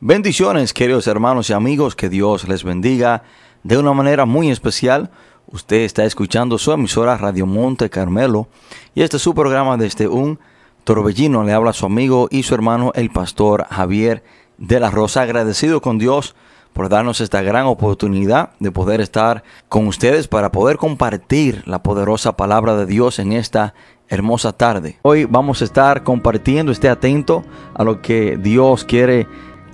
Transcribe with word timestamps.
Bendiciones, 0.00 0.74
queridos 0.74 1.06
hermanos 1.06 1.48
y 1.48 1.54
amigos, 1.54 1.96
que 1.96 2.10
Dios 2.10 2.46
les 2.46 2.64
bendiga 2.64 3.22
de 3.62 3.78
una 3.78 3.94
manera 3.94 4.26
muy 4.26 4.50
especial. 4.50 5.10
Usted 5.46 5.78
está 5.78 6.04
escuchando 6.04 6.58
su 6.58 6.70
emisora 6.70 7.16
Radio 7.16 7.46
Monte 7.46 7.88
Carmelo 7.88 8.46
y 8.94 9.00
este 9.00 9.16
es 9.16 9.22
su 9.22 9.34
programa 9.34 9.78
desde 9.78 10.06
un 10.06 10.38
torbellino. 10.84 11.44
Le 11.44 11.54
habla 11.54 11.72
su 11.72 11.86
amigo 11.86 12.28
y 12.30 12.42
su 12.42 12.54
hermano, 12.54 12.92
el 12.94 13.08
pastor 13.08 13.64
Javier 13.70 14.22
de 14.58 14.80
la 14.80 14.90
Rosa, 14.90 15.22
agradecido 15.22 15.80
con 15.80 15.96
Dios 15.96 16.36
por 16.74 16.90
darnos 16.90 17.22
esta 17.22 17.40
gran 17.40 17.64
oportunidad 17.64 18.50
de 18.60 18.70
poder 18.70 19.00
estar 19.00 19.44
con 19.70 19.86
ustedes 19.86 20.28
para 20.28 20.52
poder 20.52 20.76
compartir 20.76 21.62
la 21.66 21.82
poderosa 21.82 22.36
palabra 22.36 22.76
de 22.76 22.84
Dios 22.84 23.18
en 23.18 23.32
esta 23.32 23.72
hermosa 24.08 24.52
tarde. 24.52 24.98
Hoy 25.00 25.24
vamos 25.24 25.62
a 25.62 25.64
estar 25.64 26.02
compartiendo, 26.02 26.70
esté 26.70 26.90
atento 26.90 27.44
a 27.72 27.82
lo 27.82 28.02
que 28.02 28.36
Dios 28.36 28.84
quiere 28.84 29.26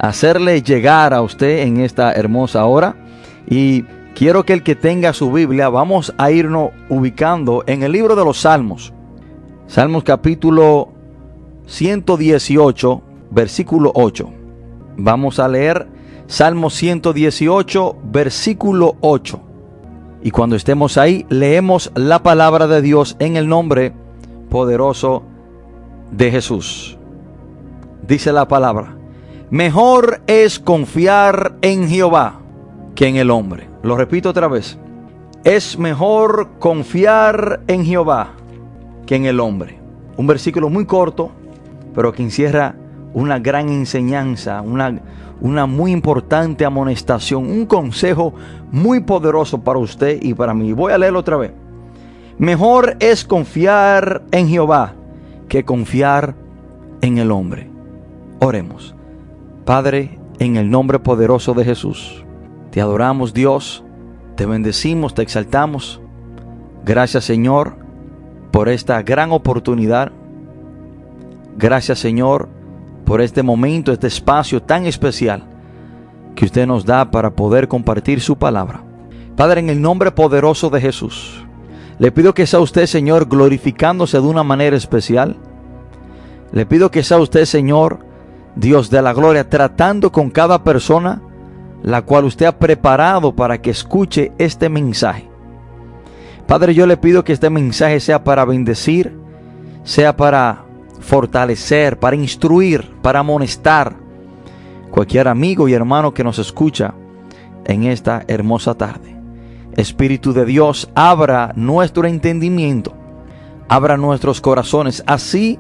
hacerle 0.03 0.62
llegar 0.62 1.14
a 1.14 1.23
usted 1.23 1.61
en 1.61 1.80
esta 1.80 2.12
hermosa 2.12 2.66
hora. 2.66 2.97
Y 3.48 3.83
quiero 4.15 4.45
que 4.45 4.52
el 4.52 4.62
que 4.62 4.75
tenga 4.75 5.15
su 5.15 5.33
Biblia, 5.33 5.70
vamos 5.70 6.12
a 6.19 6.30
irnos 6.30 6.70
ubicando 6.91 7.65
en 7.66 7.83
el 7.83 7.92
libro 7.92 8.15
de 8.15 8.25
los 8.25 8.41
Salmos. 8.41 8.92
Salmos 9.66 10.02
capítulo 10.05 10.88
118, 11.66 13.01
versículo 13.30 13.92
8. 13.95 14.28
Vamos 14.98 15.38
a 15.38 15.48
leer 15.48 15.87
Salmos 16.27 16.75
118, 16.75 17.97
versículo 18.03 18.97
8. 19.00 19.41
Y 20.25 20.30
cuando 20.30 20.56
estemos 20.56 20.98
ahí, 20.98 21.27
leemos 21.28 21.92
la 21.95 22.23
palabra 22.23 22.66
de 22.66 22.83
Dios 22.83 23.16
en 23.20 23.37
el 23.37 23.48
nombre 23.48 23.92
poderoso 24.50 25.23
de 26.11 26.30
Jesús. 26.30 26.98
Dice 28.06 28.33
la 28.33 28.48
palabra. 28.48 29.02
Mejor 29.52 30.23
es 30.29 30.59
confiar 30.59 31.56
en 31.61 31.87
Jehová 31.87 32.41
que 32.95 33.06
en 33.06 33.16
el 33.16 33.30
hombre. 33.30 33.69
Lo 33.83 33.98
repito 33.98 34.31
otra 34.31 34.48
vez. 34.48 34.78
Es 35.45 35.78
mejor 35.78 36.53
confiar 36.58 37.61
en 37.67 37.84
Jehová 37.84 38.30
que 39.05 39.14
en 39.14 39.27
el 39.27 39.41
hombre. 39.41 39.78
Un 40.17 40.27
versículo 40.27 40.70
muy 40.70 40.86
corto, 40.86 41.33
pero 41.95 42.12
que 42.12 42.23
encierra 42.23 42.77
una 43.12 43.41
gran 43.41 43.69
enseñanza, 43.69 44.62
una, 44.62 45.03
una 45.42 45.67
muy 45.67 45.92
importante 45.92 46.64
amonestación, 46.64 47.45
un 47.50 47.67
consejo 47.67 48.33
muy 48.70 49.00
poderoso 49.00 49.61
para 49.61 49.80
usted 49.80 50.19
y 50.23 50.33
para 50.33 50.55
mí. 50.55 50.73
Voy 50.73 50.95
a 50.95 50.98
leerlo 50.98 51.19
otra 51.19 51.36
vez. 51.36 51.53
Mejor 52.39 52.97
es 53.00 53.23
confiar 53.23 54.23
en 54.30 54.48
Jehová 54.48 54.95
que 55.50 55.62
confiar 55.62 56.34
en 57.03 57.19
el 57.19 57.30
hombre. 57.30 57.69
Oremos. 58.41 58.95
Padre, 59.64 60.18
en 60.41 60.56
el 60.56 60.70
nombre 60.70 60.98
poderoso 60.98 61.55
de 61.55 61.64
Jesús, 61.64 62.24
te 62.72 62.80
adoramos 62.80 63.32
Dios, 63.32 63.84
te 64.34 64.44
bendecimos, 64.44 65.14
te 65.14 65.22
exaltamos. 65.22 66.00
Gracias 66.84 67.24
Señor 67.24 67.77
por 68.50 68.68
esta 68.68 69.00
gran 69.02 69.30
oportunidad. 69.30 70.10
Gracias 71.56 72.00
Señor 72.00 72.48
por 73.05 73.20
este 73.20 73.44
momento, 73.44 73.92
este 73.92 74.08
espacio 74.08 74.60
tan 74.60 74.86
especial 74.86 75.44
que 76.34 76.46
usted 76.46 76.66
nos 76.66 76.84
da 76.84 77.12
para 77.12 77.30
poder 77.30 77.68
compartir 77.68 78.20
su 78.20 78.36
palabra. 78.36 78.83
Padre, 79.36 79.60
en 79.60 79.70
el 79.70 79.80
nombre 79.80 80.10
poderoso 80.10 80.70
de 80.70 80.80
Jesús, 80.80 81.46
le 82.00 82.10
pido 82.10 82.34
que 82.34 82.48
sea 82.48 82.58
usted, 82.58 82.86
Señor, 82.86 83.28
glorificándose 83.28 84.20
de 84.20 84.27
una 84.27 84.42
manera 84.42 84.77
especial. 84.77 85.36
Le 86.50 86.66
pido 86.66 86.90
que 86.90 87.05
sea 87.05 87.18
usted, 87.18 87.44
Señor, 87.44 88.11
Dios 88.56 88.91
de 88.91 89.03
la 89.03 89.12
gloria, 89.12 89.48
tratando 89.48 90.12
con 90.12 90.31
cada 90.31 90.62
persona 90.62 91.22
la 91.83 92.03
cual 92.03 92.25
usted 92.25 92.47
ha 92.47 92.58
preparado 92.58 93.34
para 93.34 93.61
que 93.61 93.70
escuche 93.70 94.33
este 94.39 94.69
mensaje. 94.69 95.28
Padre, 96.47 96.75
yo 96.75 96.86
le 96.86 96.97
pido 96.97 97.25
que 97.25 97.33
este 97.33 97.50
mensaje 97.50 97.98
sea 98.00 98.23
para 98.24 98.45
bendecir, 98.45 99.17
sea 99.85 100.17
para 100.17 100.64
fortalecer, 101.01 101.98
para 101.98 102.17
instruir, 102.17 102.89
para 103.02 103.20
amonestar 103.20 103.96
cualquier 104.90 105.27
amigo 105.27 105.69
y 105.69 105.74
hermano 105.74 106.14
que 106.14 106.24
nos 106.24 106.39
escucha 106.39 106.95
en 107.64 107.84
esta 107.84 108.23
hermosa 108.29 108.74
tarde. 108.74 109.17
Espíritu 109.77 110.33
de 110.33 110.45
Dios, 110.45 110.90
abra 110.95 111.52
nuestro 111.57 112.07
entendimiento, 112.07 112.92
abra 113.69 113.96
nuestros 113.96 114.40
corazones, 114.40 115.02
así 115.07 115.58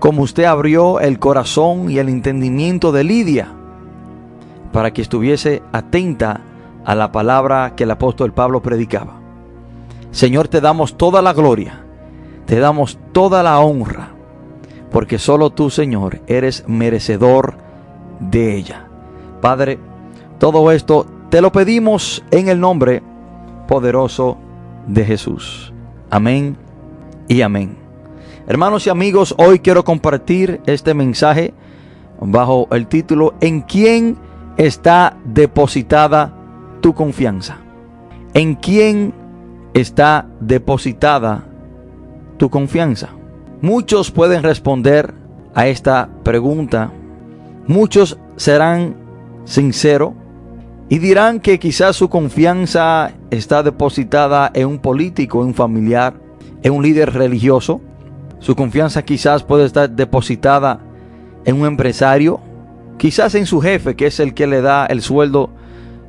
como 0.00 0.22
usted 0.22 0.44
abrió 0.44 0.98
el 0.98 1.18
corazón 1.18 1.90
y 1.90 1.98
el 1.98 2.08
entendimiento 2.08 2.90
de 2.90 3.04
Lidia 3.04 3.54
para 4.72 4.92
que 4.92 5.02
estuviese 5.02 5.62
atenta 5.72 6.40
a 6.84 6.94
la 6.94 7.12
palabra 7.12 7.74
que 7.76 7.84
el 7.84 7.90
apóstol 7.90 8.32
Pablo 8.32 8.62
predicaba. 8.62 9.20
Señor, 10.10 10.48
te 10.48 10.60
damos 10.60 10.96
toda 10.96 11.22
la 11.22 11.32
gloria, 11.32 11.84
te 12.46 12.58
damos 12.58 12.98
toda 13.12 13.42
la 13.42 13.60
honra, 13.60 14.10
porque 14.90 15.18
solo 15.18 15.50
tú, 15.50 15.70
Señor, 15.70 16.20
eres 16.26 16.64
merecedor 16.66 17.58
de 18.18 18.56
ella. 18.56 18.88
Padre, 19.40 19.78
todo 20.38 20.72
esto 20.72 21.06
te 21.28 21.40
lo 21.40 21.52
pedimos 21.52 22.24
en 22.30 22.48
el 22.48 22.58
nombre 22.58 23.02
poderoso 23.68 24.38
de 24.86 25.04
Jesús. 25.04 25.72
Amén 26.10 26.56
y 27.28 27.42
amén. 27.42 27.79
Hermanos 28.50 28.84
y 28.84 28.90
amigos, 28.90 29.32
hoy 29.38 29.60
quiero 29.60 29.84
compartir 29.84 30.60
este 30.66 30.92
mensaje 30.92 31.54
bajo 32.20 32.66
el 32.72 32.88
título 32.88 33.34
¿En 33.40 33.60
quién 33.60 34.18
está 34.56 35.16
depositada 35.24 36.34
tu 36.80 36.92
confianza? 36.92 37.58
¿En 38.34 38.56
quién 38.56 39.14
está 39.72 40.26
depositada 40.40 41.46
tu 42.38 42.50
confianza? 42.50 43.10
Muchos 43.60 44.10
pueden 44.10 44.42
responder 44.42 45.14
a 45.54 45.68
esta 45.68 46.08
pregunta. 46.24 46.90
Muchos 47.68 48.18
serán 48.34 48.96
sinceros 49.44 50.14
y 50.88 50.98
dirán 50.98 51.38
que 51.38 51.60
quizás 51.60 51.94
su 51.94 52.08
confianza 52.08 53.12
está 53.30 53.62
depositada 53.62 54.50
en 54.52 54.66
un 54.66 54.80
político, 54.80 55.40
en 55.40 55.50
un 55.50 55.54
familiar, 55.54 56.14
en 56.64 56.72
un 56.72 56.82
líder 56.82 57.12
religioso 57.12 57.80
su 58.40 58.56
confianza 58.56 59.02
quizás 59.02 59.44
puede 59.44 59.66
estar 59.66 59.88
depositada 59.88 60.80
en 61.44 61.60
un 61.60 61.66
empresario, 61.66 62.40
quizás 62.98 63.34
en 63.34 63.46
su 63.46 63.60
jefe, 63.60 63.94
que 63.94 64.06
es 64.06 64.18
el 64.18 64.34
que 64.34 64.46
le 64.46 64.62
da 64.62 64.86
el 64.86 65.02
sueldo 65.02 65.50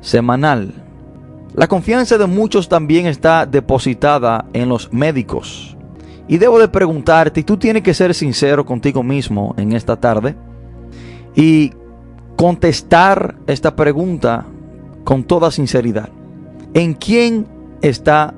semanal. 0.00 0.72
La 1.54 1.68
confianza 1.68 2.16
de 2.16 2.26
muchos 2.26 2.68
también 2.68 3.06
está 3.06 3.44
depositada 3.44 4.46
en 4.54 4.70
los 4.70 4.92
médicos. 4.92 5.76
Y 6.26 6.38
debo 6.38 6.58
de 6.58 6.68
preguntarte, 6.68 7.40
y 7.40 7.44
tú 7.44 7.58
tienes 7.58 7.82
que 7.82 7.92
ser 7.92 8.14
sincero 8.14 8.64
contigo 8.64 9.02
mismo 9.02 9.54
en 9.58 9.72
esta 9.72 9.96
tarde, 10.00 10.34
y 11.34 11.72
contestar 12.36 13.36
esta 13.46 13.76
pregunta 13.76 14.46
con 15.04 15.24
toda 15.24 15.50
sinceridad. 15.50 16.08
¿En 16.72 16.94
quién 16.94 17.46
está 17.82 18.32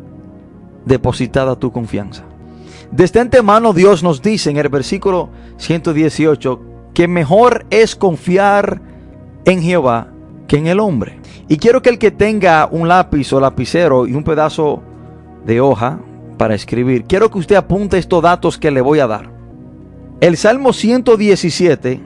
depositada 0.84 1.54
tu 1.54 1.70
confianza? 1.70 2.24
Desde 2.96 3.18
antemano 3.18 3.72
Dios 3.72 4.04
nos 4.04 4.22
dice 4.22 4.50
en 4.50 4.56
el 4.56 4.68
versículo 4.68 5.28
118 5.56 6.60
que 6.94 7.08
mejor 7.08 7.66
es 7.70 7.96
confiar 7.96 8.80
en 9.44 9.62
Jehová 9.62 10.12
que 10.46 10.58
en 10.58 10.68
el 10.68 10.78
hombre. 10.78 11.18
Y 11.48 11.56
quiero 11.56 11.82
que 11.82 11.90
el 11.90 11.98
que 11.98 12.12
tenga 12.12 12.68
un 12.70 12.86
lápiz 12.86 13.32
o 13.32 13.40
lapicero 13.40 14.06
y 14.06 14.14
un 14.14 14.22
pedazo 14.22 14.80
de 15.44 15.60
hoja 15.60 15.98
para 16.38 16.54
escribir, 16.54 17.02
quiero 17.04 17.32
que 17.32 17.38
usted 17.38 17.56
apunte 17.56 17.98
estos 17.98 18.22
datos 18.22 18.58
que 18.58 18.70
le 18.70 18.80
voy 18.80 19.00
a 19.00 19.08
dar. 19.08 19.28
El 20.20 20.36
Salmo 20.36 20.72
117 20.72 22.00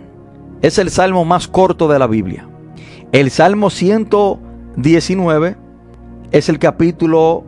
es 0.63 0.79
el 0.79 0.89
salmo 0.89 1.27
más 1.27 1.49
corto 1.49 1.87
de 1.89 1.99
la 1.99 2.07
Biblia. 2.07 2.49
El 3.13 3.31
Salmo 3.31 3.69
119 3.69 5.57
es 6.31 6.49
el 6.49 6.59
capítulo 6.59 7.45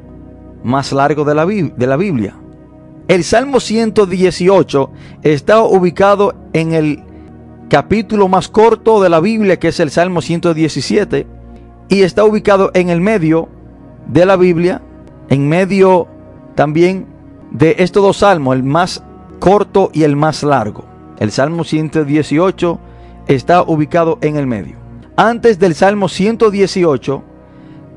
más 0.63 0.93
largo 0.93 1.25
de 1.25 1.35
la, 1.35 1.47
de 1.47 1.87
la 1.87 1.97
Biblia. 1.97 2.35
El 3.11 3.25
Salmo 3.25 3.59
118 3.59 4.91
está 5.25 5.65
ubicado 5.65 6.33
en 6.53 6.75
el 6.75 7.03
capítulo 7.69 8.29
más 8.29 8.49
corto 8.49 9.03
de 9.03 9.09
la 9.09 9.19
Biblia, 9.19 9.59
que 9.59 9.67
es 9.67 9.81
el 9.81 9.91
Salmo 9.91 10.23
117, 10.23 11.27
y 11.89 12.03
está 12.03 12.23
ubicado 12.23 12.71
en 12.73 12.89
el 12.89 13.01
medio 13.01 13.49
de 14.07 14.27
la 14.27 14.37
Biblia, 14.37 14.81
en 15.29 15.49
medio 15.49 16.07
también 16.55 17.09
de 17.51 17.75
estos 17.81 18.01
dos 18.01 18.19
salmos, 18.19 18.55
el 18.55 18.63
más 18.63 19.03
corto 19.41 19.91
y 19.93 20.05
el 20.05 20.15
más 20.15 20.45
largo. 20.45 20.85
El 21.19 21.33
Salmo 21.33 21.65
118 21.65 22.79
está 23.27 23.63
ubicado 23.63 24.19
en 24.21 24.37
el 24.37 24.47
medio. 24.47 24.77
Antes 25.17 25.59
del 25.59 25.75
Salmo 25.75 26.09
118 26.09 27.25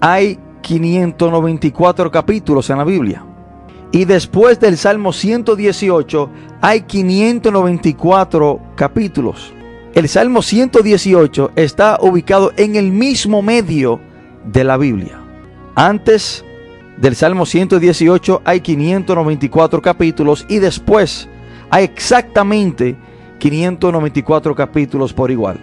hay 0.02 0.40
594 0.64 2.10
capítulos 2.10 2.68
en 2.72 2.80
la 2.80 2.84
Biblia. 2.84 3.24
Y 3.94 4.06
después 4.06 4.60
del 4.60 4.76
Salmo 4.76 5.14
118 5.14 6.30
hay 6.62 6.82
594 6.82 8.60
capítulos. 8.76 9.54
el 9.94 10.10
Salmo 10.10 10.42
118 10.42 11.52
está 11.56 12.00
ubicado 12.02 12.52
en 12.58 12.76
el 12.76 12.92
mismo 12.92 13.44
medio 13.44 14.00
de 14.52 14.64
la 14.64 14.78
Biblia. 14.78 15.22
Antes 15.76 16.44
del 16.98 17.16
Salmo 17.16 17.46
118 17.46 18.42
hay 18.44 18.62
594 18.62 19.80
capítulos 19.84 20.48
y 20.50 20.58
después 20.58 21.30
hay 21.70 21.84
exactamente 21.84 22.96
594 23.38 24.56
capítulos 24.56 25.14
por 25.14 25.30
igual. 25.30 25.60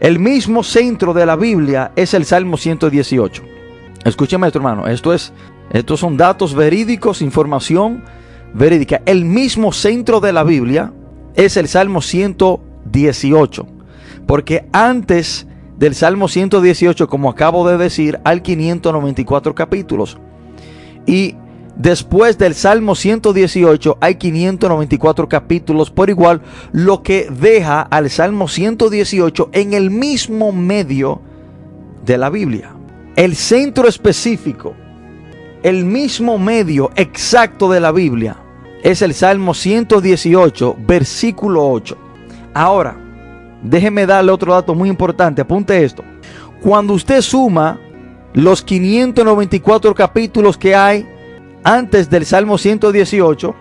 El 0.00 0.18
mismo 0.18 0.64
centro 0.64 1.14
de 1.14 1.26
la 1.26 1.36
Biblia 1.36 1.92
es 1.94 2.12
el 2.12 2.24
Salmo 2.24 2.56
118. 2.56 3.44
Escúcheme 4.04 4.48
esto, 4.48 4.58
hermano. 4.58 4.88
Esto 4.88 5.14
es, 5.14 5.32
estos 5.72 6.00
son 6.00 6.18
datos 6.18 6.54
verídicos, 6.54 7.22
información 7.22 8.04
verídica. 8.52 9.00
El 9.06 9.24
mismo 9.24 9.72
centro 9.72 10.20
de 10.20 10.32
la 10.32 10.44
Biblia 10.44 10.92
es 11.34 11.56
el 11.56 11.66
Salmo 11.66 12.02
118. 12.02 13.66
Porque 14.26 14.66
antes 14.72 15.46
del 15.78 15.94
Salmo 15.94 16.28
118, 16.28 17.08
como 17.08 17.30
acabo 17.30 17.66
de 17.66 17.78
decir, 17.78 18.20
hay 18.22 18.40
594 18.40 19.54
capítulos. 19.54 20.18
Y 21.06 21.36
después 21.76 22.36
del 22.36 22.54
Salmo 22.54 22.94
118 22.94 23.96
hay 23.98 24.16
594 24.16 25.28
capítulos 25.28 25.90
por 25.90 26.10
igual, 26.10 26.42
lo 26.72 27.02
que 27.02 27.28
deja 27.30 27.80
al 27.80 28.10
Salmo 28.10 28.46
118 28.46 29.48
en 29.52 29.72
el 29.72 29.90
mismo 29.90 30.52
medio 30.52 31.22
de 32.04 32.18
la 32.18 32.28
Biblia. 32.28 32.74
El 33.16 33.36
centro 33.36 33.88
específico, 33.88 34.74
el 35.62 35.84
mismo 35.84 36.38
medio 36.38 36.90
exacto 36.96 37.70
de 37.70 37.80
la 37.80 37.92
Biblia 37.92 38.36
es 38.82 39.00
el 39.02 39.14
Salmo 39.14 39.54
118, 39.54 40.76
versículo 40.86 41.68
8. 41.70 41.96
Ahora, 42.52 42.96
déjeme 43.62 44.06
darle 44.06 44.32
otro 44.32 44.52
dato 44.52 44.74
muy 44.74 44.88
importante, 44.88 45.42
apunte 45.42 45.84
esto. 45.84 46.02
Cuando 46.60 46.94
usted 46.94 47.20
suma 47.20 47.78
los 48.34 48.62
594 48.62 49.94
capítulos 49.94 50.58
que 50.58 50.74
hay 50.74 51.06
antes 51.62 52.10
del 52.10 52.26
Salmo 52.26 52.58
118 52.58 53.54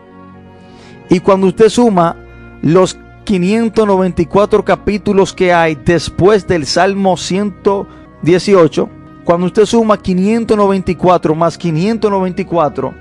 y 1.09 1.19
cuando 1.19 1.47
usted 1.47 1.69
suma 1.69 2.15
los 2.61 2.97
594 3.25 4.65
capítulos 4.65 5.33
que 5.33 5.53
hay 5.53 5.75
después 5.75 6.47
del 6.47 6.65
Salmo 6.65 7.15
118, 7.17 8.89
cuando 9.23 9.47
usted 9.47 9.65
suma 9.65 9.97
594 9.97 11.33
más 11.35 11.57
594, 11.57 12.93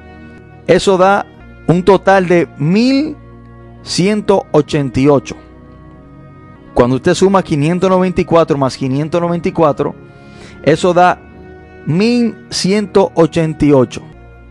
eso 0.66 0.98
da 0.98 1.26
un 1.66 1.82
total 1.82 2.28
de 2.28 2.46
1188. 2.58 5.36
Cuando 6.74 6.96
usted 6.96 7.14
suma 7.14 7.42
594 7.42 8.58
más 8.58 8.76
594, 8.76 9.94
eso 10.62 10.94
da 10.94 11.18
1188. 11.86 14.02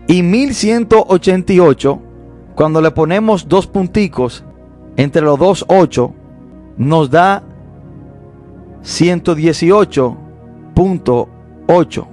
Y 0.08 0.24
1188, 0.24 2.02
cuando 2.56 2.82
le 2.82 2.90
ponemos 2.92 3.48
dos 3.48 3.68
punticos 3.68 4.44
entre 4.98 5.22
los 5.22 5.38
dos 5.38 5.64
8, 5.68 6.12
nos 6.78 7.12
da 7.12 7.44
118.8. 11.70 12.08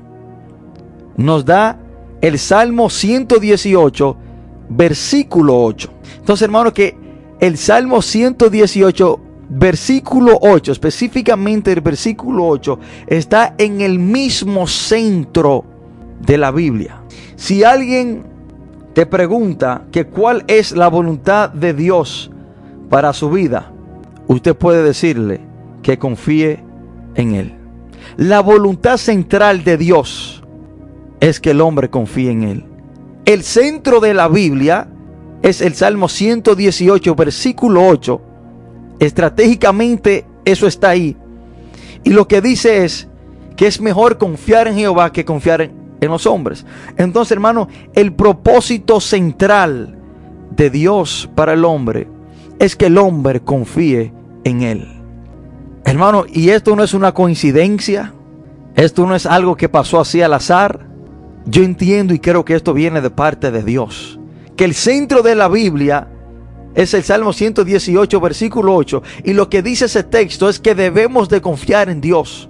Nos 1.17 1.44
da 1.44 1.79
el 2.20 2.38
Salmo 2.38 2.91
118, 2.91 4.17
versículo 4.69 5.64
8. 5.64 5.91
Entonces, 6.19 6.43
hermano, 6.43 6.73
que 6.73 6.97
el 7.41 7.56
Salmo 7.56 8.03
118 8.03 9.20
versículo 9.49 10.38
8, 10.41 10.73
específicamente 10.73 11.73
el 11.73 11.81
versículo 11.81 12.47
8, 12.49 12.79
está 13.06 13.55
en 13.58 13.81
el 13.81 13.99
mismo 13.99 14.67
centro 14.67 15.64
de 16.20 16.38
la 16.38 16.50
Biblia. 16.50 17.02
Si 17.37 17.64
alguien 17.64 18.25
te 18.93 19.06
pregunta 19.06 19.85
que 19.93 20.06
cuál 20.06 20.44
es 20.49 20.73
la 20.73 20.88
voluntad 20.88 21.50
de 21.50 21.75
Dios 21.75 22.31
para 22.91 23.12
su 23.12 23.31
vida, 23.31 23.73
usted 24.26 24.56
puede 24.56 24.82
decirle 24.82 25.41
que 25.82 25.99
confíe 25.99 26.64
en 27.14 27.35
Él. 27.35 27.66
La 28.17 28.41
voluntad 28.41 28.97
central 28.97 29.63
de 29.65 29.77
Dios 29.77 30.43
es 31.21 31.41
que 31.41 31.51
el 31.51 31.61
hombre 31.61 31.91
confíe 31.91 32.31
en 32.31 32.43
Él. 32.45 32.65
El 33.25 33.43
centro 33.43 34.01
de 34.01 34.15
la 34.15 34.29
Biblia 34.29 34.89
es 35.43 35.61
el 35.61 35.75
Salmo 35.75 36.09
118, 36.09 37.15
versículo 37.15 37.87
8, 37.87 38.21
Estratégicamente 38.99 40.25
eso 40.45 40.67
está 40.67 40.91
ahí. 40.91 41.17
Y 42.05 42.11
lo 42.11 42.27
que 42.29 42.41
dice 42.41 42.85
es 42.85 43.09
que 43.57 43.67
es 43.67 43.81
mejor 43.81 44.19
confiar 44.19 44.69
en 44.69 44.77
Jehová 44.77 45.12
que 45.12 45.25
confiar 45.25 45.61
en, 45.61 45.75
los 46.01 46.27
hombres. 46.27 46.65
Entonces, 46.97 47.33
hermano, 47.33 47.69
el 47.95 48.12
propósito 48.12 49.01
central 49.01 49.99
de 50.55 50.71
Dios 50.71 51.29
para 51.35 51.55
el 51.55 51.65
hombre 51.65 52.09
es 52.59 52.77
que 52.77 52.87
el 52.87 52.97
hombre 52.97 53.41
confíe 53.41 54.12
en 54.45 54.62
Él. 54.62 54.96
Hermano, 55.87 56.25
y 56.29 56.50
esto 56.50 56.75
no 56.75 56.83
es 56.83 56.94
una 56.94 57.15
coincidencia, 57.15 58.12
esto 58.75 59.06
no 59.06 59.15
es 59.15 59.25
algo 59.25 59.56
que 59.56 59.69
pasó 59.69 60.00
así 60.00 60.21
al 60.21 60.35
azar. 60.35 60.85
Yo 61.47 61.62
entiendo 61.62 62.12
y 62.12 62.19
creo 62.19 62.44
que 62.44 62.56
esto 62.56 62.75
viene 62.75 63.00
de 63.00 63.11
parte 63.11 63.53
de 63.53 63.62
Dios. 63.62 64.19
Que 64.56 64.65
el 64.65 64.75
centro 64.75 65.23
de 65.23 65.37
la 65.37 65.47
Biblia 65.47 66.09
es 66.75 66.93
el 66.93 67.05
Salmo 67.05 67.33
118, 67.33 68.21
versículo 68.21 68.75
8. 68.75 69.00
Y 69.23 69.33
lo 69.33 69.49
que 69.49 69.62
dice 69.62 69.85
ese 69.85 70.03
texto 70.03 70.49
es 70.49 70.59
que 70.59 70.75
debemos 70.75 71.29
de 71.29 71.41
confiar 71.41 71.88
en 71.88 72.00
Dios. 72.00 72.49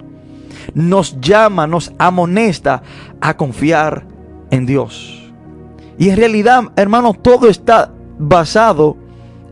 Nos 0.73 1.21
llama, 1.21 1.67
nos 1.67 1.93
amonesta 1.99 2.81
a 3.21 3.37
confiar 3.37 4.03
en 4.49 4.65
Dios. 4.65 5.31
Y 5.99 6.09
en 6.09 6.17
realidad, 6.17 6.63
hermano, 6.75 7.13
todo 7.13 7.49
está 7.49 7.93
basado 8.17 8.97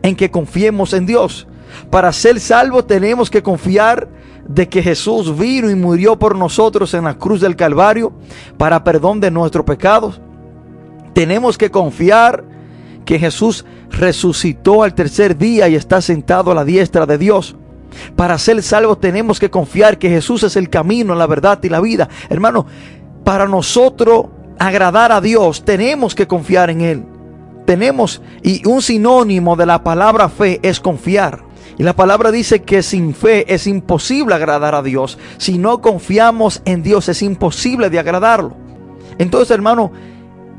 en 0.02 0.16
que 0.16 0.32
confiemos 0.32 0.92
en 0.92 1.06
Dios. 1.06 1.46
Para 1.90 2.12
ser 2.12 2.40
salvos 2.40 2.86
tenemos 2.86 3.30
que 3.30 3.42
confiar 3.42 4.08
de 4.48 4.68
que 4.68 4.82
Jesús 4.82 5.36
vino 5.36 5.70
y 5.70 5.74
murió 5.74 6.18
por 6.18 6.36
nosotros 6.36 6.94
en 6.94 7.04
la 7.04 7.14
cruz 7.14 7.40
del 7.40 7.56
Calvario 7.56 8.12
para 8.56 8.84
perdón 8.84 9.20
de 9.20 9.30
nuestros 9.30 9.64
pecados. 9.64 10.20
Tenemos 11.14 11.58
que 11.58 11.70
confiar 11.70 12.44
que 13.04 13.18
Jesús 13.18 13.64
resucitó 13.90 14.82
al 14.82 14.94
tercer 14.94 15.36
día 15.38 15.68
y 15.68 15.74
está 15.74 16.00
sentado 16.00 16.50
a 16.50 16.54
la 16.54 16.64
diestra 16.64 17.06
de 17.06 17.18
Dios. 17.18 17.56
Para 18.14 18.36
ser 18.38 18.62
salvos 18.62 19.00
tenemos 19.00 19.40
que 19.40 19.50
confiar 19.50 19.98
que 19.98 20.10
Jesús 20.10 20.42
es 20.42 20.56
el 20.56 20.68
camino, 20.68 21.14
la 21.14 21.26
verdad 21.26 21.58
y 21.62 21.68
la 21.68 21.80
vida. 21.80 22.08
Hermano, 22.28 22.66
para 23.24 23.46
nosotros 23.46 24.26
agradar 24.58 25.12
a 25.12 25.20
Dios 25.20 25.64
tenemos 25.64 26.14
que 26.14 26.26
confiar 26.26 26.70
en 26.70 26.80
Él. 26.82 27.04
Tenemos, 27.64 28.22
y 28.42 28.66
un 28.66 28.82
sinónimo 28.82 29.56
de 29.56 29.66
la 29.66 29.82
palabra 29.82 30.28
fe 30.28 30.60
es 30.62 30.78
confiar. 30.78 31.45
Y 31.78 31.82
la 31.82 31.94
palabra 31.94 32.30
dice 32.30 32.62
que 32.62 32.82
sin 32.82 33.14
fe 33.14 33.52
es 33.52 33.66
imposible 33.66 34.34
agradar 34.34 34.74
a 34.74 34.82
Dios. 34.82 35.18
Si 35.36 35.58
no 35.58 35.80
confiamos 35.80 36.62
en 36.64 36.82
Dios 36.82 37.08
es 37.08 37.22
imposible 37.22 37.90
de 37.90 37.98
agradarlo. 37.98 38.56
Entonces, 39.18 39.50
hermano, 39.50 39.92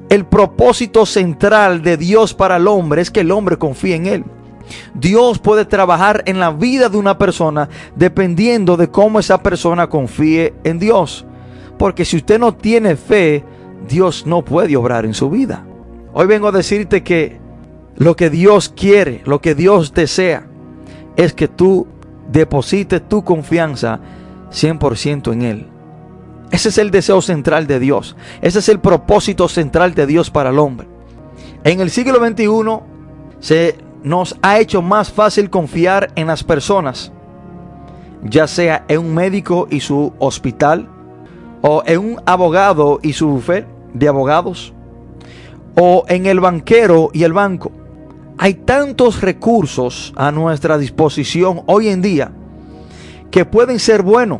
el 0.09 0.25
propósito 0.25 1.05
central 1.05 1.81
de 1.81 1.97
Dios 1.97 2.33
para 2.33 2.57
el 2.57 2.67
hombre 2.67 3.01
es 3.01 3.12
que 3.12 3.21
el 3.21 3.31
hombre 3.31 3.57
confíe 3.57 3.95
en 3.95 4.05
Él. 4.05 4.25
Dios 4.93 5.39
puede 5.39 5.65
trabajar 5.65 6.24
en 6.25 6.39
la 6.39 6.51
vida 6.51 6.89
de 6.89 6.97
una 6.97 7.17
persona 7.17 7.69
dependiendo 7.95 8.77
de 8.77 8.89
cómo 8.89 9.19
esa 9.19 9.41
persona 9.41 9.88
confíe 9.89 10.53
en 10.63 10.77
Dios. 10.77 11.25
Porque 11.77 12.05
si 12.05 12.17
usted 12.17 12.39
no 12.39 12.55
tiene 12.55 12.95
fe, 12.95 13.43
Dios 13.88 14.25
no 14.25 14.43
puede 14.43 14.75
obrar 14.77 15.05
en 15.05 15.13
su 15.13 15.29
vida. 15.29 15.65
Hoy 16.13 16.27
vengo 16.27 16.47
a 16.47 16.51
decirte 16.51 17.03
que 17.03 17.39
lo 17.95 18.15
que 18.15 18.29
Dios 18.29 18.69
quiere, 18.69 19.21
lo 19.25 19.41
que 19.41 19.55
Dios 19.55 19.93
desea, 19.93 20.47
es 21.17 21.33
que 21.33 21.47
tú 21.47 21.88
deposites 22.31 23.01
tu 23.09 23.24
confianza 23.24 24.00
100% 24.51 25.33
en 25.33 25.41
Él. 25.41 25.67
Ese 26.51 26.69
es 26.69 26.77
el 26.77 26.91
deseo 26.91 27.21
central 27.21 27.67
de 27.67 27.79
Dios. 27.79 28.15
Ese 28.41 28.59
es 28.59 28.69
el 28.69 28.79
propósito 28.79 29.50
central 29.50 29.93
de 29.95 30.05
Dios 30.05 30.29
para 30.29 30.51
el 30.51 30.59
hombre. 30.59 30.88
En 31.63 31.81
el 31.81 31.89
siglo 31.89 32.25
XXI 32.25 32.47
se 33.39 33.77
nos 34.03 34.38
ha 34.41 34.59
hecho 34.59 34.81
más 34.81 35.12
fácil 35.12 35.50
confiar 35.50 36.12
en 36.15 36.27
las 36.27 36.43
personas, 36.43 37.12
ya 38.24 38.47
sea 38.47 38.86
en 38.88 39.00
un 39.00 39.13
médico 39.13 39.67
y 39.69 39.81
su 39.81 40.13
hospital, 40.19 40.88
o 41.62 41.83
en 41.86 42.00
un 42.00 42.21
abogado 42.25 43.00
y 43.01 43.13
su 43.13 43.27
bufete 43.27 43.67
de 43.93 44.07
abogados, 44.07 44.74
o 45.75 46.05
en 46.07 46.27
el 46.27 46.39
banquero 46.39 47.09
y 47.12 47.24
el 47.24 47.33
banco. 47.33 47.71
Hay 48.38 48.53
tantos 48.53 49.22
recursos 49.22 50.13
a 50.15 50.32
nuestra 50.32 50.77
disposición 50.77 51.62
hoy 51.65 51.88
en 51.89 52.01
día 52.01 52.32
que 53.32 53.46
pueden 53.46 53.79
ser 53.79 54.03
buenos 54.03 54.39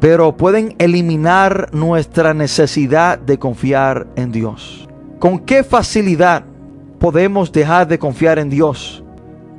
pero 0.00 0.36
pueden 0.36 0.74
eliminar 0.78 1.70
nuestra 1.72 2.34
necesidad 2.34 3.18
de 3.18 3.38
confiar 3.38 4.06
en 4.16 4.32
Dios. 4.32 4.86
¿Con 5.18 5.38
qué 5.38 5.64
facilidad 5.64 6.44
podemos 6.98 7.50
dejar 7.50 7.88
de 7.88 7.98
confiar 7.98 8.38
en 8.38 8.50
Dios 8.50 9.02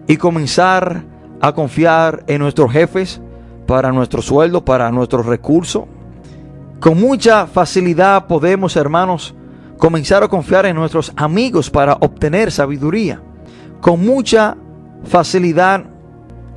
y 0.07 0.17
comenzar 0.17 1.03
a 1.41 1.53
confiar 1.53 2.23
en 2.27 2.41
nuestros 2.41 2.71
jefes 2.71 3.21
para 3.65 3.91
nuestro 3.91 4.21
sueldo, 4.21 4.63
para 4.63 4.91
nuestros 4.91 5.25
recursos. 5.25 5.83
Con 6.79 6.99
mucha 6.99 7.47
facilidad 7.47 8.27
podemos, 8.27 8.75
hermanos, 8.75 9.33
comenzar 9.77 10.23
a 10.23 10.27
confiar 10.27 10.65
en 10.65 10.75
nuestros 10.75 11.11
amigos 11.15 11.69
para 11.69 11.93
obtener 11.93 12.51
sabiduría. 12.51 13.21
Con 13.81 14.05
mucha 14.05 14.57
facilidad 15.03 15.83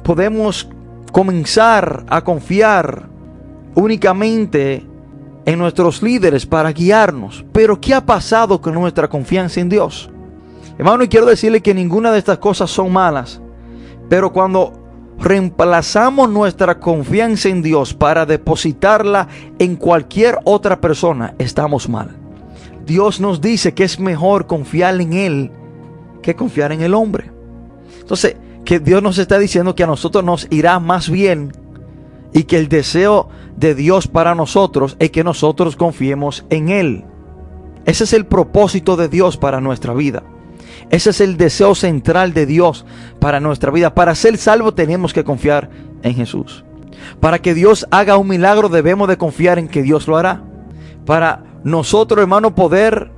podemos 0.02 0.68
comenzar 1.12 2.04
a 2.08 2.22
confiar 2.22 3.08
únicamente 3.74 4.86
en 5.44 5.58
nuestros 5.58 6.02
líderes 6.02 6.46
para 6.46 6.72
guiarnos. 6.72 7.44
Pero 7.52 7.80
¿qué 7.80 7.94
ha 7.94 8.04
pasado 8.04 8.60
con 8.60 8.74
nuestra 8.74 9.08
confianza 9.08 9.60
en 9.60 9.68
Dios? 9.68 10.10
Hermano, 10.78 11.04
y 11.04 11.08
quiero 11.08 11.26
decirle 11.26 11.60
que 11.60 11.74
ninguna 11.74 12.12
de 12.12 12.18
estas 12.18 12.38
cosas 12.38 12.70
son 12.70 12.92
malas. 12.92 13.40
Pero 14.08 14.32
cuando 14.32 14.72
reemplazamos 15.18 16.30
nuestra 16.30 16.78
confianza 16.78 17.48
en 17.48 17.62
Dios 17.62 17.94
para 17.94 18.26
depositarla 18.26 19.28
en 19.58 19.76
cualquier 19.76 20.38
otra 20.44 20.80
persona, 20.80 21.34
estamos 21.38 21.88
mal. 21.88 22.27
Dios 22.88 23.20
nos 23.20 23.40
dice 23.40 23.74
que 23.74 23.84
es 23.84 24.00
mejor 24.00 24.48
confiar 24.48 25.00
en 25.00 25.12
Él 25.12 25.52
que 26.22 26.34
confiar 26.34 26.72
en 26.72 26.82
el 26.82 26.94
hombre. 26.94 27.30
Entonces, 28.00 28.36
que 28.64 28.80
Dios 28.80 29.02
nos 29.02 29.18
está 29.18 29.38
diciendo 29.38 29.74
que 29.74 29.84
a 29.84 29.86
nosotros 29.86 30.24
nos 30.24 30.46
irá 30.50 30.78
más 30.78 31.08
bien 31.08 31.52
y 32.32 32.44
que 32.44 32.58
el 32.58 32.68
deseo 32.68 33.28
de 33.56 33.74
Dios 33.74 34.08
para 34.08 34.34
nosotros 34.34 34.96
es 34.98 35.10
que 35.10 35.24
nosotros 35.24 35.76
confiemos 35.76 36.44
en 36.50 36.68
Él. 36.68 37.04
Ese 37.86 38.04
es 38.04 38.12
el 38.12 38.26
propósito 38.26 38.96
de 38.96 39.08
Dios 39.08 39.36
para 39.36 39.60
nuestra 39.60 39.94
vida. 39.94 40.22
Ese 40.90 41.10
es 41.10 41.20
el 41.20 41.36
deseo 41.36 41.74
central 41.74 42.34
de 42.34 42.44
Dios 42.44 42.84
para 43.20 43.40
nuestra 43.40 43.70
vida. 43.70 43.94
Para 43.94 44.14
ser 44.14 44.36
salvo 44.36 44.74
tenemos 44.74 45.14
que 45.14 45.24
confiar 45.24 45.70
en 46.02 46.14
Jesús. 46.14 46.64
Para 47.20 47.38
que 47.38 47.54
Dios 47.54 47.86
haga 47.90 48.18
un 48.18 48.28
milagro 48.28 48.68
debemos 48.68 49.08
de 49.08 49.16
confiar 49.16 49.58
en 49.58 49.68
que 49.68 49.82
Dios 49.82 50.06
lo 50.06 50.16
hará. 50.18 50.42
Para 51.06 51.44
nosotros, 51.64 52.20
hermano, 52.20 52.54
poder 52.54 53.10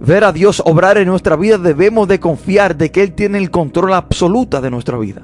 ver 0.00 0.24
a 0.24 0.32
Dios 0.32 0.62
obrar 0.66 0.98
en 0.98 1.08
nuestra 1.08 1.36
vida 1.36 1.58
debemos 1.58 2.08
de 2.08 2.18
confiar 2.18 2.76
de 2.76 2.90
que 2.90 3.02
Él 3.02 3.12
tiene 3.12 3.38
el 3.38 3.50
control 3.50 3.92
absoluto 3.92 4.60
de 4.60 4.70
nuestra 4.70 4.98
vida. 4.98 5.22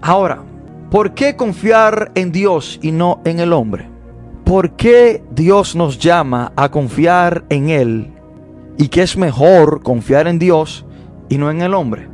Ahora, 0.00 0.42
¿por 0.90 1.14
qué 1.14 1.36
confiar 1.36 2.12
en 2.14 2.32
Dios 2.32 2.78
y 2.82 2.92
no 2.92 3.20
en 3.24 3.40
el 3.40 3.52
hombre? 3.52 3.88
¿Por 4.44 4.72
qué 4.72 5.22
Dios 5.30 5.74
nos 5.74 5.98
llama 5.98 6.52
a 6.56 6.70
confiar 6.70 7.44
en 7.48 7.70
Él 7.70 8.12
y 8.78 8.88
que 8.88 9.02
es 9.02 9.16
mejor 9.16 9.82
confiar 9.82 10.26
en 10.26 10.38
Dios 10.38 10.84
y 11.28 11.38
no 11.38 11.50
en 11.50 11.62
el 11.62 11.74
hombre? 11.74 12.08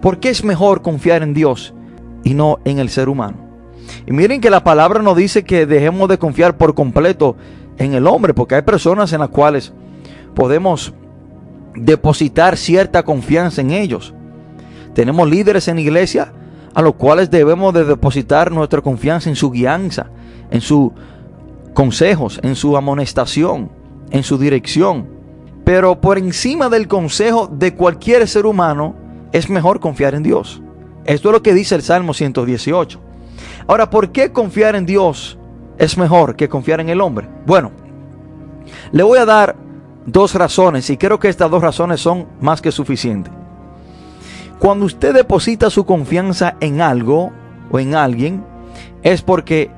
¿Por 0.00 0.20
qué 0.20 0.30
es 0.30 0.44
mejor 0.44 0.82
confiar 0.82 1.22
en 1.22 1.34
Dios 1.34 1.74
y 2.24 2.34
no 2.34 2.58
en 2.64 2.78
el 2.78 2.88
ser 2.88 3.08
humano? 3.08 3.48
Y 4.06 4.12
miren 4.12 4.40
que 4.40 4.50
la 4.50 4.64
palabra 4.64 5.02
nos 5.02 5.16
dice 5.16 5.44
que 5.44 5.66
dejemos 5.66 6.08
de 6.08 6.18
confiar 6.18 6.56
por 6.56 6.74
completo 6.74 7.36
en 7.78 7.94
el 7.94 8.06
hombre, 8.06 8.34
porque 8.34 8.56
hay 8.56 8.62
personas 8.62 9.12
en 9.12 9.20
las 9.20 9.28
cuales 9.28 9.72
podemos 10.34 10.92
depositar 11.74 12.56
cierta 12.56 13.02
confianza 13.04 13.60
en 13.60 13.70
ellos. 13.70 14.14
Tenemos 14.94 15.28
líderes 15.28 15.68
en 15.68 15.78
iglesia 15.78 16.32
a 16.74 16.82
los 16.82 16.94
cuales 16.94 17.30
debemos 17.30 17.72
de 17.74 17.84
depositar 17.84 18.50
nuestra 18.50 18.80
confianza 18.80 19.28
en 19.28 19.36
su 19.36 19.50
guianza, 19.50 20.06
en 20.50 20.60
sus 20.60 20.90
consejos, 21.74 22.40
en 22.42 22.56
su 22.56 22.76
amonestación, 22.76 23.70
en 24.10 24.22
su 24.22 24.38
dirección. 24.38 25.06
Pero 25.64 26.00
por 26.00 26.18
encima 26.18 26.68
del 26.68 26.88
consejo 26.88 27.46
de 27.46 27.74
cualquier 27.74 28.26
ser 28.26 28.46
humano, 28.46 28.94
es 29.32 29.50
mejor 29.50 29.80
confiar 29.80 30.14
en 30.14 30.22
Dios. 30.22 30.62
Esto 31.04 31.28
es 31.28 31.32
lo 31.32 31.42
que 31.42 31.54
dice 31.54 31.74
el 31.74 31.82
Salmo 31.82 32.14
118. 32.14 33.00
Ahora, 33.66 33.90
¿por 33.90 34.10
qué 34.10 34.32
confiar 34.32 34.76
en 34.76 34.86
Dios 34.86 35.38
es 35.78 35.96
mejor 35.96 36.36
que 36.36 36.48
confiar 36.48 36.80
en 36.80 36.88
el 36.88 37.00
hombre? 37.00 37.28
Bueno, 37.46 37.70
le 38.92 39.02
voy 39.02 39.18
a 39.18 39.24
dar 39.24 39.56
dos 40.06 40.34
razones 40.34 40.88
y 40.90 40.96
creo 40.96 41.18
que 41.18 41.28
estas 41.28 41.50
dos 41.50 41.62
razones 41.62 42.00
son 42.00 42.26
más 42.40 42.60
que 42.60 42.72
suficientes. 42.72 43.32
Cuando 44.58 44.86
usted 44.86 45.14
deposita 45.14 45.70
su 45.70 45.84
confianza 45.86 46.56
en 46.60 46.80
algo 46.80 47.30
o 47.70 47.78
en 47.78 47.94
alguien, 47.94 48.44
es 49.02 49.22
porque 49.22 49.70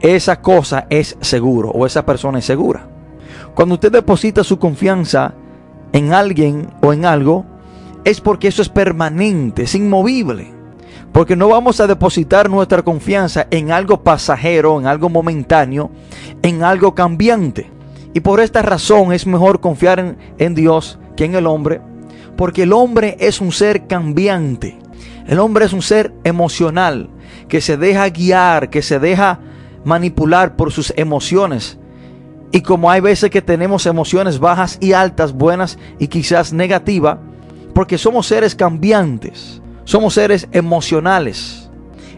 esa 0.00 0.40
cosa 0.40 0.86
es 0.90 1.16
seguro 1.20 1.70
o 1.70 1.86
esa 1.86 2.04
persona 2.04 2.38
es 2.38 2.44
segura. 2.44 2.88
Cuando 3.54 3.74
usted 3.74 3.92
deposita 3.92 4.42
su 4.42 4.58
confianza 4.58 5.34
en 5.92 6.12
alguien 6.12 6.68
o 6.82 6.92
en 6.92 7.04
algo, 7.04 7.44
es 8.04 8.20
porque 8.20 8.48
eso 8.48 8.62
es 8.62 8.68
permanente, 8.68 9.62
es 9.62 9.74
inmovible. 9.74 10.53
Porque 11.14 11.36
no 11.36 11.46
vamos 11.46 11.78
a 11.78 11.86
depositar 11.86 12.50
nuestra 12.50 12.82
confianza 12.82 13.46
en 13.52 13.70
algo 13.70 14.02
pasajero, 14.02 14.80
en 14.80 14.88
algo 14.88 15.08
momentáneo, 15.08 15.92
en 16.42 16.64
algo 16.64 16.96
cambiante. 16.96 17.70
Y 18.14 18.18
por 18.18 18.40
esta 18.40 18.62
razón 18.62 19.12
es 19.12 19.24
mejor 19.24 19.60
confiar 19.60 20.00
en, 20.00 20.18
en, 20.38 20.56
Dios 20.56 20.98
que 21.16 21.24
en 21.24 21.36
el 21.36 21.46
hombre, 21.46 21.80
porque 22.36 22.64
el 22.64 22.72
hombre 22.72 23.16
es 23.20 23.40
un 23.40 23.52
ser 23.52 23.86
cambiante. 23.86 24.76
El 25.28 25.38
hombre 25.38 25.66
es 25.66 25.72
un 25.72 25.82
ser 25.82 26.12
emocional, 26.24 27.10
que 27.48 27.60
se 27.60 27.76
deja 27.76 28.08
guiar, 28.08 28.68
que 28.68 28.82
se 28.82 28.98
deja 28.98 29.38
manipular 29.84 30.56
por 30.56 30.72
sus 30.72 30.92
emociones. 30.96 31.78
Y 32.50 32.62
como 32.62 32.90
hay 32.90 33.00
veces 33.00 33.30
que 33.30 33.40
tenemos 33.40 33.86
emociones 33.86 34.40
bajas 34.40 34.78
y 34.80 34.94
altas, 34.94 35.32
buenas 35.32 35.78
y 36.00 36.08
quizás 36.08 36.52
negativas, 36.52 37.18
porque 37.72 37.98
somos 37.98 38.26
seres 38.26 38.56
cambiantes, 38.56 39.62
somos 39.84 40.14
seres 40.14 40.48
emocionales. 40.52 41.70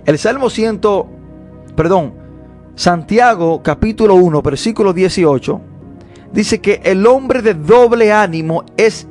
El 0.04 0.18
Salmo 0.18 0.50
100, 0.50 0.80
perdón, 1.74 2.14
Santiago 2.74 3.62
capítulo 3.62 4.14
1, 4.14 4.42
versículo 4.42 4.92
18, 4.92 5.60
dice 6.32 6.60
que 6.60 6.80
el 6.84 7.06
hombre 7.06 7.42
de 7.42 7.54
doble 7.54 8.12
ánimo 8.12 8.64
es 8.76 9.08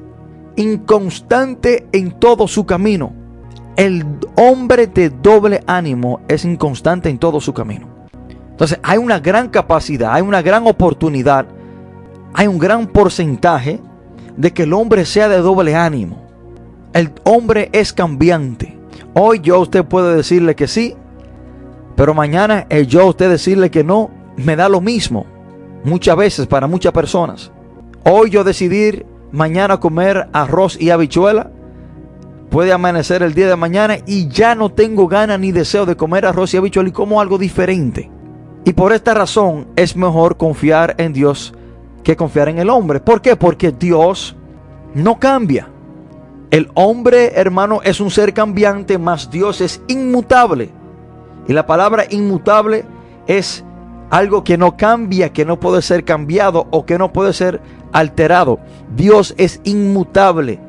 inconstante 0.55 1.87
en 1.91 2.19
todo 2.19 2.47
su 2.47 2.65
camino. 2.65 3.13
El 3.75 4.05
hombre 4.37 4.87
de 4.87 5.09
doble 5.09 5.61
ánimo 5.67 6.21
es 6.27 6.45
inconstante 6.45 7.09
en 7.09 7.17
todo 7.17 7.41
su 7.41 7.53
camino. 7.53 7.87
Entonces 8.51 8.79
hay 8.83 8.97
una 8.97 9.19
gran 9.19 9.49
capacidad, 9.49 10.13
hay 10.13 10.21
una 10.21 10.41
gran 10.41 10.65
oportunidad, 10.65 11.45
hay 12.33 12.47
un 12.47 12.57
gran 12.57 12.87
porcentaje 12.87 13.81
de 14.37 14.53
que 14.53 14.63
el 14.63 14.71
hombre 14.71 15.05
sea 15.05 15.27
de 15.27 15.39
doble 15.39 15.75
ánimo. 15.75 16.24
El 16.95 17.11
hombre 17.25 17.69
es 17.73 17.91
cambiante. 17.91 18.79
Hoy 19.15 19.41
yo 19.41 19.57
a 19.57 19.59
usted 19.59 19.83
puede 19.83 20.15
decirle 20.15 20.55
que 20.55 20.65
sí, 20.65 20.95
pero 21.97 22.13
mañana 22.13 22.67
el 22.69 22.87
yo 22.87 23.01
a 23.01 23.09
usted 23.09 23.29
decirle 23.29 23.69
que 23.69 23.83
no 23.83 24.11
me 24.37 24.55
da 24.55 24.69
lo 24.69 24.79
mismo. 24.79 25.25
Muchas 25.83 26.15
veces 26.15 26.47
para 26.47 26.67
muchas 26.67 26.93
personas. 26.93 27.51
Hoy 28.05 28.29
yo 28.29 28.45
decidir 28.45 29.05
mañana 29.33 29.77
comer 29.81 30.29
arroz 30.31 30.79
y 30.79 30.89
habichuela. 30.89 31.51
Puede 32.49 32.71
amanecer 32.71 33.23
el 33.23 33.33
día 33.33 33.49
de 33.49 33.57
mañana 33.57 33.97
y 34.05 34.29
ya 34.29 34.55
no 34.55 34.71
tengo 34.71 35.09
ganas 35.09 35.37
ni 35.37 35.51
deseo 35.51 35.85
de 35.85 35.97
comer 35.97 36.25
arroz 36.25 36.53
y 36.53 36.57
habichuela 36.57 36.87
y 36.87 36.93
como 36.93 37.19
algo 37.19 37.37
diferente. 37.37 38.09
Y 38.63 38.71
por 38.71 38.93
esta 38.93 39.13
razón 39.13 39.67
es 39.75 39.97
mejor 39.97 40.37
confiar 40.37 40.95
en 40.97 41.11
Dios 41.11 41.53
que 42.05 42.15
confiar 42.15 42.47
en 42.47 42.59
el 42.59 42.69
hombre. 42.69 43.01
¿Por 43.01 43.21
qué? 43.21 43.35
Porque 43.35 43.73
Dios 43.73 44.37
no 44.93 45.19
cambia. 45.19 45.74
El 46.51 46.69
hombre, 46.75 47.33
hermano, 47.35 47.81
es 47.83 47.99
un 47.99 48.11
ser 48.11 48.33
cambiante, 48.33 48.97
mas 48.97 49.29
Dios 49.29 49.61
es 49.61 49.81
inmutable. 49.87 50.69
Y 51.47 51.53
la 51.53 51.65
palabra 51.65 52.05
inmutable 52.09 52.85
es 53.27 53.63
algo 54.09 54.43
que 54.43 54.57
no 54.57 54.77
cambia, 54.77 55.33
que 55.33 55.45
no 55.45 55.59
puede 55.59 55.81
ser 55.81 56.05
cambiado 56.05 56.67
o 56.71 56.85
que 56.85 56.97
no 56.97 57.11
puede 57.11 57.33
ser 57.33 57.61
alterado. 57.91 58.59
Dios 58.95 59.33
es 59.37 59.61
inmutable. 59.63 60.59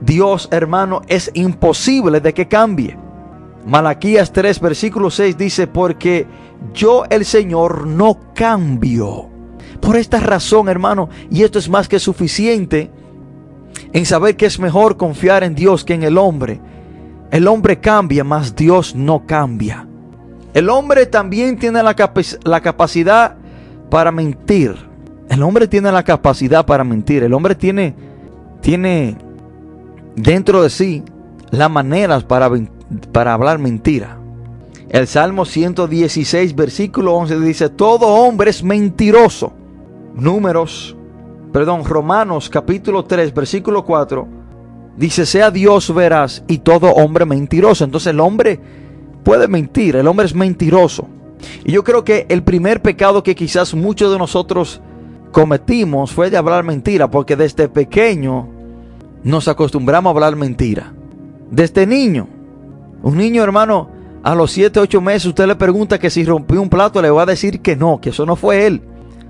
Dios, 0.00 0.48
hermano, 0.50 1.02
es 1.08 1.30
imposible 1.34 2.20
de 2.20 2.34
que 2.34 2.48
cambie. 2.48 2.96
Malaquías 3.66 4.32
3, 4.32 4.60
versículo 4.60 5.10
6 5.10 5.36
dice, 5.36 5.66
porque 5.66 6.26
yo 6.72 7.04
el 7.10 7.24
Señor 7.24 7.86
no 7.86 8.18
cambio. 8.34 9.28
Por 9.80 9.96
esta 9.96 10.20
razón, 10.20 10.68
hermano, 10.68 11.08
y 11.30 11.42
esto 11.42 11.58
es 11.58 11.68
más 11.68 11.88
que 11.88 11.98
suficiente 11.98 12.90
en 13.96 14.04
saber 14.04 14.36
que 14.36 14.44
es 14.44 14.58
mejor 14.58 14.98
confiar 14.98 15.42
en 15.42 15.54
Dios 15.54 15.82
que 15.82 15.94
en 15.94 16.02
el 16.02 16.18
hombre. 16.18 16.60
El 17.30 17.48
hombre 17.48 17.80
cambia, 17.80 18.24
mas 18.24 18.54
Dios 18.54 18.94
no 18.94 19.24
cambia. 19.24 19.88
El 20.52 20.68
hombre 20.68 21.06
también 21.06 21.58
tiene 21.58 21.82
la, 21.82 21.96
la 22.44 22.60
capacidad 22.60 23.36
para 23.88 24.12
mentir. 24.12 24.76
El 25.30 25.42
hombre 25.42 25.66
tiene 25.66 25.90
la 25.90 26.02
capacidad 26.02 26.66
para 26.66 26.84
mentir. 26.84 27.22
El 27.22 27.32
hombre 27.32 27.54
tiene, 27.54 27.94
tiene 28.60 29.16
dentro 30.14 30.62
de 30.62 30.68
sí 30.68 31.02
las 31.50 31.70
maneras 31.70 32.22
para, 32.22 32.50
para 33.12 33.32
hablar 33.32 33.58
mentira. 33.58 34.18
El 34.90 35.06
Salmo 35.06 35.46
116, 35.46 36.54
versículo 36.54 37.14
11 37.14 37.40
dice, 37.40 37.70
todo 37.70 38.08
hombre 38.08 38.50
es 38.50 38.62
mentiroso. 38.62 39.54
Números, 40.14 40.95
perdón, 41.52 41.84
Romanos 41.84 42.48
capítulo 42.50 43.04
3, 43.04 43.32
versículo 43.34 43.84
4, 43.84 44.26
dice, 44.96 45.26
sea 45.26 45.50
Dios 45.50 45.94
veraz 45.94 46.42
y 46.46 46.58
todo 46.58 46.90
hombre 46.90 47.24
mentiroso. 47.24 47.84
Entonces 47.84 48.08
el 48.08 48.20
hombre 48.20 48.60
puede 49.22 49.48
mentir, 49.48 49.96
el 49.96 50.06
hombre 50.06 50.26
es 50.26 50.34
mentiroso. 50.34 51.08
Y 51.64 51.72
yo 51.72 51.84
creo 51.84 52.04
que 52.04 52.26
el 52.28 52.42
primer 52.42 52.82
pecado 52.82 53.22
que 53.22 53.34
quizás 53.34 53.74
muchos 53.74 54.12
de 54.12 54.18
nosotros 54.18 54.80
cometimos 55.32 56.12
fue 56.12 56.30
de 56.30 56.36
hablar 56.36 56.64
mentira, 56.64 57.10
porque 57.10 57.36
desde 57.36 57.68
pequeño 57.68 58.48
nos 59.22 59.48
acostumbramos 59.48 60.10
a 60.10 60.14
hablar 60.14 60.36
mentira. 60.36 60.92
Desde 61.50 61.86
niño, 61.86 62.28
un 63.02 63.16
niño 63.16 63.42
hermano, 63.42 63.90
a 64.22 64.34
los 64.34 64.50
7, 64.50 64.80
8 64.80 65.00
meses 65.00 65.26
usted 65.26 65.46
le 65.46 65.54
pregunta 65.54 65.98
que 65.98 66.10
si 66.10 66.24
rompió 66.24 66.60
un 66.60 66.68
plato, 66.68 67.00
le 67.00 67.10
va 67.10 67.22
a 67.22 67.26
decir 67.26 67.60
que 67.60 67.76
no, 67.76 68.00
que 68.00 68.10
eso 68.10 68.26
no 68.26 68.34
fue 68.34 68.66
él. 68.66 68.82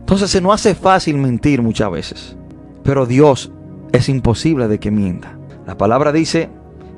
Entonces 0.06 0.30
se 0.30 0.40
nos 0.40 0.54
hace 0.54 0.76
fácil 0.76 1.18
mentir 1.18 1.62
muchas 1.62 1.90
veces. 1.90 2.36
Pero 2.84 3.06
Dios 3.06 3.50
es 3.90 4.08
imposible 4.08 4.68
de 4.68 4.78
que 4.78 4.92
mienta. 4.92 5.36
La 5.66 5.76
palabra 5.76 6.12
dice, 6.12 6.48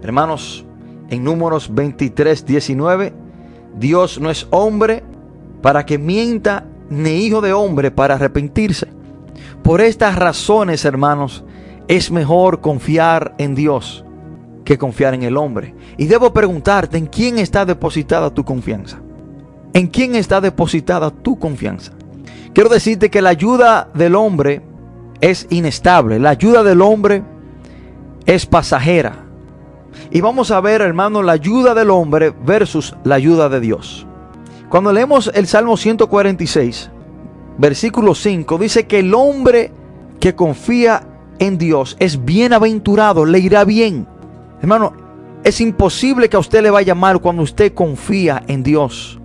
hermanos, 0.02 0.66
en 1.08 1.24
números 1.24 1.74
23, 1.74 2.44
19, 2.44 3.14
Dios 3.78 4.20
no 4.20 4.30
es 4.30 4.46
hombre 4.50 5.04
para 5.62 5.86
que 5.86 5.96
mienta, 5.96 6.66
ni 6.90 7.24
hijo 7.24 7.40
de 7.40 7.54
hombre 7.54 7.90
para 7.90 8.16
arrepentirse. 8.16 8.88
Por 9.62 9.80
estas 9.80 10.16
razones, 10.16 10.84
hermanos, 10.84 11.44
es 11.88 12.10
mejor 12.10 12.60
confiar 12.60 13.34
en 13.38 13.54
Dios 13.54 14.04
que 14.66 14.76
confiar 14.76 15.14
en 15.14 15.22
el 15.22 15.38
hombre. 15.38 15.74
Y 15.96 16.08
debo 16.08 16.34
preguntarte, 16.34 16.98
¿en 16.98 17.06
quién 17.06 17.38
está 17.38 17.64
depositada 17.64 18.28
tu 18.28 18.44
confianza? 18.44 19.00
¿En 19.72 19.86
quién 19.86 20.14
está 20.14 20.42
depositada 20.42 21.10
tu 21.10 21.38
confianza? 21.38 21.92
Quiero 22.58 22.70
decirte 22.70 23.08
que 23.08 23.22
la 23.22 23.28
ayuda 23.28 23.88
del 23.94 24.16
hombre 24.16 24.62
es 25.20 25.46
inestable, 25.48 26.18
la 26.18 26.30
ayuda 26.30 26.64
del 26.64 26.82
hombre 26.82 27.22
es 28.26 28.46
pasajera. 28.46 29.26
Y 30.10 30.20
vamos 30.20 30.50
a 30.50 30.60
ver, 30.60 30.80
hermano, 30.80 31.22
la 31.22 31.34
ayuda 31.34 31.72
del 31.72 31.88
hombre 31.90 32.34
versus 32.44 32.96
la 33.04 33.14
ayuda 33.14 33.48
de 33.48 33.60
Dios. 33.60 34.08
Cuando 34.68 34.92
leemos 34.92 35.30
el 35.36 35.46
Salmo 35.46 35.76
146, 35.76 36.90
versículo 37.58 38.16
5, 38.16 38.58
dice 38.58 38.88
que 38.88 38.98
el 38.98 39.14
hombre 39.14 39.70
que 40.18 40.34
confía 40.34 41.06
en 41.38 41.58
Dios 41.58 41.96
es 42.00 42.24
bienaventurado, 42.24 43.24
le 43.24 43.38
irá 43.38 43.64
bien. 43.64 44.08
Hermano, 44.60 44.94
es 45.44 45.60
imposible 45.60 46.28
que 46.28 46.36
a 46.36 46.40
usted 46.40 46.64
le 46.64 46.70
vaya 46.70 46.96
mal 46.96 47.20
cuando 47.20 47.44
usted 47.44 47.72
confía 47.72 48.42
en 48.48 48.64
Dios. 48.64 49.17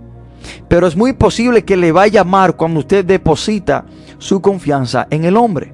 Pero 0.68 0.86
es 0.86 0.96
muy 0.96 1.12
posible 1.12 1.64
que 1.64 1.76
le 1.76 1.92
vaya 1.92 2.24
mal 2.24 2.56
cuando 2.56 2.80
usted 2.80 3.04
deposita 3.04 3.84
su 4.18 4.40
confianza 4.40 5.06
en 5.10 5.24
el 5.24 5.36
hombre. 5.36 5.72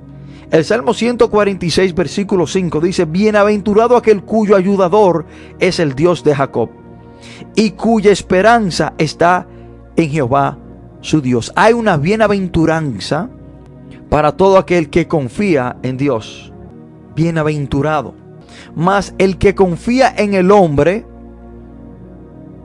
El 0.50 0.64
Salmo 0.64 0.94
146, 0.94 1.94
versículo 1.94 2.46
5 2.46 2.80
dice, 2.80 3.04
Bienaventurado 3.04 3.96
aquel 3.96 4.24
cuyo 4.24 4.56
ayudador 4.56 5.26
es 5.60 5.78
el 5.78 5.94
Dios 5.94 6.24
de 6.24 6.34
Jacob 6.34 6.70
y 7.54 7.70
cuya 7.70 8.10
esperanza 8.10 8.94
está 8.98 9.46
en 9.96 10.10
Jehová 10.10 10.58
su 11.00 11.20
Dios. 11.20 11.52
Hay 11.54 11.72
una 11.72 11.96
bienaventuranza 11.96 13.30
para 14.08 14.32
todo 14.32 14.58
aquel 14.58 14.90
que 14.90 15.06
confía 15.06 15.76
en 15.82 15.96
Dios. 15.96 16.52
Bienaventurado. 17.14 18.14
Mas 18.74 19.14
el 19.18 19.38
que 19.38 19.54
confía 19.54 20.12
en 20.16 20.34
el 20.34 20.50
hombre 20.50 21.06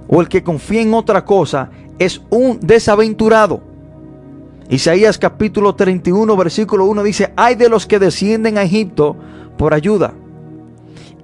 o 0.08 0.22
el 0.22 0.28
que 0.28 0.44
confía 0.44 0.82
en 0.82 0.94
otra 0.94 1.24
cosa 1.24 1.70
es 2.00 2.22
un 2.30 2.60
desaventurado. 2.62 3.62
Isaías 4.70 5.18
capítulo 5.18 5.76
31 5.76 6.36
versículo 6.36 6.86
1 6.86 7.04
dice, 7.04 7.34
hay 7.36 7.56
de 7.56 7.70
los 7.70 7.86
que 7.86 8.00
descienden 8.00 8.58
a 8.58 8.64
Egipto 8.64 9.16
por 9.58 9.74
ayuda 9.74 10.14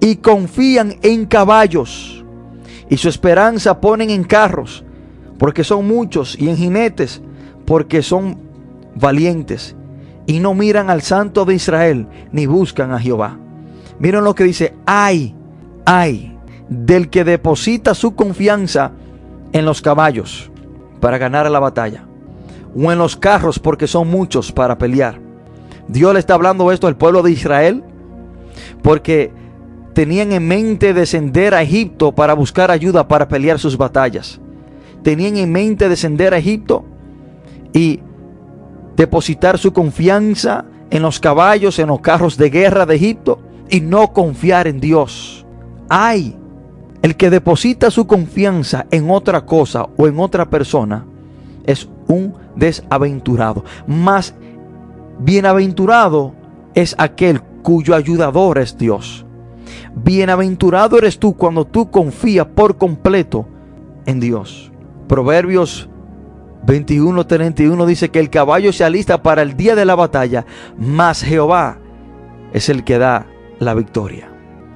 y 0.00 0.16
confían 0.16 0.96
en 1.02 1.26
caballos 1.26 2.24
y 2.88 2.96
su 2.96 3.08
esperanza 3.08 3.80
ponen 3.80 4.10
en 4.10 4.22
carros 4.22 4.84
porque 5.38 5.64
son 5.64 5.88
muchos 5.88 6.38
y 6.38 6.48
en 6.48 6.56
jinetes 6.56 7.20
porque 7.66 8.02
son 8.02 8.38
valientes 8.94 9.74
y 10.26 10.38
no 10.38 10.54
miran 10.54 10.88
al 10.88 11.02
santo 11.02 11.44
de 11.44 11.54
Israel 11.54 12.06
ni 12.30 12.46
buscan 12.46 12.92
a 12.92 13.00
Jehová. 13.00 13.38
Miren 13.98 14.22
lo 14.22 14.36
que 14.36 14.44
dice, 14.44 14.74
ay, 14.86 15.34
ay, 15.84 16.38
del 16.68 17.10
que 17.10 17.24
deposita 17.24 17.94
su 17.94 18.14
confianza 18.14 18.92
en 19.52 19.64
los 19.64 19.82
caballos 19.82 20.51
para 21.02 21.18
ganar 21.18 21.50
la 21.50 21.58
batalla, 21.58 22.04
o 22.76 22.92
en 22.92 22.98
los 22.98 23.16
carros 23.16 23.58
porque 23.58 23.88
son 23.88 24.08
muchos 24.08 24.52
para 24.52 24.78
pelear. 24.78 25.18
Dios 25.88 26.12
le 26.14 26.20
está 26.20 26.34
hablando 26.34 26.70
esto 26.70 26.86
al 26.86 26.96
pueblo 26.96 27.22
de 27.22 27.32
Israel 27.32 27.82
porque 28.82 29.32
tenían 29.94 30.30
en 30.30 30.46
mente 30.46 30.94
descender 30.94 31.54
a 31.54 31.62
Egipto 31.62 32.12
para 32.12 32.34
buscar 32.34 32.70
ayuda 32.70 33.08
para 33.08 33.26
pelear 33.26 33.58
sus 33.58 33.76
batallas. 33.76 34.40
Tenían 35.02 35.36
en 35.38 35.50
mente 35.50 35.88
descender 35.88 36.34
a 36.34 36.38
Egipto 36.38 36.84
y 37.72 37.98
depositar 38.94 39.58
su 39.58 39.72
confianza 39.72 40.66
en 40.90 41.02
los 41.02 41.18
caballos, 41.18 41.80
en 41.80 41.88
los 41.88 42.00
carros 42.00 42.36
de 42.36 42.48
guerra 42.48 42.86
de 42.86 42.94
Egipto 42.94 43.40
y 43.68 43.80
no 43.80 44.12
confiar 44.12 44.68
en 44.68 44.78
Dios. 44.78 45.44
Hay 45.88 46.36
el 47.02 47.16
que 47.16 47.30
deposita 47.30 47.90
su 47.90 48.06
confianza 48.06 48.86
en 48.90 49.10
otra 49.10 49.44
cosa 49.44 49.88
o 49.96 50.06
en 50.06 50.18
otra 50.20 50.48
persona 50.48 51.04
es 51.66 51.88
un 52.08 52.34
desaventurado. 52.56 53.64
Más 53.86 54.34
bienaventurado 55.18 56.32
es 56.74 56.94
aquel 56.98 57.42
cuyo 57.62 57.94
ayudador 57.94 58.58
es 58.58 58.78
Dios. 58.78 59.26
Bienaventurado 59.94 60.98
eres 60.98 61.18
tú 61.18 61.34
cuando 61.34 61.66
tú 61.66 61.90
confías 61.90 62.46
por 62.46 62.78
completo 62.78 63.46
en 64.06 64.20
Dios. 64.20 64.72
Proverbios 65.08 65.88
21:31 66.66 67.86
dice 67.86 68.10
que 68.10 68.20
el 68.20 68.30
caballo 68.30 68.72
se 68.72 68.84
alista 68.84 69.22
para 69.22 69.42
el 69.42 69.56
día 69.56 69.74
de 69.74 69.84
la 69.84 69.94
batalla, 69.94 70.46
mas 70.78 71.22
Jehová 71.22 71.78
es 72.52 72.68
el 72.68 72.84
que 72.84 72.98
da 72.98 73.26
la 73.58 73.74
victoria. 73.74 74.28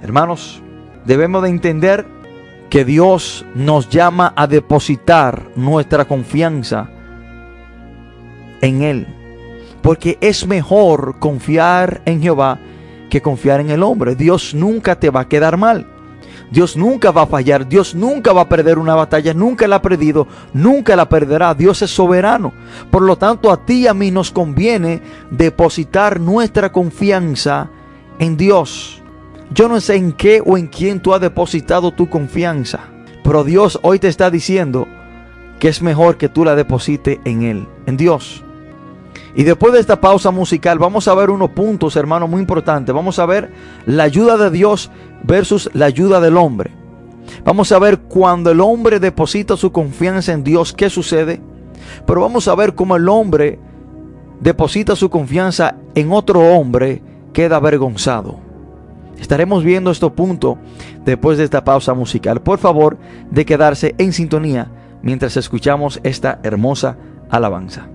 Hermanos, 0.03 0.63
debemos 1.05 1.43
de 1.43 1.49
entender 1.49 2.07
que 2.71 2.85
Dios 2.85 3.45
nos 3.55 3.89
llama 3.89 4.33
a 4.37 4.47
depositar 4.47 5.51
nuestra 5.57 6.05
confianza 6.05 6.91
en 8.61 8.83
Él. 8.83 9.07
Porque 9.83 10.19
es 10.21 10.47
mejor 10.47 11.19
confiar 11.19 12.03
en 12.05 12.21
Jehová 12.21 12.59
que 13.09 13.23
confiar 13.23 13.61
en 13.61 13.71
el 13.71 13.83
hombre. 13.83 14.17
Dios 14.17 14.55
nunca 14.55 14.99
te 14.99 15.11
va 15.11 15.21
a 15.21 15.29
quedar 15.29 15.57
mal. 15.57 15.87
Dios 16.51 16.77
nunca 16.77 17.11
va 17.11 17.23
a 17.23 17.27
fallar, 17.27 17.67
Dios 17.69 17.95
nunca 17.95 18.33
va 18.33 18.43
a 18.43 18.49
perder 18.49 18.79
una 18.79 18.95
batalla, 18.95 19.35
nunca 19.35 19.67
la 19.67 19.77
ha 19.77 19.83
perdido, 19.83 20.29
nunca 20.53 20.95
la 20.95 21.09
perderá. 21.09 21.55
Dios 21.55 21.83
es 21.83 21.91
soberano. 21.91 22.53
Por 22.91 23.03
lo 23.03 23.17
tanto, 23.17 23.51
a 23.51 23.65
ti 23.65 23.83
y 23.83 23.87
a 23.87 23.95
mí 23.95 24.11
nos 24.11 24.31
conviene 24.31 25.03
depositar 25.31 26.21
nuestra 26.21 26.71
confianza 26.71 27.71
en 28.19 28.37
Dios. 28.37 29.03
Yo 29.53 29.69
no 29.69 29.81
sé 29.81 29.97
en 29.97 30.13
qué 30.13 30.43
o 30.45 30.59
en 30.59 30.67
quién 30.67 31.01
tú 31.01 31.15
has 31.15 31.21
depositado 31.21 31.93
tu 31.93 32.11
confianza, 32.11 32.81
pero 33.23 33.45
Dios 33.45 33.79
hoy 33.83 33.99
te 33.99 34.09
está 34.09 34.31
diciendo 34.31 34.89
que 35.61 35.69
es 35.69 35.83
mejor 35.83 36.17
que 36.17 36.29
tú 36.29 36.45
la 36.45 36.57
deposites 36.57 37.19
en 37.25 37.43
Él, 37.43 37.69
en 37.87 37.97
Dios. 37.97 38.45
Y 39.37 39.45
después 39.45 39.73
de 39.73 39.81
esta 39.81 40.01
pausa 40.01 40.31
musical 40.31 40.79
vamos 40.79 41.07
a 41.09 41.15
ver 41.15 41.31
unos 41.31 41.51
puntos, 41.51 41.95
hermano, 41.97 42.27
muy 42.27 42.41
importantes. 42.41 42.95
Vamos 42.95 43.19
a 43.19 43.27
ver 43.27 43.53
la 43.85 44.05
ayuda 44.05 44.37
de 44.37 44.51
Dios 44.51 44.91
versus 45.23 45.71
la 45.75 45.87
ayuda 45.87 46.21
del 46.21 46.37
hombre. 46.37 46.73
Vamos 47.45 47.71
a 47.71 47.79
ver 47.79 47.99
cuando 47.99 48.51
el 48.51 48.61
hombre 48.61 48.99
deposita 48.99 49.57
su 49.57 49.73
confianza 49.73 50.33
en 50.33 50.43
Dios, 50.43 50.73
qué 50.73 50.91
sucede. 50.91 51.41
Pero 52.07 52.21
vamos 52.21 52.49
a 52.49 52.55
ver 52.55 52.75
cómo 52.75 52.97
el 52.97 53.09
hombre 53.09 53.59
deposita 54.41 54.97
su 54.97 55.09
confianza 55.11 55.77
en 55.95 56.13
otro 56.13 56.41
hombre, 56.41 57.03
queda 57.33 57.57
avergonzado. 57.57 58.46
Estaremos 59.19 59.65
viendo 59.65 59.91
este 59.91 60.09
punto 60.11 60.59
después 61.05 61.39
de 61.39 61.45
esta 61.45 61.65
pausa 61.65 61.95
musical. 61.95 62.43
Por 62.43 62.59
favor, 62.59 62.99
de 63.31 63.45
quedarse 63.45 63.95
en 63.99 64.13
sintonía 64.13 64.71
mientras 65.03 65.37
escuchamos 65.37 66.01
esta 66.03 66.41
hermosa 66.43 66.97
alabanza. 67.31 67.89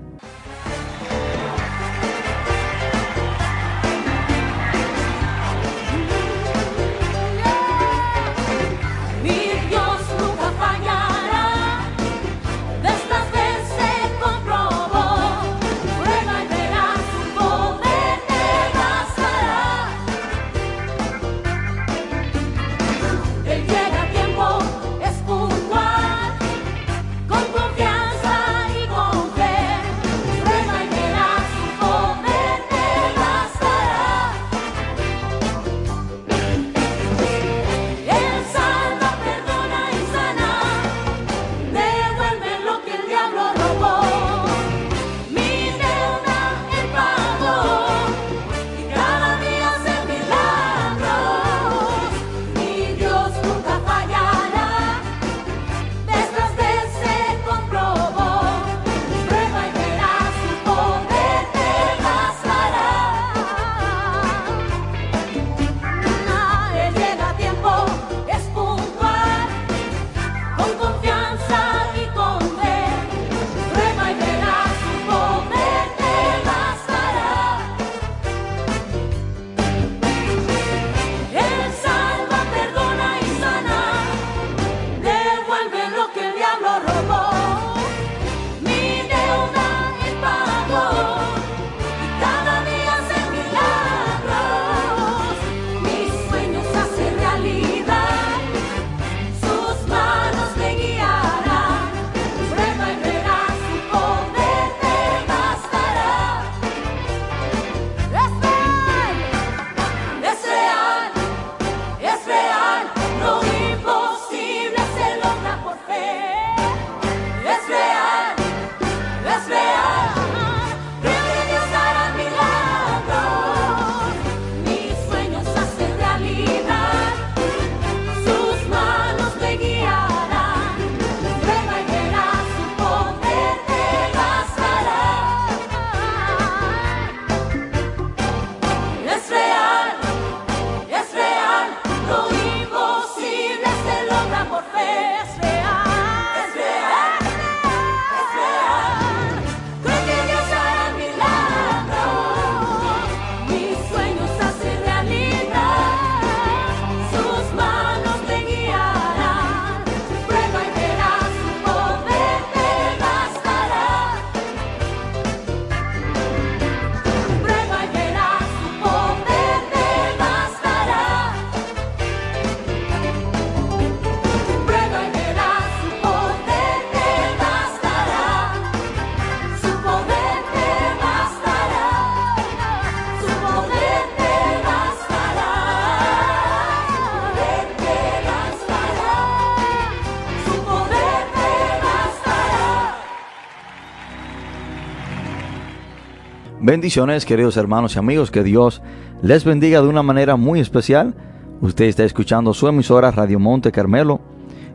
Bendiciones, 196.71 197.25
queridos 197.25 197.57
hermanos 197.57 197.97
y 197.97 197.99
amigos, 197.99 198.31
que 198.31 198.43
Dios 198.43 198.81
les 199.21 199.43
bendiga 199.43 199.81
de 199.81 199.89
una 199.89 200.03
manera 200.03 200.37
muy 200.37 200.61
especial. 200.61 201.13
Usted 201.59 201.83
está 201.83 202.05
escuchando 202.05 202.53
su 202.53 202.65
emisora 202.65 203.11
Radio 203.11 203.41
Monte 203.41 203.73
Carmelo 203.73 204.21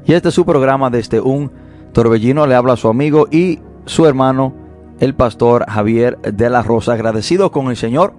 y 0.05 0.13
este 0.13 0.29
es 0.29 0.35
su 0.35 0.45
programa 0.45 0.91
desde 0.91 1.23
un 1.23 1.51
torbellino. 1.95 2.47
Le 2.47 2.55
habla 2.55 2.75
a 2.75 2.77
su 2.77 2.89
amigo 2.89 3.29
y 3.31 3.61
su 3.87 4.05
hermano, 4.05 4.53
el 5.01 5.15
pastor 5.15 5.65
Javier 5.71 6.19
de 6.19 6.51
la 6.51 6.63
Rosa, 6.63 6.93
agradecido 6.93 7.51
con 7.51 7.71
el 7.71 7.79
Señor 7.79 8.13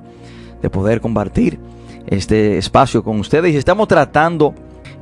de 0.60 0.72
poder 0.72 1.00
compartir 1.00 1.60
este 2.08 2.58
espacio 2.58 3.04
con 3.04 3.20
ustedes. 3.20 3.54
Y 3.54 3.58
estamos 3.58 3.88
tratando 3.88 4.56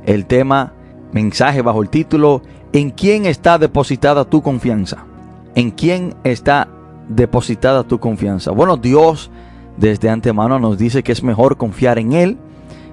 el 0.04 0.26
tema, 0.26 0.74
mensaje 1.12 1.62
bajo 1.62 1.82
el 1.82 1.88
título, 1.88 2.42
¿en 2.74 2.90
quién 2.90 3.24
está 3.24 3.56
depositada 3.56 4.26
tu 4.26 4.42
confianza? 4.42 5.06
¿En 5.54 5.70
quién 5.70 6.14
está 6.24 6.68
depositada 7.08 7.84
tu 7.84 7.98
confianza? 7.98 8.50
Bueno, 8.50 8.76
Dios 8.76 9.30
desde 9.76 10.08
antemano 10.08 10.58
nos 10.58 10.78
dice 10.78 11.02
que 11.02 11.12
es 11.12 11.22
mejor 11.22 11.56
confiar 11.56 11.98
en 11.98 12.12
Él 12.12 12.38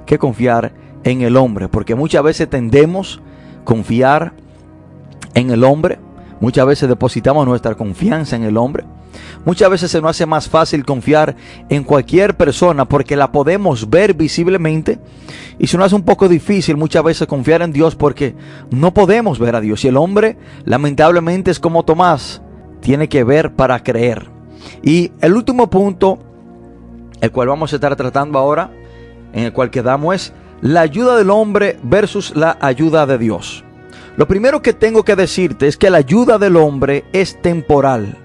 que 0.05 0.19
confiar 0.19 0.73
en 1.03 1.21
el 1.21 1.37
hombre, 1.37 1.67
porque 1.69 1.95
muchas 1.95 2.23
veces 2.23 2.49
tendemos 2.49 3.21
a 3.61 3.63
confiar 3.63 4.33
en 5.33 5.51
el 5.51 5.63
hombre, 5.63 5.99
muchas 6.39 6.65
veces 6.65 6.89
depositamos 6.89 7.45
nuestra 7.47 7.75
confianza 7.75 8.35
en 8.35 8.43
el 8.43 8.57
hombre, 8.57 8.83
muchas 9.45 9.69
veces 9.69 9.91
se 9.91 10.01
nos 10.01 10.11
hace 10.11 10.25
más 10.25 10.49
fácil 10.49 10.85
confiar 10.85 11.35
en 11.69 11.83
cualquier 11.83 12.35
persona 12.35 12.85
porque 12.85 13.15
la 13.15 13.31
podemos 13.31 13.89
ver 13.89 14.13
visiblemente 14.13 14.99
y 15.59 15.67
se 15.67 15.77
nos 15.77 15.87
hace 15.87 15.95
un 15.95 16.03
poco 16.03 16.27
difícil 16.27 16.77
muchas 16.77 17.03
veces 17.03 17.27
confiar 17.27 17.61
en 17.61 17.71
Dios 17.71 17.95
porque 17.95 18.35
no 18.71 18.93
podemos 18.93 19.39
ver 19.39 19.55
a 19.55 19.61
Dios 19.61 19.83
y 19.85 19.87
el 19.87 19.97
hombre 19.97 20.37
lamentablemente 20.65 21.51
es 21.51 21.59
como 21.59 21.83
Tomás, 21.83 22.41
tiene 22.83 23.09
que 23.09 23.23
ver 23.23 23.53
para 23.53 23.81
creer. 23.81 24.27
Y 24.83 25.11
el 25.21 25.33
último 25.33 25.69
punto, 25.69 26.19
el 27.21 27.31
cual 27.31 27.47
vamos 27.47 27.71
a 27.71 27.77
estar 27.77 27.95
tratando 27.95 28.37
ahora, 28.37 28.69
en 29.31 29.45
el 29.45 29.53
cual 29.53 29.71
quedamos, 29.71 30.15
es 30.15 30.33
la 30.61 30.81
ayuda 30.81 31.17
del 31.17 31.31
hombre 31.31 31.79
versus 31.81 32.35
la 32.35 32.57
ayuda 32.61 33.05
de 33.05 33.17
Dios. 33.17 33.63
Lo 34.17 34.27
primero 34.27 34.61
que 34.61 34.73
tengo 34.73 35.03
que 35.03 35.15
decirte 35.15 35.67
es 35.67 35.77
que 35.77 35.89
la 35.89 35.97
ayuda 35.97 36.37
del 36.37 36.57
hombre 36.57 37.05
es 37.13 37.41
temporal. 37.41 38.17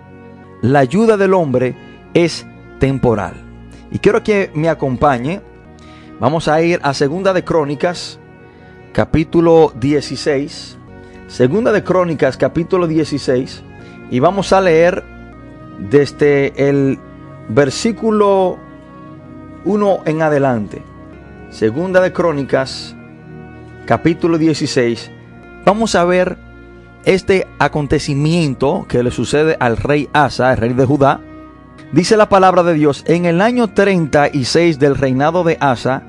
La 0.60 0.80
ayuda 0.80 1.16
del 1.16 1.34
hombre 1.34 1.76
es 2.12 2.44
temporal. 2.80 3.34
Y 3.90 4.00
quiero 4.00 4.22
que 4.22 4.50
me 4.54 4.68
acompañe. 4.68 5.40
Vamos 6.20 6.48
a 6.48 6.60
ir 6.60 6.80
a 6.82 6.94
Segunda 6.94 7.32
de 7.32 7.44
Crónicas, 7.44 8.18
capítulo 8.92 9.72
16. 9.78 10.76
Segunda 11.28 11.70
de 11.70 11.84
Crónicas, 11.84 12.36
capítulo 12.36 12.88
16. 12.88 13.62
Y 14.10 14.20
vamos 14.20 14.52
a 14.52 14.60
leer 14.60 15.04
desde 15.90 16.68
el 16.68 16.98
versículo 17.48 18.58
1 19.64 20.00
en 20.06 20.22
adelante. 20.22 20.82
Segunda 21.50 22.00
de 22.00 22.12
Crónicas, 22.12 22.96
capítulo 23.86 24.38
16. 24.38 25.10
Vamos 25.64 25.94
a 25.94 26.04
ver 26.04 26.38
este 27.04 27.46
acontecimiento 27.58 28.86
que 28.88 29.02
le 29.02 29.10
sucede 29.10 29.56
al 29.60 29.76
rey 29.76 30.08
Asa, 30.12 30.52
el 30.52 30.58
rey 30.58 30.72
de 30.72 30.86
Judá. 30.86 31.20
Dice 31.92 32.16
la 32.16 32.28
palabra 32.28 32.62
de 32.62 32.74
Dios, 32.74 33.04
en 33.06 33.26
el 33.26 33.40
año 33.40 33.68
36 33.68 34.78
del 34.78 34.96
reinado 34.96 35.44
de 35.44 35.58
Asa, 35.60 36.02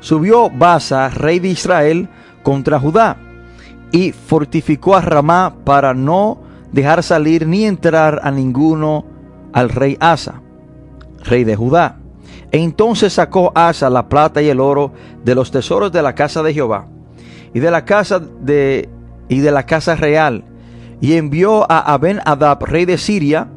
subió 0.00 0.50
Basa, 0.50 1.08
rey 1.08 1.38
de 1.38 1.48
Israel, 1.48 2.08
contra 2.42 2.80
Judá 2.80 3.16
y 3.92 4.12
fortificó 4.12 4.96
a 4.96 5.00
Ramá 5.00 5.54
para 5.64 5.94
no 5.94 6.47
dejar 6.72 7.02
salir 7.02 7.46
ni 7.46 7.64
entrar 7.64 8.20
a 8.22 8.30
ninguno 8.30 9.04
al 9.52 9.68
rey 9.68 9.96
Asa, 10.00 10.42
rey 11.24 11.44
de 11.44 11.56
Judá. 11.56 11.96
E 12.50 12.58
entonces 12.58 13.12
sacó 13.12 13.52
Asa 13.54 13.90
la 13.90 14.08
plata 14.08 14.40
y 14.42 14.48
el 14.48 14.60
oro 14.60 14.92
de 15.24 15.34
los 15.34 15.50
tesoros 15.50 15.92
de 15.92 16.02
la 16.02 16.14
casa 16.14 16.42
de 16.42 16.54
Jehová 16.54 16.86
y 17.52 17.60
de 17.60 17.70
la 17.70 17.84
casa 17.84 18.20
de 18.20 18.88
y 19.28 19.40
de 19.40 19.50
la 19.50 19.64
casa 19.64 19.94
real 19.96 20.44
y 21.00 21.14
envió 21.14 21.70
a 21.70 21.92
Aben 21.92 22.20
Adab, 22.24 22.64
rey 22.64 22.84
de 22.84 22.98
Siria, 22.98 23.48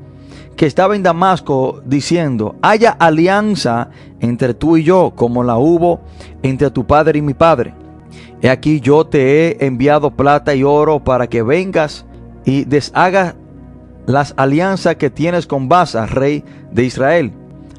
que 0.56 0.66
estaba 0.66 0.96
en 0.96 1.04
Damasco, 1.04 1.82
diciendo: 1.86 2.56
Haya 2.62 2.92
alianza 2.92 3.90
entre 4.20 4.54
tú 4.54 4.78
y 4.78 4.84
yo, 4.84 5.14
como 5.16 5.44
la 5.44 5.58
hubo 5.58 6.02
entre 6.44 6.70
tu 6.70 6.86
padre 6.86 7.20
y 7.20 7.22
mi 7.22 7.34
padre. 7.34 7.74
He 8.42 8.50
aquí 8.50 8.80
yo 8.80 9.06
te 9.06 9.64
he 9.64 9.66
enviado 9.66 10.12
plata 10.12 10.54
y 10.54 10.64
oro 10.64 11.04
para 11.04 11.28
que 11.28 11.44
vengas 11.44 12.06
y 12.46 12.66
deshaga 12.66 13.36
las 14.06 14.34
alianzas 14.38 14.96
que 14.96 15.10
tienes 15.10 15.46
con 15.48 15.70
Basa, 15.70 16.06
rey 16.06 16.44
de 16.72 16.84
Israel, 16.84 17.32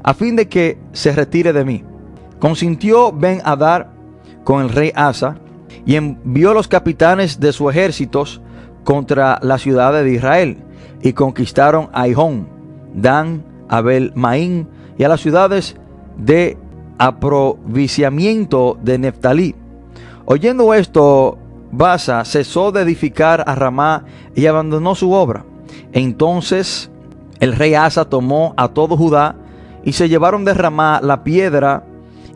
a 0.03 0.13
fin 0.13 0.35
de 0.35 0.47
que 0.47 0.77
se 0.93 1.11
retire 1.11 1.53
de 1.53 1.65
mí. 1.65 1.83
Consintió 2.39 3.11
Ben 3.11 3.41
Adar 3.43 3.91
con 4.43 4.61
el 4.63 4.69
rey 4.69 4.91
Asa 4.95 5.37
y 5.85 5.95
envió 5.95 6.53
los 6.53 6.67
capitanes 6.67 7.39
de 7.39 7.53
sus 7.53 7.71
ejércitos 7.71 8.41
contra 8.83 9.39
la 9.41 9.57
ciudad 9.57 9.93
de 9.93 10.11
Israel 10.11 10.57
y 11.01 11.13
conquistaron 11.13 11.89
a 11.93 12.05
Dan, 12.93 13.43
Abel, 13.69 14.11
Maín 14.15 14.67
y 14.97 15.03
a 15.03 15.09
las 15.09 15.21
ciudades 15.21 15.75
de 16.17 16.57
aproviciamiento 16.97 18.77
de 18.81 18.97
Neftalí. 18.97 19.55
Oyendo 20.25 20.73
esto, 20.73 21.37
Basa 21.75 22.23
cesó 22.23 22.71
de 22.71 22.81
edificar 22.81 23.43
a 23.47 23.55
Ramá 23.55 24.05
y 24.35 24.45
abandonó 24.45 24.93
su 24.93 25.11
obra. 25.11 25.43
Entonces 25.91 26.91
el 27.39 27.55
rey 27.55 27.73
Asa 27.73 28.05
tomó 28.05 28.53
a 28.57 28.67
todo 28.67 28.95
Judá 28.95 29.35
y 29.83 29.93
se 29.93 30.07
llevaron 30.07 30.45
de 30.45 30.53
Ramá 30.53 30.99
la 31.01 31.23
piedra 31.23 31.83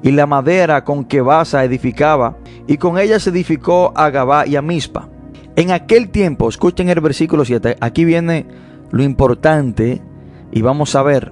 y 0.02 0.12
la 0.12 0.26
madera 0.26 0.84
con 0.84 1.06
que 1.06 1.22
Basa 1.22 1.64
edificaba, 1.64 2.38
y 2.68 2.78
con 2.78 2.98
ella 2.98 3.20
se 3.20 3.30
edificó 3.30 3.94
a 3.96 4.10
Gabá 4.10 4.46
y 4.46 4.56
a 4.56 4.62
Mispa. 4.62 5.08
En 5.56 5.72
aquel 5.72 6.10
tiempo, 6.10 6.50
escuchen 6.50 6.90
el 6.90 7.00
versículo 7.02 7.46
7, 7.46 7.78
aquí 7.80 8.06
viene 8.06 8.46
lo 8.92 9.04
importante 9.04 10.02
y 10.52 10.62
vamos 10.62 10.96
a 10.96 11.04
ver 11.04 11.32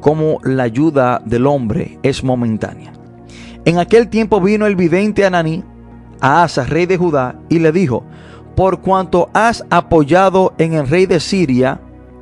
cómo 0.00 0.40
la 0.44 0.62
ayuda 0.62 1.20
del 1.24 1.46
hombre 1.46 1.98
es 2.02 2.22
momentánea. 2.22 2.92
En 3.64 3.78
aquel 3.78 4.08
tiempo 4.08 4.40
vino 4.40 4.66
el 4.66 4.76
vidente 4.76 5.24
Ananí 5.24 5.64
a 6.20 6.42
Asa, 6.42 6.64
rey 6.64 6.86
de 6.86 6.96
Judá, 6.96 7.40
y 7.48 7.58
le 7.58 7.72
dijo, 7.72 8.04
por 8.54 8.80
cuanto 8.80 9.28
has 9.32 9.64
apoyado 9.70 10.54
en 10.58 10.74
el 10.74 10.88
rey 10.88 11.06
de 11.06 11.20
Siria 11.20 11.80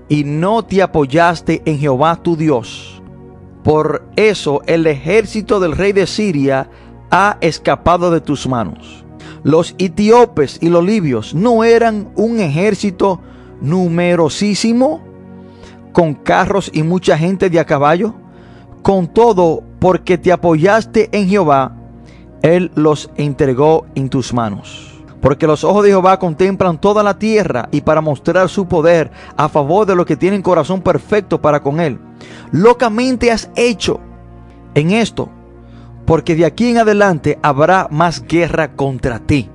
y 0.08 0.24
no 0.24 0.64
te 0.64 0.82
apoyaste 0.82 1.62
en 1.64 1.78
Jehová 1.78 2.16
tu 2.16 2.36
Dios, 2.36 3.02
por 3.62 4.06
eso 4.16 4.60
el 4.66 4.86
ejército 4.86 5.60
del 5.60 5.72
rey 5.72 5.92
de 5.92 6.06
Siria 6.06 6.68
ha 7.10 7.38
escapado 7.40 8.10
de 8.10 8.20
tus 8.20 8.46
manos. 8.46 9.04
Los 9.42 9.74
etíopes 9.78 10.58
y 10.60 10.68
los 10.68 10.84
libios 10.84 11.34
no 11.34 11.64
eran 11.64 12.10
un 12.16 12.40
ejército 12.40 13.20
numerosísimo, 13.60 15.02
con 15.92 16.14
carros 16.14 16.70
y 16.74 16.82
mucha 16.82 17.16
gente 17.16 17.48
de 17.48 17.60
a 17.60 17.64
caballo. 17.64 18.14
Con 18.82 19.06
todo, 19.06 19.62
porque 19.78 20.18
te 20.18 20.30
apoyaste 20.30 21.08
en 21.12 21.28
Jehová, 21.28 21.74
Él 22.44 22.70
los 22.74 23.10
entregó 23.16 23.86
en 23.94 24.10
tus 24.10 24.34
manos. 24.34 25.02
Porque 25.22 25.46
los 25.46 25.64
ojos 25.64 25.82
de 25.82 25.88
Jehová 25.88 26.18
contemplan 26.18 26.78
toda 26.78 27.02
la 27.02 27.18
tierra 27.18 27.70
y 27.72 27.80
para 27.80 28.02
mostrar 28.02 28.50
su 28.50 28.68
poder 28.68 29.10
a 29.38 29.48
favor 29.48 29.86
de 29.86 29.96
los 29.96 30.04
que 30.04 30.18
tienen 30.18 30.42
corazón 30.42 30.82
perfecto 30.82 31.40
para 31.40 31.60
con 31.60 31.80
Él. 31.80 31.98
Locamente 32.52 33.32
has 33.32 33.50
hecho 33.56 33.98
en 34.74 34.90
esto, 34.90 35.30
porque 36.04 36.34
de 36.34 36.44
aquí 36.44 36.68
en 36.68 36.76
adelante 36.76 37.38
habrá 37.40 37.88
más 37.90 38.22
guerra 38.22 38.76
contra 38.76 39.20
ti. 39.20 39.48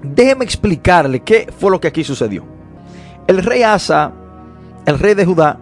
Déjeme 0.00 0.44
explicarle 0.44 1.24
qué 1.24 1.52
fue 1.58 1.72
lo 1.72 1.80
que 1.80 1.88
aquí 1.88 2.04
sucedió. 2.04 2.44
El 3.26 3.42
rey 3.42 3.64
Asa, 3.64 4.12
el 4.86 5.00
rey 5.00 5.14
de 5.14 5.26
Judá, 5.26 5.58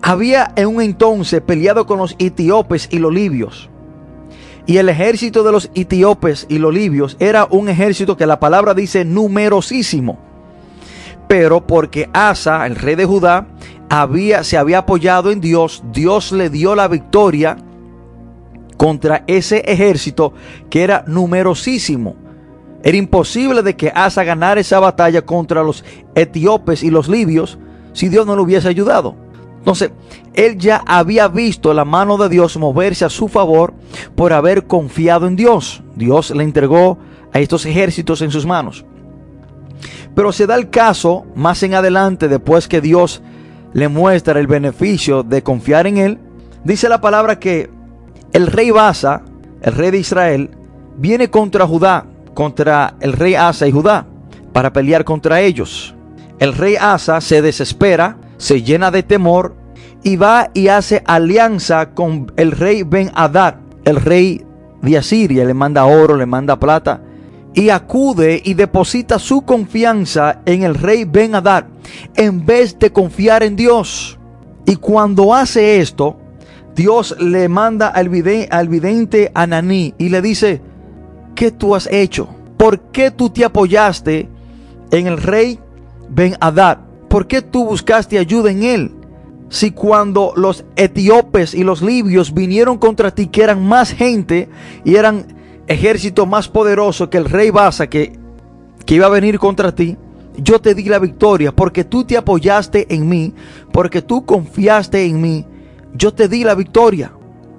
había 0.00 0.50
en 0.56 0.68
un 0.68 0.80
entonces 0.80 1.42
peleado 1.42 1.84
con 1.84 1.98
los 1.98 2.16
etíopes 2.18 2.88
y 2.90 2.96
los 3.00 3.12
libios. 3.12 3.68
Y 4.66 4.78
el 4.78 4.88
ejército 4.88 5.42
de 5.42 5.52
los 5.52 5.70
etíopes 5.74 6.46
y 6.48 6.58
los 6.58 6.72
libios 6.72 7.16
era 7.20 7.46
un 7.50 7.68
ejército 7.68 8.16
que 8.16 8.26
la 8.26 8.40
palabra 8.40 8.72
dice 8.72 9.04
numerosísimo. 9.04 10.18
Pero 11.28 11.66
porque 11.66 12.08
Asa, 12.12 12.66
el 12.66 12.76
rey 12.76 12.94
de 12.94 13.04
Judá, 13.04 13.46
había, 13.90 14.42
se 14.42 14.56
había 14.56 14.78
apoyado 14.78 15.30
en 15.30 15.40
Dios, 15.40 15.82
Dios 15.92 16.32
le 16.32 16.48
dio 16.48 16.74
la 16.74 16.88
victoria 16.88 17.58
contra 18.76 19.24
ese 19.26 19.58
ejército 19.66 20.32
que 20.70 20.82
era 20.82 21.04
numerosísimo. 21.06 22.16
Era 22.82 22.96
imposible 22.96 23.62
de 23.62 23.76
que 23.76 23.92
Asa 23.94 24.24
ganara 24.24 24.60
esa 24.60 24.80
batalla 24.80 25.22
contra 25.22 25.62
los 25.62 25.84
etíopes 26.14 26.82
y 26.82 26.90
los 26.90 27.08
libios 27.08 27.58
si 27.92 28.08
Dios 28.08 28.26
no 28.26 28.36
lo 28.36 28.42
hubiese 28.42 28.68
ayudado. 28.68 29.23
Entonces, 29.64 29.92
él 30.34 30.58
ya 30.58 30.82
había 30.86 31.28
visto 31.28 31.72
la 31.72 31.84
mano 31.84 32.18
de 32.18 32.28
Dios 32.28 32.56
moverse 32.58 33.04
a 33.04 33.10
su 33.10 33.28
favor 33.28 33.72
por 34.14 34.32
haber 34.32 34.66
confiado 34.66 35.26
en 35.26 35.36
Dios. 35.36 35.82
Dios 35.96 36.30
le 36.30 36.44
entregó 36.44 36.98
a 37.32 37.40
estos 37.40 37.64
ejércitos 37.64 38.20
en 38.20 38.30
sus 38.30 38.44
manos. 38.44 38.84
Pero 40.14 40.32
se 40.32 40.46
da 40.46 40.56
el 40.56 40.70
caso 40.70 41.24
más 41.34 41.62
en 41.62 41.74
adelante, 41.74 42.28
después 42.28 42.68
que 42.68 42.80
Dios 42.80 43.22
le 43.72 43.88
muestra 43.88 44.38
el 44.38 44.46
beneficio 44.46 45.22
de 45.22 45.42
confiar 45.42 45.86
en 45.86 45.96
Él, 45.98 46.18
Dice 46.64 46.88
la 46.88 47.02
palabra 47.02 47.38
que 47.38 47.68
el 48.32 48.46
rey 48.46 48.70
Basa, 48.70 49.22
el 49.60 49.74
rey 49.74 49.90
de 49.90 49.98
Israel, 49.98 50.50
viene 50.96 51.28
contra 51.28 51.66
Judá, 51.66 52.06
contra 52.32 52.94
el 53.00 53.12
rey 53.12 53.34
Asa 53.34 53.68
y 53.68 53.70
Judá, 53.70 54.06
para 54.54 54.72
pelear 54.72 55.04
contra 55.04 55.42
ellos. 55.42 55.94
El 56.38 56.54
rey 56.54 56.76
Asa 56.80 57.20
se 57.20 57.42
desespera, 57.42 58.16
se 58.36 58.62
llena 58.62 58.90
de 58.90 59.02
temor 59.02 59.54
y 60.02 60.16
va 60.16 60.50
y 60.52 60.68
hace 60.68 61.02
alianza 61.06 61.90
con 61.90 62.32
el 62.36 62.52
rey 62.52 62.82
Ben 62.82 63.10
Hadad, 63.14 63.56
el 63.84 63.96
rey 63.96 64.44
de 64.82 64.98
Asiria, 64.98 65.44
le 65.44 65.54
manda 65.54 65.84
oro, 65.84 66.16
le 66.16 66.26
manda 66.26 66.58
plata 66.58 67.00
y 67.54 67.70
acude 67.70 68.42
y 68.44 68.54
deposita 68.54 69.18
su 69.18 69.42
confianza 69.42 70.40
en 70.44 70.64
el 70.64 70.74
rey 70.74 71.04
Ben 71.04 71.34
Hadad 71.34 71.66
en 72.16 72.44
vez 72.44 72.78
de 72.78 72.92
confiar 72.92 73.42
en 73.42 73.56
Dios. 73.56 74.18
Y 74.66 74.76
cuando 74.76 75.34
hace 75.34 75.80
esto, 75.80 76.18
Dios 76.74 77.14
le 77.20 77.48
manda 77.48 77.88
al 77.88 78.08
vidente, 78.08 78.48
al 78.50 78.68
vidente 78.68 79.30
Ananí 79.34 79.94
y 79.98 80.08
le 80.08 80.20
dice, 80.20 80.60
¿qué 81.34 81.52
tú 81.52 81.74
has 81.74 81.86
hecho? 81.86 82.28
¿Por 82.56 82.80
qué 82.90 83.10
tú 83.10 83.30
te 83.30 83.44
apoyaste 83.44 84.28
en 84.90 85.06
el 85.06 85.18
rey 85.18 85.60
Ben 86.08 86.36
Hadad? 86.40 86.78
¿Por 87.08 87.26
qué 87.26 87.42
tú 87.42 87.64
buscaste 87.64 88.18
ayuda 88.18 88.50
en 88.50 88.62
él? 88.62 88.92
Si 89.48 89.70
cuando 89.70 90.32
los 90.36 90.64
etíopes 90.76 91.54
y 91.54 91.62
los 91.62 91.82
libios 91.82 92.34
vinieron 92.34 92.78
contra 92.78 93.14
ti, 93.14 93.28
que 93.28 93.42
eran 93.42 93.64
más 93.64 93.92
gente 93.92 94.48
y 94.84 94.96
eran 94.96 95.26
ejército 95.66 96.26
más 96.26 96.48
poderoso 96.48 97.08
que 97.08 97.18
el 97.18 97.26
rey 97.26 97.50
Basa 97.50 97.86
que, 97.88 98.18
que 98.84 98.94
iba 98.96 99.06
a 99.06 99.10
venir 99.10 99.38
contra 99.38 99.74
ti, 99.74 99.96
yo 100.36 100.60
te 100.60 100.74
di 100.74 100.84
la 100.84 100.98
victoria 100.98 101.54
porque 101.54 101.84
tú 101.84 102.04
te 102.04 102.16
apoyaste 102.16 102.92
en 102.94 103.08
mí, 103.08 103.34
porque 103.72 104.02
tú 104.02 104.24
confiaste 104.24 105.04
en 105.04 105.20
mí, 105.20 105.46
yo 105.94 106.12
te 106.12 106.28
di 106.28 106.44
la 106.44 106.54
victoria. 106.54 107.12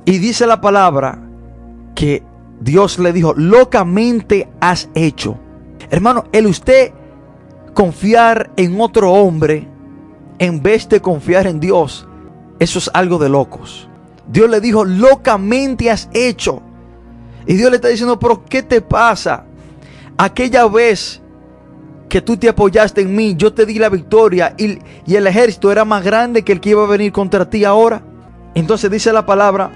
Y 0.06 0.20
dice 0.20 0.46
la 0.46 0.62
palabra 0.62 1.20
que 1.96 2.24
Dios 2.60 3.00
le 3.00 3.14
dijo, 3.14 3.34
locamente 3.34 4.50
has 4.60 4.90
hecho. 4.94 5.40
Hermano, 5.90 6.26
el 6.32 6.48
usted 6.48 6.92
confiar 7.76 8.52
en 8.56 8.80
otro 8.82 9.12
hombre 9.12 9.68
en 10.40 10.64
vez 10.64 10.90
de 10.90 11.02
confiar 11.02 11.46
en 11.46 11.60
Dios, 11.60 12.08
eso 12.58 12.80
es 12.80 12.90
algo 12.94 13.20
de 13.20 13.30
locos. 13.30 13.88
Dios 14.28 14.50
le 14.50 14.62
dijo, 14.62 14.84
locamente 14.86 15.92
has 15.92 16.10
hecho. 16.14 16.62
Y 17.46 17.54
Dios 17.54 17.70
le 17.70 17.76
está 17.76 17.90
diciendo, 17.90 18.18
pero 18.18 18.44
¿qué 18.46 18.64
te 18.64 18.82
pasa? 18.82 19.46
Aquella 20.18 20.68
vez 20.68 21.22
que 22.10 22.22
tú 22.22 22.38
te 22.38 22.50
apoyaste 22.50 23.02
en 23.02 23.14
mí, 23.14 23.36
yo 23.38 23.54
te 23.54 23.66
di 23.66 23.78
la 23.78 23.90
victoria 23.90 24.56
y, 24.58 24.80
y, 25.06 25.16
el 25.16 25.28
ejército 25.28 25.72
era 25.72 25.84
más 25.84 26.04
grande 26.04 26.44
que 26.44 26.54
el 26.54 26.62
que 26.62 26.70
iba 26.70 26.84
a 26.84 26.88
venir 26.88 27.12
contra 27.12 27.50
ti 27.50 27.66
ahora. 27.66 28.02
Entonces 28.56 28.90
dice 28.90 29.12
la 29.12 29.26
palabra, 29.26 29.70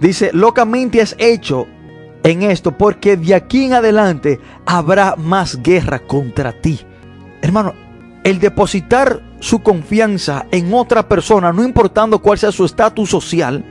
dice, 0.00 0.30
locamente 0.32 1.00
has 1.00 1.14
hecho 1.18 1.66
en 2.24 2.42
esto, 2.42 2.76
porque 2.76 3.16
de 3.16 3.36
aquí 3.36 3.66
en 3.66 3.74
adelante 3.74 4.40
habrá 4.66 5.14
más 5.16 5.62
guerra 5.62 6.00
contra 6.00 6.52
ti. 6.60 6.80
Hermano, 7.42 7.74
el 8.24 8.38
depositar 8.38 9.22
su 9.40 9.62
confianza 9.62 10.46
en 10.50 10.72
otra 10.74 11.08
persona, 11.08 11.52
no 11.52 11.64
importando 11.64 12.18
cuál 12.18 12.38
sea 12.38 12.52
su 12.52 12.64
estatus 12.64 13.10
social, 13.10 13.64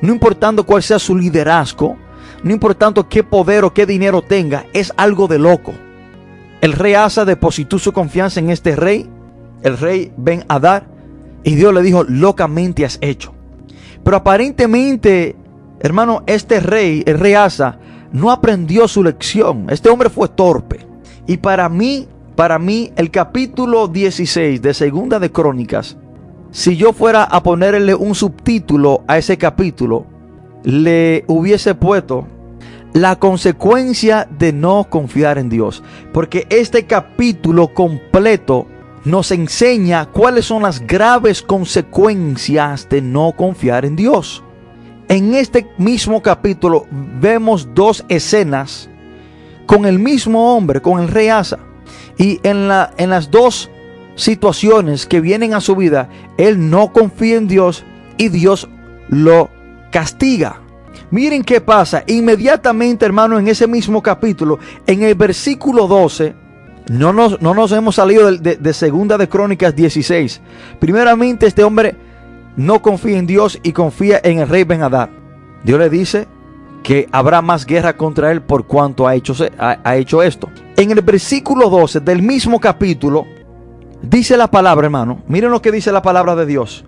no 0.00 0.12
importando 0.12 0.64
cuál 0.64 0.82
sea 0.82 0.98
su 0.98 1.16
liderazgo, 1.16 1.96
no 2.42 2.52
importando 2.52 3.08
qué 3.08 3.22
poder 3.22 3.64
o 3.64 3.74
qué 3.74 3.86
dinero 3.86 4.22
tenga, 4.22 4.66
es 4.72 4.92
algo 4.96 5.26
de 5.26 5.38
loco. 5.38 5.72
El 6.60 6.72
rey 6.72 6.94
Asa 6.94 7.24
depositó 7.24 7.78
su 7.78 7.92
confianza 7.92 8.40
en 8.40 8.50
este 8.50 8.76
rey, 8.76 9.08
el 9.62 9.76
rey 9.76 10.12
Ben 10.16 10.44
Adar, 10.48 10.86
y 11.42 11.54
Dios 11.54 11.72
le 11.74 11.82
dijo, 11.82 12.04
locamente 12.04 12.84
has 12.84 12.98
hecho. 13.00 13.34
Pero 14.02 14.16
aparentemente, 14.16 15.36
hermano, 15.80 16.22
este 16.26 16.60
rey, 16.60 17.02
el 17.06 17.18
rey 17.18 17.34
Asa, 17.34 17.78
no 18.12 18.30
aprendió 18.30 18.88
su 18.88 19.02
lección. 19.02 19.66
Este 19.68 19.88
hombre 19.88 20.10
fue 20.10 20.28
torpe. 20.28 20.86
Y 21.26 21.36
para 21.36 21.68
mí, 21.68 22.08
para 22.36 22.58
mí, 22.58 22.92
el 22.96 23.10
capítulo 23.10 23.88
16 23.88 24.60
de 24.60 24.74
Segunda 24.74 25.18
de 25.18 25.32
Crónicas, 25.32 25.96
si 26.50 26.76
yo 26.76 26.92
fuera 26.92 27.24
a 27.24 27.42
ponerle 27.42 27.94
un 27.94 28.14
subtítulo 28.14 29.02
a 29.08 29.16
ese 29.16 29.38
capítulo, 29.38 30.06
le 30.62 31.24
hubiese 31.28 31.74
puesto 31.74 32.26
la 32.92 33.16
consecuencia 33.16 34.28
de 34.38 34.52
no 34.52 34.86
confiar 34.90 35.38
en 35.38 35.48
Dios. 35.48 35.82
Porque 36.12 36.46
este 36.50 36.84
capítulo 36.84 37.72
completo 37.72 38.66
nos 39.04 39.30
enseña 39.30 40.06
cuáles 40.06 40.44
son 40.44 40.62
las 40.62 40.80
graves 40.80 41.40
consecuencias 41.40 42.86
de 42.90 43.00
no 43.00 43.32
confiar 43.32 43.86
en 43.86 43.96
Dios. 43.96 44.42
En 45.08 45.34
este 45.34 45.68
mismo 45.78 46.20
capítulo 46.20 46.86
vemos 46.90 47.68
dos 47.74 48.04
escenas 48.08 48.90
con 49.64 49.86
el 49.86 49.98
mismo 49.98 50.54
hombre, 50.54 50.82
con 50.82 51.00
el 51.00 51.08
rey 51.08 51.28
Asa. 51.28 51.60
Y 52.18 52.40
en, 52.42 52.68
la, 52.68 52.92
en 52.96 53.10
las 53.10 53.30
dos 53.30 53.70
situaciones 54.14 55.06
que 55.06 55.20
vienen 55.20 55.54
a 55.54 55.60
su 55.60 55.76
vida, 55.76 56.08
él 56.38 56.70
no 56.70 56.92
confía 56.92 57.36
en 57.36 57.48
Dios 57.48 57.84
y 58.16 58.28
Dios 58.28 58.68
lo 59.08 59.50
castiga. 59.90 60.60
Miren 61.10 61.44
qué 61.44 61.60
pasa. 61.60 62.02
Inmediatamente, 62.06 63.04
hermano, 63.04 63.38
en 63.38 63.48
ese 63.48 63.66
mismo 63.66 64.02
capítulo, 64.02 64.58
en 64.86 65.02
el 65.02 65.14
versículo 65.14 65.86
12, 65.86 66.34
no 66.90 67.12
nos, 67.12 67.40
no 67.40 67.54
nos 67.54 67.72
hemos 67.72 67.94
salido 67.96 68.32
de, 68.32 68.56
de, 68.56 68.72
Segunda 68.72 69.18
de 69.18 69.28
Crónicas 69.28 69.74
16. 69.74 70.40
Primeramente, 70.80 71.46
este 71.46 71.64
hombre 71.64 71.94
no 72.56 72.80
confía 72.80 73.18
en 73.18 73.26
Dios 73.26 73.58
y 73.62 73.72
confía 73.72 74.20
en 74.22 74.38
el 74.38 74.48
rey 74.48 74.64
Ben 74.64 74.82
Hadad. 74.82 75.10
Dios 75.62 75.78
le 75.78 75.90
dice, 75.90 76.26
que 76.86 77.08
habrá 77.10 77.42
más 77.42 77.66
guerra 77.66 77.96
contra 77.96 78.30
él 78.30 78.42
por 78.42 78.66
cuanto 78.66 79.08
ha 79.08 79.16
hecho, 79.16 79.34
ha, 79.58 79.78
ha 79.82 79.96
hecho 79.96 80.22
esto. 80.22 80.48
En 80.76 80.90
el 80.90 81.00
versículo 81.00 81.70
12 81.70 82.00
del 82.00 82.20
mismo 82.20 82.60
capítulo, 82.60 83.26
dice 84.02 84.36
la 84.36 84.50
palabra, 84.50 84.86
hermano, 84.86 85.22
miren 85.26 85.50
lo 85.50 85.62
que 85.62 85.72
dice 85.72 85.90
la 85.90 86.02
palabra 86.02 86.36
de 86.36 86.44
Dios. 86.44 86.84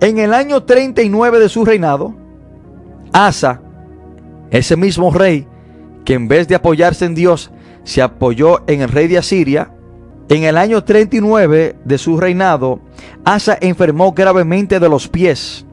En 0.00 0.18
el 0.18 0.32
año 0.32 0.62
39 0.62 1.40
de 1.40 1.48
su 1.48 1.64
reinado, 1.64 2.14
Asa, 3.12 3.60
ese 4.50 4.76
mismo 4.76 5.10
rey, 5.10 5.48
que 6.04 6.14
en 6.14 6.28
vez 6.28 6.46
de 6.46 6.54
apoyarse 6.54 7.04
en 7.04 7.16
Dios, 7.16 7.50
se 7.82 8.00
apoyó 8.00 8.62
en 8.68 8.80
el 8.80 8.88
rey 8.88 9.08
de 9.08 9.18
Asiria, 9.18 9.72
en 10.28 10.44
el 10.44 10.56
año 10.56 10.84
39 10.84 11.76
de 11.84 11.98
su 11.98 12.20
reinado, 12.20 12.78
Asa 13.24 13.58
enfermó 13.60 14.12
gravemente 14.12 14.78
de 14.78 14.88
los 14.88 15.08
pies. 15.08 15.66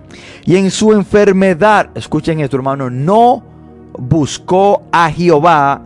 Y 0.44 0.56
en 0.56 0.72
su 0.72 0.92
enfermedad, 0.92 1.92
escuchen 1.94 2.40
esto 2.40 2.58
hermano, 2.58 2.90
no 2.90 3.44
buscó 3.96 4.82
a 4.92 5.12
Jehová, 5.12 5.84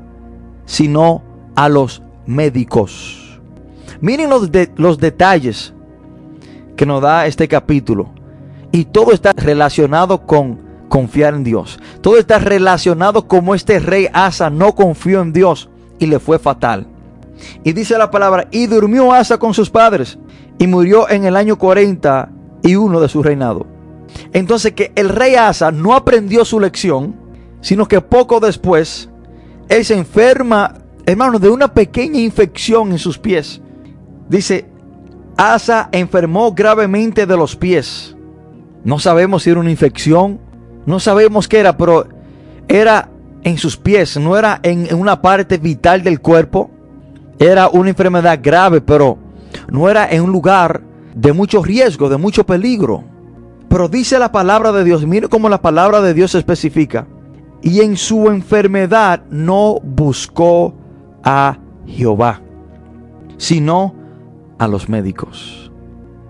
sino 0.65 1.32
a 1.55 1.69
los 1.69 2.01
médicos. 2.25 3.39
Miren 4.01 4.29
los, 4.29 4.51
de, 4.51 4.71
los 4.75 4.97
detalles 4.97 5.73
que 6.75 6.85
nos 6.85 7.01
da 7.01 7.25
este 7.25 7.47
capítulo. 7.47 8.09
Y 8.71 8.85
todo 8.85 9.11
está 9.11 9.33
relacionado 9.33 10.25
con 10.25 10.59
confiar 10.89 11.35
en 11.35 11.43
Dios. 11.43 11.79
Todo 12.01 12.17
está 12.17 12.39
relacionado 12.39 13.27
como 13.27 13.55
este 13.55 13.79
rey 13.79 14.07
Asa 14.13 14.49
no 14.49 14.73
confió 14.75 15.21
en 15.21 15.33
Dios 15.33 15.69
y 15.99 16.07
le 16.07 16.19
fue 16.19 16.39
fatal. 16.39 16.87
Y 17.63 17.73
dice 17.73 17.97
la 17.97 18.11
palabra, 18.11 18.47
y 18.51 18.67
durmió 18.67 19.13
Asa 19.13 19.37
con 19.37 19.53
sus 19.53 19.69
padres 19.69 20.17
y 20.57 20.67
murió 20.67 21.09
en 21.09 21.25
el 21.25 21.35
año 21.35 21.57
41 21.57 22.99
de 22.99 23.09
su 23.09 23.21
reinado. 23.21 23.67
Entonces 24.31 24.73
que 24.73 24.91
el 24.95 25.09
rey 25.09 25.35
Asa 25.35 25.71
no 25.71 25.95
aprendió 25.95 26.45
su 26.45 26.59
lección 26.59 27.23
sino 27.63 27.87
que 27.87 28.01
poco 28.01 28.39
después 28.39 29.09
él 29.69 29.85
se 29.85 29.97
enferma, 29.97 30.82
hermano, 31.05 31.39
de 31.39 31.49
una 31.49 31.73
pequeña 31.73 32.19
infección 32.19 32.91
en 32.91 32.99
sus 32.99 33.17
pies. 33.17 33.61
Dice, 34.29 34.65
Asa 35.37 35.89
enfermó 35.91 36.53
gravemente 36.53 37.25
de 37.25 37.37
los 37.37 37.55
pies. 37.55 38.15
No 38.83 38.99
sabemos 38.99 39.43
si 39.43 39.49
era 39.49 39.59
una 39.59 39.71
infección, 39.71 40.39
no 40.85 40.99
sabemos 40.99 41.47
qué 41.47 41.59
era, 41.59 41.77
pero 41.77 42.07
era 42.67 43.09
en 43.43 43.57
sus 43.57 43.77
pies, 43.77 44.17
no 44.17 44.37
era 44.37 44.59
en, 44.63 44.93
una 44.93 45.21
parte 45.21 45.57
vital 45.57 46.03
del 46.03 46.19
cuerpo. 46.19 46.69
Era 47.39 47.67
una 47.69 47.89
enfermedad 47.89 48.39
grave, 48.41 48.81
pero 48.81 49.17
no 49.69 49.89
era 49.89 50.09
en 50.09 50.23
un 50.23 50.31
lugar 50.31 50.81
de 51.15 51.33
mucho 51.33 51.63
riesgo, 51.63 52.09
de 52.09 52.17
mucho 52.17 52.45
peligro. 52.45 53.03
Pero 53.67 53.89
dice 53.89 54.19
la 54.19 54.31
palabra 54.31 54.71
de 54.71 54.83
Dios, 54.83 55.05
mire 55.05 55.27
cómo 55.29 55.49
la 55.49 55.61
palabra 55.61 56.01
de 56.01 56.13
Dios 56.13 56.35
especifica 56.35 57.07
y 57.63 57.79
en 57.81 57.97
su 57.97 58.29
enfermedad 58.29 59.23
no 59.29 59.79
buscó 59.81 60.75
a 61.23 61.57
Jehová, 61.87 62.41
sino 63.37 63.95
a 64.57 64.67
los 64.67 64.89
médicos. 64.89 65.71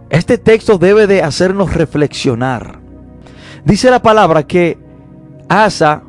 Este 0.09 0.37
texto 0.37 0.77
debe 0.77 1.07
de 1.07 1.23
hacernos 1.23 1.73
reflexionar. 1.73 2.79
Dice 3.65 3.89
la 3.89 4.01
palabra 4.01 4.43
que 4.43 4.77
Asa, 5.49 6.03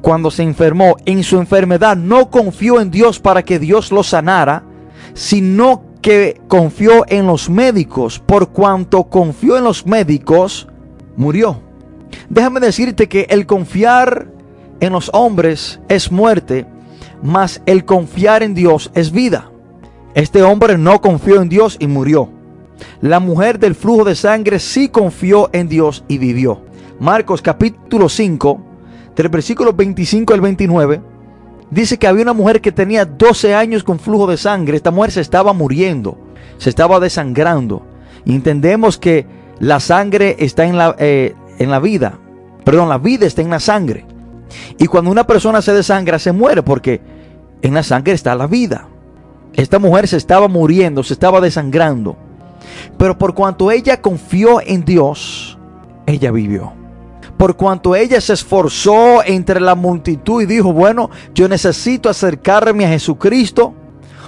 cuando 0.00 0.30
se 0.30 0.42
enfermó 0.42 0.96
en 1.06 1.22
su 1.22 1.38
enfermedad, 1.38 1.96
no 1.96 2.30
confió 2.30 2.80
en 2.80 2.90
Dios 2.90 3.20
para 3.20 3.42
que 3.42 3.58
Dios 3.58 3.92
lo 3.92 4.02
sanara, 4.02 4.64
sino 5.14 5.84
que 6.02 6.40
confió 6.48 7.04
en 7.08 7.26
los 7.26 7.48
médicos. 7.48 8.18
Por 8.18 8.50
cuanto 8.50 9.04
confió 9.04 9.56
en 9.56 9.64
los 9.64 9.86
médicos, 9.86 10.68
murió. 11.16 11.60
Déjame 12.28 12.60
decirte 12.60 13.08
que 13.08 13.26
el 13.30 13.46
confiar 13.46 14.28
en 14.80 14.92
los 14.92 15.10
hombres 15.14 15.80
es 15.88 16.10
muerte, 16.12 16.66
mas 17.24 17.62
el 17.64 17.86
confiar 17.86 18.42
en 18.42 18.54
Dios 18.54 18.90
es 18.94 19.10
vida. 19.10 19.50
Este 20.14 20.42
hombre 20.42 20.76
no 20.76 21.00
confió 21.00 21.40
en 21.40 21.48
Dios 21.48 21.78
y 21.80 21.86
murió. 21.86 22.28
La 23.00 23.18
mujer 23.18 23.58
del 23.58 23.74
flujo 23.74 24.04
de 24.04 24.14
sangre 24.14 24.58
sí 24.58 24.90
confió 24.90 25.48
en 25.54 25.66
Dios 25.66 26.04
y 26.06 26.18
vivió. 26.18 26.60
Marcos 27.00 27.40
capítulo 27.40 28.10
5, 28.10 28.60
del 29.16 29.30
versículo 29.30 29.72
25 29.72 30.34
al 30.34 30.42
29, 30.42 31.00
dice 31.70 31.98
que 31.98 32.06
había 32.06 32.24
una 32.24 32.34
mujer 32.34 32.60
que 32.60 32.72
tenía 32.72 33.06
12 33.06 33.54
años 33.54 33.84
con 33.84 33.98
flujo 33.98 34.26
de 34.26 34.36
sangre. 34.36 34.76
Esta 34.76 34.90
mujer 34.90 35.12
se 35.12 35.22
estaba 35.22 35.54
muriendo, 35.54 36.18
se 36.58 36.68
estaba 36.68 37.00
desangrando. 37.00 37.86
Entendemos 38.26 38.98
que 38.98 39.26
la 39.60 39.80
sangre 39.80 40.36
está 40.40 40.66
en 40.66 40.76
la, 40.76 40.94
eh, 40.98 41.34
en 41.58 41.70
la 41.70 41.80
vida. 41.80 42.18
Perdón, 42.64 42.90
la 42.90 42.98
vida 42.98 43.24
está 43.24 43.40
en 43.40 43.50
la 43.50 43.60
sangre. 43.60 44.04
Y 44.78 44.86
cuando 44.88 45.10
una 45.10 45.26
persona 45.26 45.62
se 45.62 45.72
desangra, 45.72 46.18
se 46.18 46.32
muere 46.32 46.62
porque 46.62 47.13
en 47.66 47.74
la 47.74 47.82
sangre 47.82 48.12
está 48.12 48.34
la 48.34 48.46
vida. 48.46 48.88
Esta 49.54 49.78
mujer 49.78 50.08
se 50.08 50.16
estaba 50.16 50.48
muriendo, 50.48 51.02
se 51.02 51.14
estaba 51.14 51.40
desangrando. 51.40 52.16
Pero 52.98 53.16
por 53.16 53.34
cuanto 53.34 53.70
ella 53.70 54.00
confió 54.00 54.60
en 54.60 54.84
Dios, 54.84 55.58
ella 56.06 56.30
vivió. 56.30 56.72
Por 57.36 57.56
cuanto 57.56 57.96
ella 57.96 58.20
se 58.20 58.32
esforzó 58.32 59.24
entre 59.24 59.60
la 59.60 59.74
multitud 59.74 60.42
y 60.42 60.46
dijo, 60.46 60.72
bueno, 60.72 61.10
yo 61.34 61.48
necesito 61.48 62.08
acercarme 62.08 62.84
a 62.86 62.90
Jesucristo, 62.90 63.74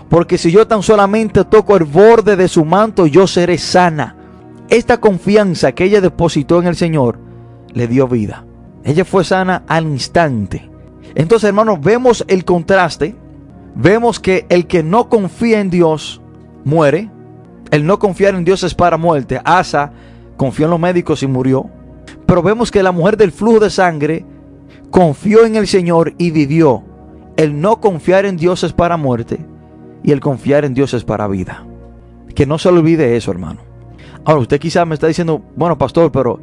porque 0.09 0.39
si 0.39 0.51
yo 0.51 0.67
tan 0.67 0.83
solamente 0.83 1.45
toco 1.45 1.77
el 1.77 1.85
borde 1.85 2.37
de 2.37 2.49
su 2.49 2.65
manto, 2.65 3.07
yo 3.07 3.27
seré 3.27 3.59
sana. 3.59 4.17
Esta 4.69 4.99
confianza 4.99 5.73
que 5.73 5.85
ella 5.85 6.01
depositó 6.01 6.61
en 6.61 6.67
el 6.67 6.77
Señor 6.77 7.19
le 7.73 7.87
dio 7.87 8.09
vida. 8.09 8.45
Ella 8.85 9.05
fue 9.05 9.25
sana 9.25 9.65
al 9.69 9.87
instante. 9.87 10.71
Entonces, 11.15 11.49
hermanos, 11.49 11.81
vemos 11.81 12.25
el 12.29 12.45
contraste. 12.45 13.17
Vemos 13.79 14.19
que 14.19 14.47
el 14.49 14.67
que 14.67 14.83
no 14.83 15.11
confía 15.11 15.61
en 15.61 15.69
Dios 15.69 16.23
muere. 16.65 17.11
El 17.71 17.85
no 17.85 17.99
confiar 17.99 18.35
en 18.35 18.45
Dios 18.45 18.63
es 18.63 18.75
para 18.75 18.97
muerte. 18.97 19.39
Asa 19.45 19.93
confió 20.39 20.65
en 20.65 20.71
los 20.71 20.81
médicos 20.81 21.23
y 21.23 21.27
murió. 21.27 21.69
Pero 22.25 22.43
vemos 22.43 22.71
que 22.71 22.83
la 22.83 22.91
mujer 22.91 23.19
del 23.19 23.33
flujo 23.33 23.61
de 23.61 23.69
sangre 23.69 24.25
confió 24.91 25.45
en 25.45 25.57
el 25.57 25.67
Señor 25.67 26.15
y 26.17 26.31
vivió. 26.31 26.85
El 27.37 27.61
no 27.61 27.83
confiar 27.83 28.25
en 28.25 28.39
Dios 28.39 28.65
es 28.65 28.73
para 28.73 28.97
muerte 28.97 29.45
y 30.03 30.13
el 30.13 30.21
confiar 30.21 30.65
en 30.65 30.73
Dios 30.73 30.95
es 30.95 31.05
para 31.05 31.29
vida. 31.29 31.67
Que 32.35 32.47
no 32.47 32.57
se 32.57 32.71
olvide 32.71 33.15
eso, 33.15 33.31
hermano. 33.31 33.61
Ahora, 34.25 34.41
usted 34.41 34.59
quizá 34.59 34.87
me 34.87 34.95
está 34.95 35.07
diciendo, 35.07 35.43
bueno, 35.55 35.77
pastor, 35.77 36.11
pero 36.11 36.41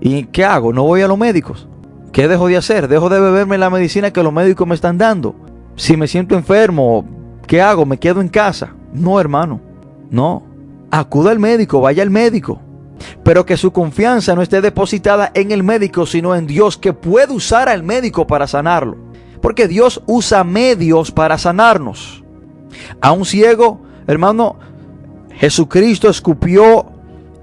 ¿y 0.00 0.24
qué 0.26 0.44
hago? 0.44 0.72
¿No 0.72 0.84
voy 0.84 1.02
a 1.02 1.08
los 1.08 1.18
médicos? 1.18 1.66
¿Qué 2.12 2.28
dejo 2.28 2.46
de 2.46 2.56
hacer? 2.56 2.86
¿Dejo 2.86 3.08
de 3.08 3.18
beberme 3.18 3.58
la 3.58 3.70
medicina 3.70 4.12
que 4.12 4.22
los 4.22 4.32
médicos 4.32 4.68
me 4.68 4.76
están 4.76 4.98
dando? 4.98 5.34
Si 5.76 5.96
me 5.96 6.08
siento 6.08 6.34
enfermo, 6.34 7.04
¿qué 7.46 7.60
hago? 7.60 7.84
¿Me 7.84 7.98
quedo 7.98 8.22
en 8.22 8.28
casa? 8.28 8.74
No, 8.92 9.20
hermano. 9.20 9.60
No. 10.10 10.42
Acuda 10.90 11.30
al 11.30 11.38
médico, 11.38 11.82
vaya 11.82 12.02
al 12.02 12.10
médico. 12.10 12.60
Pero 13.22 13.44
que 13.44 13.58
su 13.58 13.72
confianza 13.72 14.34
no 14.34 14.40
esté 14.40 14.62
depositada 14.62 15.30
en 15.34 15.52
el 15.52 15.62
médico, 15.62 16.06
sino 16.06 16.34
en 16.34 16.46
Dios, 16.46 16.78
que 16.78 16.94
puede 16.94 17.34
usar 17.34 17.68
al 17.68 17.82
médico 17.82 18.26
para 18.26 18.46
sanarlo. 18.46 18.96
Porque 19.42 19.68
Dios 19.68 20.02
usa 20.06 20.44
medios 20.44 21.10
para 21.10 21.36
sanarnos. 21.36 22.24
A 23.02 23.12
un 23.12 23.26
ciego, 23.26 23.82
hermano, 24.06 24.56
Jesucristo 25.34 26.08
escupió 26.08 26.86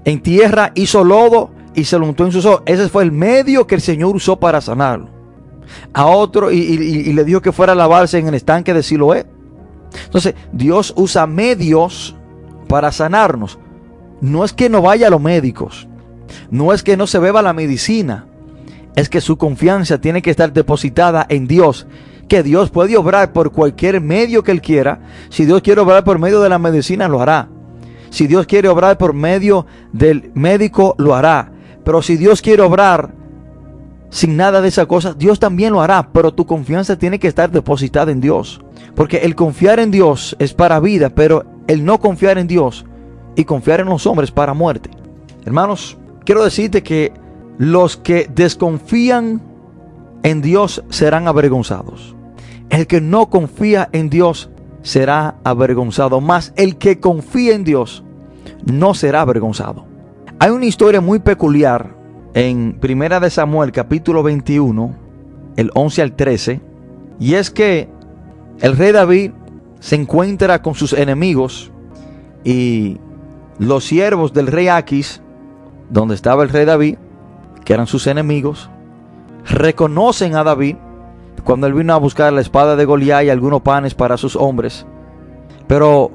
en 0.04 0.20
tierra, 0.20 0.72
hizo 0.74 1.04
lodo 1.04 1.50
y 1.72 1.84
se 1.84 1.98
lo 1.98 2.06
untó 2.06 2.24
en 2.24 2.32
sus 2.32 2.44
ojos. 2.46 2.62
Ese 2.66 2.88
fue 2.88 3.04
el 3.04 3.12
medio 3.12 3.68
que 3.68 3.76
el 3.76 3.80
Señor 3.80 4.16
usó 4.16 4.40
para 4.40 4.60
sanarlo. 4.60 5.13
A 5.92 6.06
otro 6.06 6.50
y, 6.50 7.12
le 7.12 7.24
dijo 7.24 7.40
que 7.40 7.52
fuera 7.52 7.72
a 7.72 7.76
lavarse 7.76 8.18
en 8.18 8.28
el 8.28 8.34
estanque 8.34 8.74
de 8.74 8.82
Siloé. 8.82 9.26
Entonces, 10.04 10.34
Dios 10.52 10.92
usa 10.96 11.26
medios 11.26 12.16
para 12.68 12.92
sanarnos. 12.92 13.58
No 14.20 14.44
es 14.44 14.52
que 14.52 14.68
no 14.68 14.82
vaya 14.82 15.08
a 15.08 15.10
los 15.10 15.20
médicos. 15.20 15.88
No 16.50 16.72
es 16.72 16.82
que 16.82 16.96
no 16.96 17.06
se 17.06 17.18
beba 17.18 17.42
la 17.42 17.52
medicina. 17.52 18.26
Es 18.96 19.08
que 19.08 19.20
su 19.20 19.36
confianza 19.36 20.00
tiene 20.00 20.22
que 20.22 20.30
estar 20.30 20.52
depositada 20.52 21.26
en 21.28 21.46
Dios. 21.46 21.86
Que 22.28 22.42
Dios 22.42 22.70
puede 22.70 22.96
obrar 22.96 23.32
por 23.32 23.52
cualquier 23.52 24.00
medio 24.00 24.42
que 24.42 24.52
Él 24.52 24.62
quiera. 24.62 25.00
Si 25.28 25.44
Dios 25.44 25.62
quiere 25.62 25.80
obrar 25.80 26.04
por 26.04 26.18
medio 26.18 26.40
de 26.40 26.48
la 26.48 26.58
medicina, 26.58 27.08
lo 27.08 27.20
hará. 27.20 27.48
Si 28.10 28.26
Dios 28.26 28.46
quiere 28.46 28.68
obrar 28.68 28.96
por 28.96 29.12
medio 29.12 29.66
del 29.92 30.30
médico, 30.34 30.94
lo 30.98 31.14
hará. 31.14 31.52
Pero 31.84 32.00
si 32.00 32.16
Dios 32.16 32.40
quiere 32.40 32.62
obrar 32.62 33.12
sin 34.14 34.36
nada 34.36 34.60
de 34.60 34.68
esas 34.68 34.86
cosas, 34.86 35.18
Dios 35.18 35.40
también 35.40 35.72
lo 35.72 35.80
hará. 35.80 36.10
Pero 36.12 36.32
tu 36.32 36.46
confianza 36.46 36.96
tiene 36.96 37.18
que 37.18 37.26
estar 37.26 37.50
depositada 37.50 38.12
en 38.12 38.20
Dios. 38.20 38.60
Porque 38.94 39.16
el 39.16 39.34
confiar 39.34 39.80
en 39.80 39.90
Dios 39.90 40.36
es 40.38 40.54
para 40.54 40.78
vida, 40.78 41.10
pero 41.10 41.44
el 41.66 41.84
no 41.84 41.98
confiar 41.98 42.38
en 42.38 42.46
Dios 42.46 42.86
y 43.34 43.44
confiar 43.44 43.80
en 43.80 43.88
los 43.88 44.06
hombres 44.06 44.30
para 44.30 44.54
muerte. 44.54 44.88
Hermanos, 45.44 45.98
quiero 46.24 46.44
decirte 46.44 46.84
que 46.84 47.12
los 47.58 47.96
que 47.96 48.30
desconfían 48.32 49.42
en 50.22 50.42
Dios 50.42 50.84
serán 50.90 51.26
avergonzados. 51.26 52.14
El 52.70 52.86
que 52.86 53.00
no 53.00 53.30
confía 53.30 53.88
en 53.90 54.10
Dios 54.10 54.48
será 54.82 55.38
avergonzado. 55.42 56.20
Más 56.20 56.52
el 56.54 56.76
que 56.76 57.00
confía 57.00 57.56
en 57.56 57.64
Dios 57.64 58.04
no 58.64 58.94
será 58.94 59.22
avergonzado. 59.22 59.86
Hay 60.38 60.50
una 60.50 60.66
historia 60.66 61.00
muy 61.00 61.18
peculiar 61.18 62.03
en 62.34 62.72
Primera 62.80 63.20
de 63.20 63.30
Samuel 63.30 63.70
capítulo 63.70 64.24
21, 64.24 64.94
el 65.56 65.70
11 65.72 66.02
al 66.02 66.16
13, 66.16 66.60
y 67.20 67.34
es 67.34 67.50
que 67.50 67.88
el 68.60 68.76
rey 68.76 68.90
David 68.90 69.30
se 69.78 69.94
encuentra 69.94 70.60
con 70.60 70.74
sus 70.74 70.92
enemigos 70.92 71.70
y 72.42 72.98
los 73.58 73.84
siervos 73.84 74.32
del 74.32 74.48
rey 74.48 74.66
Aquis, 74.66 75.22
donde 75.90 76.16
estaba 76.16 76.42
el 76.42 76.48
rey 76.48 76.64
David, 76.64 76.96
que 77.64 77.72
eran 77.72 77.86
sus 77.86 78.08
enemigos, 78.08 78.68
reconocen 79.44 80.34
a 80.34 80.42
David 80.42 80.76
cuando 81.44 81.68
él 81.68 81.74
vino 81.74 81.94
a 81.94 81.98
buscar 81.98 82.32
la 82.32 82.40
espada 82.40 82.74
de 82.74 82.84
Goliat 82.84 83.24
y 83.24 83.30
algunos 83.30 83.62
panes 83.62 83.94
para 83.94 84.16
sus 84.16 84.34
hombres. 84.34 84.86
Pero 85.68 86.10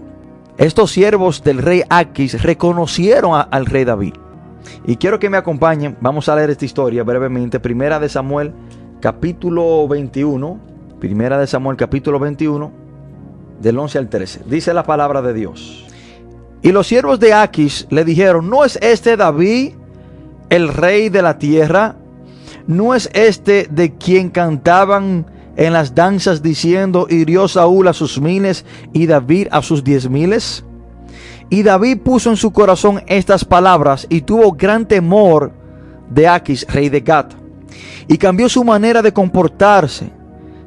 estos 0.58 0.92
siervos 0.92 1.44
del 1.44 1.60
rey 1.60 1.84
Aquis 1.90 2.44
reconocieron 2.44 3.42
al 3.50 3.66
rey 3.66 3.86
David. 3.86 4.16
Y 4.86 4.98
quiero 4.98 5.20
que 5.20 5.30
me 5.30 5.38
acompañen, 5.38 5.98
vamos 6.02 6.30
a 6.30 6.36
leer 6.36 6.50
esta 6.50 6.66
historia 6.66 7.04
brevemente. 7.04 7.60
Primera 7.60 8.00
de 8.00 8.10
Samuel, 8.10 8.54
capítulo 9.00 9.88
21. 9.88 10.60
Primera 11.00 11.38
de 11.38 11.48
Samuel, 11.48 11.78
capítulo 11.78 12.20
21, 12.20 12.72
del 13.62 13.80
11 13.80 13.98
al 13.98 14.10
13. 14.10 14.42
Dice 14.48 14.74
la 14.74 14.84
palabra 14.84 15.22
de 15.22 15.34
Dios. 15.34 15.86
Y 16.62 16.72
los 16.72 16.88
siervos 16.88 17.20
de 17.20 17.34
Aquis 17.34 17.88
le 17.90 18.04
dijeron, 18.04 18.50
¿no 18.50 18.66
es 18.66 18.78
este 18.82 19.16
David 19.16 19.74
el 20.50 20.68
rey 20.68 21.10
de 21.10 21.22
la 21.22 21.38
tierra? 21.38 21.96
¿No 22.68 22.94
es 22.94 23.10
este 23.14 23.68
de 23.72 23.96
quien 23.96 24.30
cantaban 24.30 25.26
en 25.56 25.74
las 25.74 25.96
danzas 25.96 26.42
diciendo, 26.42 27.08
hirió 27.10 27.48
Saúl 27.48 27.88
a 27.88 27.94
sus 27.94 28.20
miles 28.20 28.66
y 28.92 29.08
David 29.08 29.48
a 29.52 29.62
sus 29.62 29.84
diez 29.84 30.10
miles? 30.10 30.66
Y 31.50 31.64
David 31.64 32.00
puso 32.00 32.30
en 32.30 32.38
su 32.38 32.52
corazón 32.52 33.02
estas 33.08 33.44
palabras 33.44 34.06
y 34.10 34.22
tuvo 34.22 34.52
gran 34.52 34.88
temor 34.88 35.52
de 36.10 36.28
Aquis, 36.28 36.66
rey 36.68 36.90
de 36.90 37.02
Gat, 37.02 37.34
y 38.08 38.18
cambió 38.18 38.50
su 38.50 38.64
manera 38.64 39.02
de 39.02 39.14
comportarse 39.14 40.12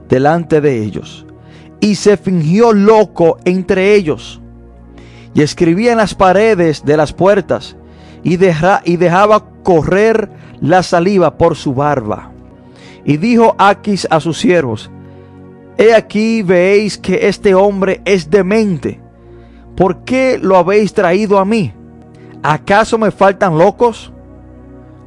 delante 0.09 0.61
de 0.61 0.83
ellos, 0.83 1.27
y 1.81 1.95
se 1.95 2.17
fingió 2.17 2.73
loco 2.73 3.39
entre 3.45 3.95
ellos 3.95 4.43
y 5.35 5.43
escribía 5.43 5.93
en 5.93 5.99
las 5.99 6.15
paredes 6.15 6.85
de 6.85 6.97
las 6.97 7.13
puertas 7.13 7.77
y, 8.23 8.35
y 8.35 8.97
dejaba 8.97 9.45
correr 9.63 10.31
la 10.61 10.83
saliva 10.83 11.37
por 11.39 11.57
su 11.57 11.75
barba. 11.75 12.33
Y 13.05 13.17
dijo 13.17 13.55
Aquis 13.59 14.07
a 14.11 14.21
sus 14.21 14.39
siervos, 14.39 14.91
He 15.79 15.95
aquí 15.95 16.43
veéis 16.43 16.99
que 16.99 17.27
este 17.29 17.55
hombre 17.55 18.01
es 18.05 18.31
demente. 18.31 19.01
¿Por 19.77 20.05
qué 20.05 20.39
lo 20.41 20.57
habéis 20.57 20.93
traído 20.93 21.39
a 21.39 21.45
mí? 21.45 21.73
¿Acaso 22.43 22.99
me 22.99 23.11
faltan 23.11 23.59
locos 23.59 24.13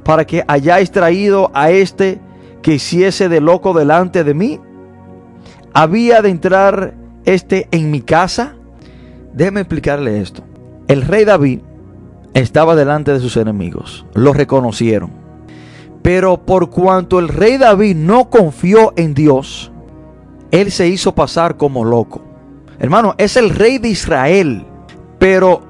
para 0.03 0.26
que 0.26 0.43
hayáis 0.47 0.91
traído 0.91 1.51
a 1.53 1.72
este 1.72 2.20
que 2.61 2.76
hiciese 2.76 3.30
de 3.30 3.41
loco 3.41 3.74
delante 3.74 4.24
de 4.24 4.34
mí? 4.34 4.59
¿Había 5.74 6.22
de 6.22 6.30
entrar 6.30 6.93
este 7.26 7.68
en 7.72 7.91
mi 7.91 8.01
casa? 8.01 8.55
Déjeme 9.34 9.61
explicarle 9.61 10.22
esto. 10.22 10.43
El 10.88 11.01
rey 11.01 11.26
David 11.26 11.59
estaba 12.34 12.76
delante 12.76 13.11
de 13.11 13.20
sus 13.20 13.38
enemigos. 13.38 14.05
Lo 14.13 14.34
reconocieron. 14.34 15.11
Pero 16.01 16.45
por 16.45 16.70
cuanto 16.70 17.20
el 17.20 17.28
rey 17.28 17.57
David 17.57 17.95
no 17.95 18.30
confió 18.30 18.93
en 18.95 19.13
Dios, 19.13 19.72
él 20.51 20.72
se 20.72 20.88
hizo 20.88 21.16
pasar 21.16 21.57
como 21.57 21.84
loco. 21.84 22.22
Hermano, 22.80 23.15
es 23.17 23.38
el 23.38 23.49
rey 23.49 23.78
de 23.78 23.89
Israel. 23.89 24.65
Pero 25.19 25.61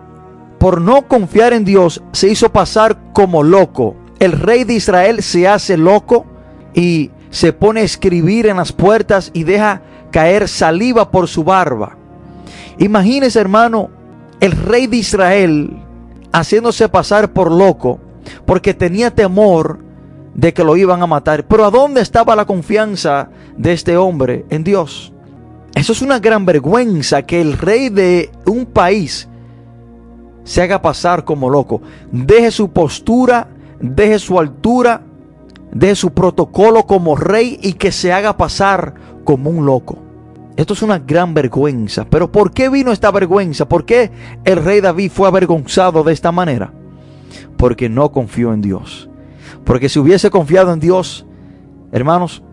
por 0.60 0.82
no 0.82 1.08
confiar 1.08 1.54
en 1.54 1.66
Dios, 1.66 2.02
se 2.12 2.30
hizo 2.30 2.52
pasar 2.52 2.98
como 3.14 3.44
loco. 3.44 3.96
el 4.20 4.32
rey 4.32 4.64
de 4.64 4.74
Israel 4.74 5.22
se 5.22 5.48
hace 5.48 5.78
loco 5.78 6.26
y 6.74 7.12
se 7.30 7.52
pone 7.52 7.82
a 7.82 7.84
escribir 7.84 8.48
en 8.48 8.58
las 8.58 8.72
puertas 8.72 9.30
y 9.34 9.44
deja 9.44 9.82
caer 10.10 10.48
saliva 10.48 11.12
por 11.12 11.28
su 11.28 11.44
barba. 11.44 11.98
Imagínese, 12.78 13.40
hermano, 13.40 13.90
el 14.40 14.54
rey 14.54 14.88
de 14.88 14.98
Israel 14.98 15.78
haciéndose 16.32 16.90
pasar 16.90 17.34
por 17.34 17.52
loco 17.52 18.00
porque 18.46 18.74
tenía 18.74 19.12
temor 19.12 19.80
de 20.34 20.54
que 20.54 20.64
lo 20.64 20.78
iban 20.78 21.02
a 21.02 21.08
matar. 21.08 21.46
Pero 21.48 21.66
¿a 21.66 21.72
dónde 21.72 22.02
estaba 22.02 22.36
la 22.36 22.46
confianza 22.46 23.30
de 23.58 23.74
este 23.74 23.98
hombre 23.98 24.46
en 24.50 24.64
Dios? 24.64 25.14
Eso 25.76 25.92
es 25.92 26.02
una 26.02 26.20
gran 26.20 26.46
vergüenza 26.46 27.24
que 27.24 27.42
el 27.42 27.58
rey 27.58 27.90
de 27.90 28.32
un 28.46 28.66
país 28.66 29.28
se 30.46 30.62
haga 30.62 30.82
pasar 30.82 31.26
como 31.26 31.50
loco. 31.50 31.82
Deje 32.12 32.50
su 32.52 32.70
postura, 32.70 33.50
deje 33.82 34.18
su 34.20 34.40
altura, 34.40 35.02
deje 35.74 35.96
su 35.96 36.12
protocolo 36.12 36.84
como 36.88 37.18
rey 37.18 37.60
y 37.62 37.74
que 37.74 37.92
se 37.92 38.14
haga 38.14 38.38
pasar 38.38 38.94
como 39.26 39.50
un 39.50 39.66
loco. 39.66 39.98
Esto 40.56 40.74
es 40.74 40.82
una 40.82 41.00
gran 41.00 41.34
vergüenza. 41.34 42.06
Pero 42.06 42.32
¿por 42.32 42.52
qué 42.52 42.70
vino 42.70 42.94
esta 42.94 43.12
vergüenza? 43.12 43.68
¿Por 43.68 43.84
qué 43.84 44.12
el 44.46 44.64
rey 44.64 44.80
David 44.80 45.12
fue 45.12 45.28
avergonzado 45.28 46.04
de 46.06 46.14
esta 46.14 46.32
manera? 46.32 46.72
Porque 47.58 47.90
no 47.90 48.14
confió 48.14 48.54
en 48.54 48.62
Dios. 48.62 49.10
Porque 49.66 49.90
si 49.90 50.00
hubiese 50.00 50.30
confiado 50.30 50.72
en 50.72 50.80
Dios, 50.80 51.26
hermanos, 51.92 52.44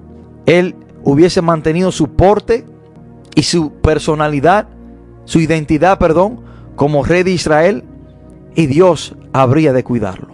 él 0.47 0.75
hubiese 1.05 1.41
mantenido 1.41 1.93
su 1.93 2.09
porte 2.09 2.66
y 3.35 3.43
su 3.43 3.72
personalidad, 3.72 4.68
su 5.24 5.41
identidad, 5.41 5.99
perdón, 5.99 6.41
como 6.76 7.05
rey 7.05 7.22
de 7.22 7.33
Israel 7.33 7.85
y 8.55 8.66
Dios 8.66 9.16
habría 9.33 9.72
de 9.72 9.85
cuidarlo. 9.85 10.28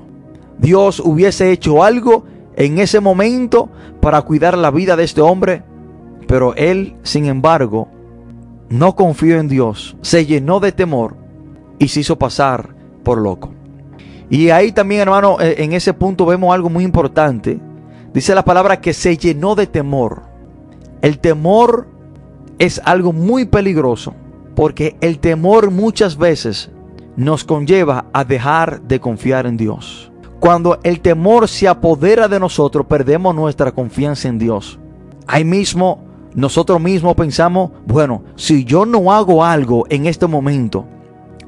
Dios 0.58 1.00
hubiese 1.00 1.52
hecho 1.52 1.84
algo 1.84 2.24
en 2.56 2.78
ese 2.78 3.00
momento 3.00 3.70
para 4.00 4.22
cuidar 4.22 4.58
la 4.58 4.70
vida 4.70 4.96
de 4.96 5.04
este 5.04 5.20
hombre, 5.20 5.62
pero 6.26 6.54
él, 6.56 6.96
sin 7.02 7.26
embargo, 7.26 7.88
no 8.68 8.96
confió 8.96 9.38
en 9.38 9.48
Dios, 9.48 9.96
se 10.02 10.26
llenó 10.26 10.60
de 10.60 10.72
temor 10.72 11.16
y 11.78 11.88
se 11.88 12.00
hizo 12.00 12.18
pasar 12.18 12.74
por 13.04 13.18
loco. 13.18 13.52
Y 14.30 14.50
ahí 14.50 14.72
también, 14.72 15.02
hermano, 15.02 15.40
eh, 15.40 15.56
en 15.58 15.72
ese 15.72 15.94
punto 15.94 16.26
vemos 16.26 16.52
algo 16.52 16.68
muy 16.68 16.84
importante. 16.84 17.58
Dice 18.12 18.34
la 18.34 18.44
palabra 18.44 18.80
que 18.80 18.92
se 18.92 19.16
llenó 19.16 19.54
de 19.54 19.66
temor. 19.66 20.22
El 21.00 21.18
temor 21.18 21.86
es 22.58 22.80
algo 22.84 23.12
muy 23.12 23.44
peligroso 23.44 24.14
porque 24.54 24.96
el 25.00 25.18
temor 25.20 25.70
muchas 25.70 26.16
veces 26.16 26.70
nos 27.16 27.44
conlleva 27.44 28.06
a 28.12 28.24
dejar 28.24 28.82
de 28.82 29.00
confiar 29.00 29.46
en 29.46 29.56
Dios. 29.56 30.10
Cuando 30.40 30.78
el 30.82 31.00
temor 31.00 31.48
se 31.48 31.68
apodera 31.68 32.28
de 32.28 32.38
nosotros, 32.38 32.86
perdemos 32.86 33.34
nuestra 33.34 33.72
confianza 33.72 34.28
en 34.28 34.38
Dios. 34.38 34.78
Ahí 35.26 35.44
mismo, 35.44 36.04
nosotros 36.34 36.80
mismos 36.80 37.14
pensamos, 37.16 37.70
bueno, 37.86 38.22
si 38.36 38.64
yo 38.64 38.86
no 38.86 39.12
hago 39.12 39.44
algo 39.44 39.84
en 39.90 40.06
este 40.06 40.26
momento, 40.26 40.86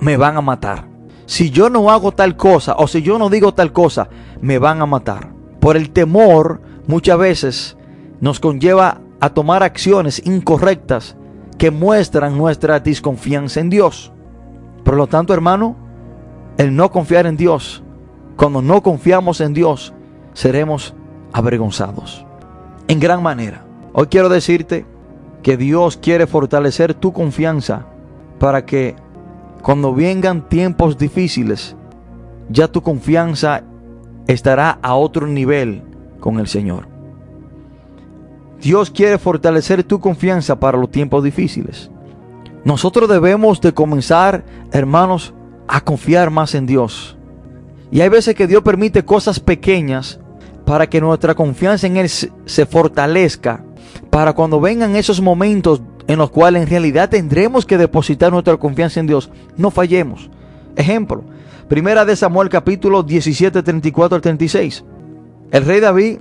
me 0.01 0.17
van 0.17 0.37
a 0.37 0.41
matar. 0.41 0.89
Si 1.27 1.51
yo 1.51 1.71
no 1.71 1.91
hago 1.91 2.13
tal 2.13 2.37
cosa 2.37 2.75
o 2.79 2.89
si 2.89 3.03
yo 3.03 3.19
no 3.19 3.29
digo 3.29 3.55
tal 3.55 3.73
cosa, 3.73 4.09
me 4.41 4.59
van 4.59 4.83
a 4.83 4.87
matar. 4.87 5.33
Por 5.61 5.77
el 5.77 5.91
temor, 5.91 6.61
muchas 6.89 7.19
veces 7.19 7.77
nos 8.21 8.41
conlleva 8.41 9.01
a 9.21 9.31
tomar 9.31 9.63
acciones 9.63 10.23
incorrectas 10.27 11.17
que 11.59 11.71
muestran 11.71 12.37
nuestra 12.37 12.81
desconfianza 12.81 13.61
en 13.61 13.71
Dios. 13.71 14.13
Por 14.85 14.97
lo 14.97 15.07
tanto, 15.07 15.35
hermano, 15.35 15.77
el 16.57 16.75
no 16.75 16.91
confiar 16.91 17.27
en 17.27 17.37
Dios, 17.37 17.83
cuando 18.37 18.63
no 18.63 18.83
confiamos 18.83 19.41
en 19.41 19.53
Dios, 19.53 19.93
seremos 20.33 20.95
avergonzados. 21.33 22.25
En 22.89 22.99
gran 22.99 23.23
manera. 23.23 23.65
Hoy 23.93 24.07
quiero 24.07 24.29
decirte 24.29 24.87
que 25.43 25.57
Dios 25.57 25.97
quiere 25.97 26.27
fortalecer 26.27 26.95
tu 26.95 27.13
confianza 27.13 27.87
para 28.39 28.65
que 28.65 28.97
cuando 29.63 29.95
vengan 29.95 30.49
tiempos 30.49 30.97
difíciles, 30.97 31.77
ya 32.49 32.69
tu 32.69 32.83
confianza 32.83 33.63
estará 34.27 34.79
a 34.83 34.95
otro 34.95 35.27
nivel 35.27 35.83
con 36.21 36.39
el 36.39 36.47
Señor. 36.47 36.89
Dios 38.61 38.91
quiere 38.91 39.19
fortalecer 39.19 39.85
tu 39.85 40.01
confianza 40.01 40.61
para 40.61 40.79
los 40.79 40.91
tiempos 40.91 41.25
difíciles. 41.25 41.91
Nosotros 42.65 43.09
debemos 43.09 43.61
de 43.61 43.73
comenzar, 43.73 44.45
hermanos, 44.71 45.33
a 45.67 45.81
confiar 45.81 46.31
más 46.31 46.55
en 46.55 46.67
Dios. 46.67 47.17
Y 47.91 48.03
hay 48.03 48.09
veces 48.09 48.35
que 48.35 48.47
Dios 48.47 48.63
permite 48.63 49.05
cosas 49.05 49.41
pequeñas 49.41 50.21
para 50.67 50.89
que 50.89 51.01
nuestra 51.01 51.35
confianza 51.35 51.87
en 51.87 51.97
Él 51.97 52.09
se 52.09 52.67
fortalezca. 52.67 53.65
Para 54.11 54.35
cuando 54.35 54.61
vengan 54.61 54.95
esos 54.95 55.21
momentos 55.21 55.81
en 56.07 56.19
los 56.19 56.31
cuales 56.31 56.63
en 56.63 56.69
realidad 56.69 57.09
tendremos 57.09 57.65
que 57.65 57.79
depositar 57.79 58.31
nuestra 58.31 58.57
confianza 58.57 59.01
en 59.01 59.07
Dios, 59.07 59.31
no 59.57 59.71
fallemos. 59.71 60.29
Ejemplo, 60.77 61.25
primera 61.69 62.05
de 62.05 62.15
Samuel 62.15 62.49
capítulo 62.49 63.03
17, 63.03 63.63
34 63.63 64.17
al 64.17 64.23
36. 64.23 64.85
El 65.51 65.65
rey 65.65 65.81
David 65.81 66.19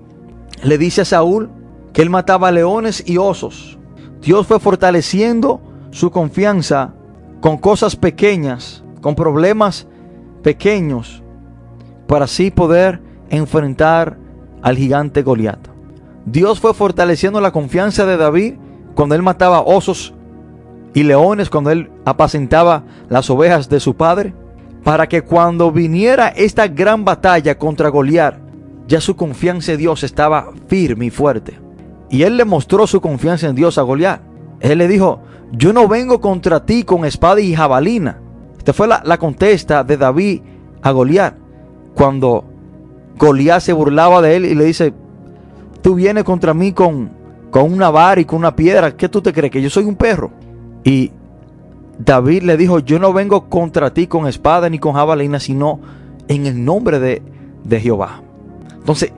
le 0.63 0.77
dice 0.77 1.01
a 1.01 1.05
Saúl 1.05 1.49
que 1.93 2.01
él 2.01 2.09
mataba 2.09 2.51
leones 2.51 3.03
y 3.05 3.17
osos. 3.17 3.77
Dios 4.21 4.47
fue 4.47 4.59
fortaleciendo 4.59 5.61
su 5.91 6.11
confianza 6.11 6.93
con 7.41 7.57
cosas 7.57 7.95
pequeñas, 7.95 8.83
con 9.01 9.15
problemas 9.15 9.87
pequeños, 10.43 11.23
para 12.07 12.25
así 12.25 12.51
poder 12.51 13.01
enfrentar 13.29 14.17
al 14.61 14.77
gigante 14.77 15.23
Goliat. 15.23 15.59
Dios 16.25 16.59
fue 16.59 16.73
fortaleciendo 16.73 17.41
la 17.41 17.51
confianza 17.51 18.05
de 18.05 18.17
David 18.17 18.55
cuando 18.93 19.15
él 19.15 19.23
mataba 19.23 19.61
osos 19.61 20.13
y 20.93 21.03
leones, 21.03 21.49
cuando 21.49 21.71
él 21.71 21.89
apacentaba 22.05 22.83
las 23.07 23.29
ovejas 23.29 23.69
de 23.69 23.79
su 23.79 23.95
padre, 23.95 24.33
para 24.83 25.07
que 25.07 25.21
cuando 25.21 25.71
viniera 25.71 26.29
esta 26.29 26.67
gran 26.67 27.05
batalla 27.05 27.57
contra 27.57 27.89
Goliat, 27.89 28.35
ya 28.87 28.99
su 28.99 29.15
confianza 29.15 29.73
en 29.73 29.77
Dios 29.77 30.03
estaba 30.03 30.51
firme 30.67 31.05
y 31.05 31.09
fuerte. 31.09 31.68
Y 32.09 32.23
él 32.23 32.37
le 32.37 32.45
mostró 32.45 32.87
su 32.87 33.01
confianza 33.01 33.47
en 33.47 33.55
Dios 33.55 33.77
a 33.77 33.83
Goliat. 33.83 34.21
Él 34.59 34.79
le 34.79 34.87
dijo, 34.87 35.21
yo 35.51 35.73
no 35.73 35.87
vengo 35.87 36.19
contra 36.19 36.65
ti 36.65 36.83
con 36.83 37.05
espada 37.05 37.39
y 37.39 37.55
jabalina. 37.55 38.19
Esta 38.57 38.73
fue 38.73 38.87
la, 38.87 39.17
contesta 39.17 39.83
de 39.83 39.97
David 39.97 40.41
a 40.81 40.91
Goliat. 40.91 41.35
Cuando 41.95 42.45
Goliat 43.17 43.61
se 43.61 43.73
burlaba 43.73 44.21
de 44.21 44.35
él 44.35 44.45
y 44.45 44.55
le 44.55 44.65
dice, 44.65 44.93
tú 45.81 45.95
vienes 45.95 46.23
contra 46.23 46.53
mí 46.53 46.73
con, 46.73 47.11
con 47.51 47.71
una 47.71 47.89
vara 47.89 48.21
y 48.21 48.25
con 48.25 48.39
una 48.39 48.55
piedra. 48.55 48.95
¿Qué 48.95 49.07
tú 49.09 49.21
te 49.21 49.33
crees? 49.33 49.51
Que 49.51 49.61
yo 49.61 49.69
soy 49.69 49.85
un 49.85 49.95
perro. 49.95 50.31
Y 50.83 51.11
David 51.99 52.43
le 52.43 52.57
dijo, 52.57 52.79
yo 52.79 52.99
no 52.99 53.13
vengo 53.13 53.49
contra 53.49 53.93
ti 53.93 54.07
con 54.07 54.27
espada 54.27 54.69
ni 54.69 54.79
con 54.79 54.93
jabalina, 54.93 55.39
sino 55.39 55.79
en 56.27 56.45
el 56.45 56.63
nombre 56.63 56.99
de, 56.99 57.21
de 57.63 57.79
Jehová. 57.79 58.21
Entonces, 58.73 59.11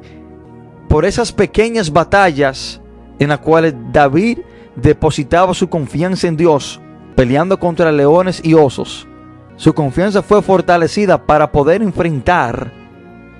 por 0.91 1.05
esas 1.05 1.31
pequeñas 1.31 1.93
batallas 1.93 2.81
en 3.17 3.29
las 3.29 3.39
cuales 3.39 3.73
David 3.93 4.39
depositaba 4.75 5.53
su 5.53 5.69
confianza 5.69 6.27
en 6.27 6.35
Dios, 6.35 6.81
peleando 7.15 7.57
contra 7.57 7.93
leones 7.93 8.41
y 8.43 8.55
osos, 8.55 9.07
su 9.55 9.73
confianza 9.73 10.21
fue 10.21 10.41
fortalecida 10.41 11.25
para 11.25 11.53
poder 11.53 11.81
enfrentar 11.81 12.73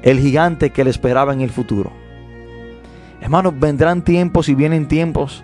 el 0.02 0.18
gigante 0.20 0.70
que 0.70 0.86
le 0.86 0.91
esperaba 0.91 1.34
en 1.34 1.41
el 1.41 1.49
futuro. 1.49 1.91
Hermanos, 3.20 3.54
vendrán 3.60 4.02
tiempos 4.02 4.47
y 4.47 4.56
vienen 4.56 4.88
tiempos 4.88 5.43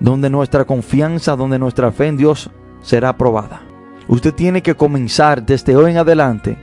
donde 0.00 0.30
nuestra 0.30 0.64
confianza, 0.64 1.36
donde 1.36 1.58
nuestra 1.58 1.92
fe 1.92 2.06
en 2.06 2.16
Dios 2.16 2.50
será 2.80 3.18
probada. 3.18 3.60
Usted 4.06 4.32
tiene 4.32 4.62
que 4.62 4.76
comenzar 4.76 5.44
desde 5.44 5.76
hoy 5.76 5.90
en 5.90 5.98
adelante 5.98 6.56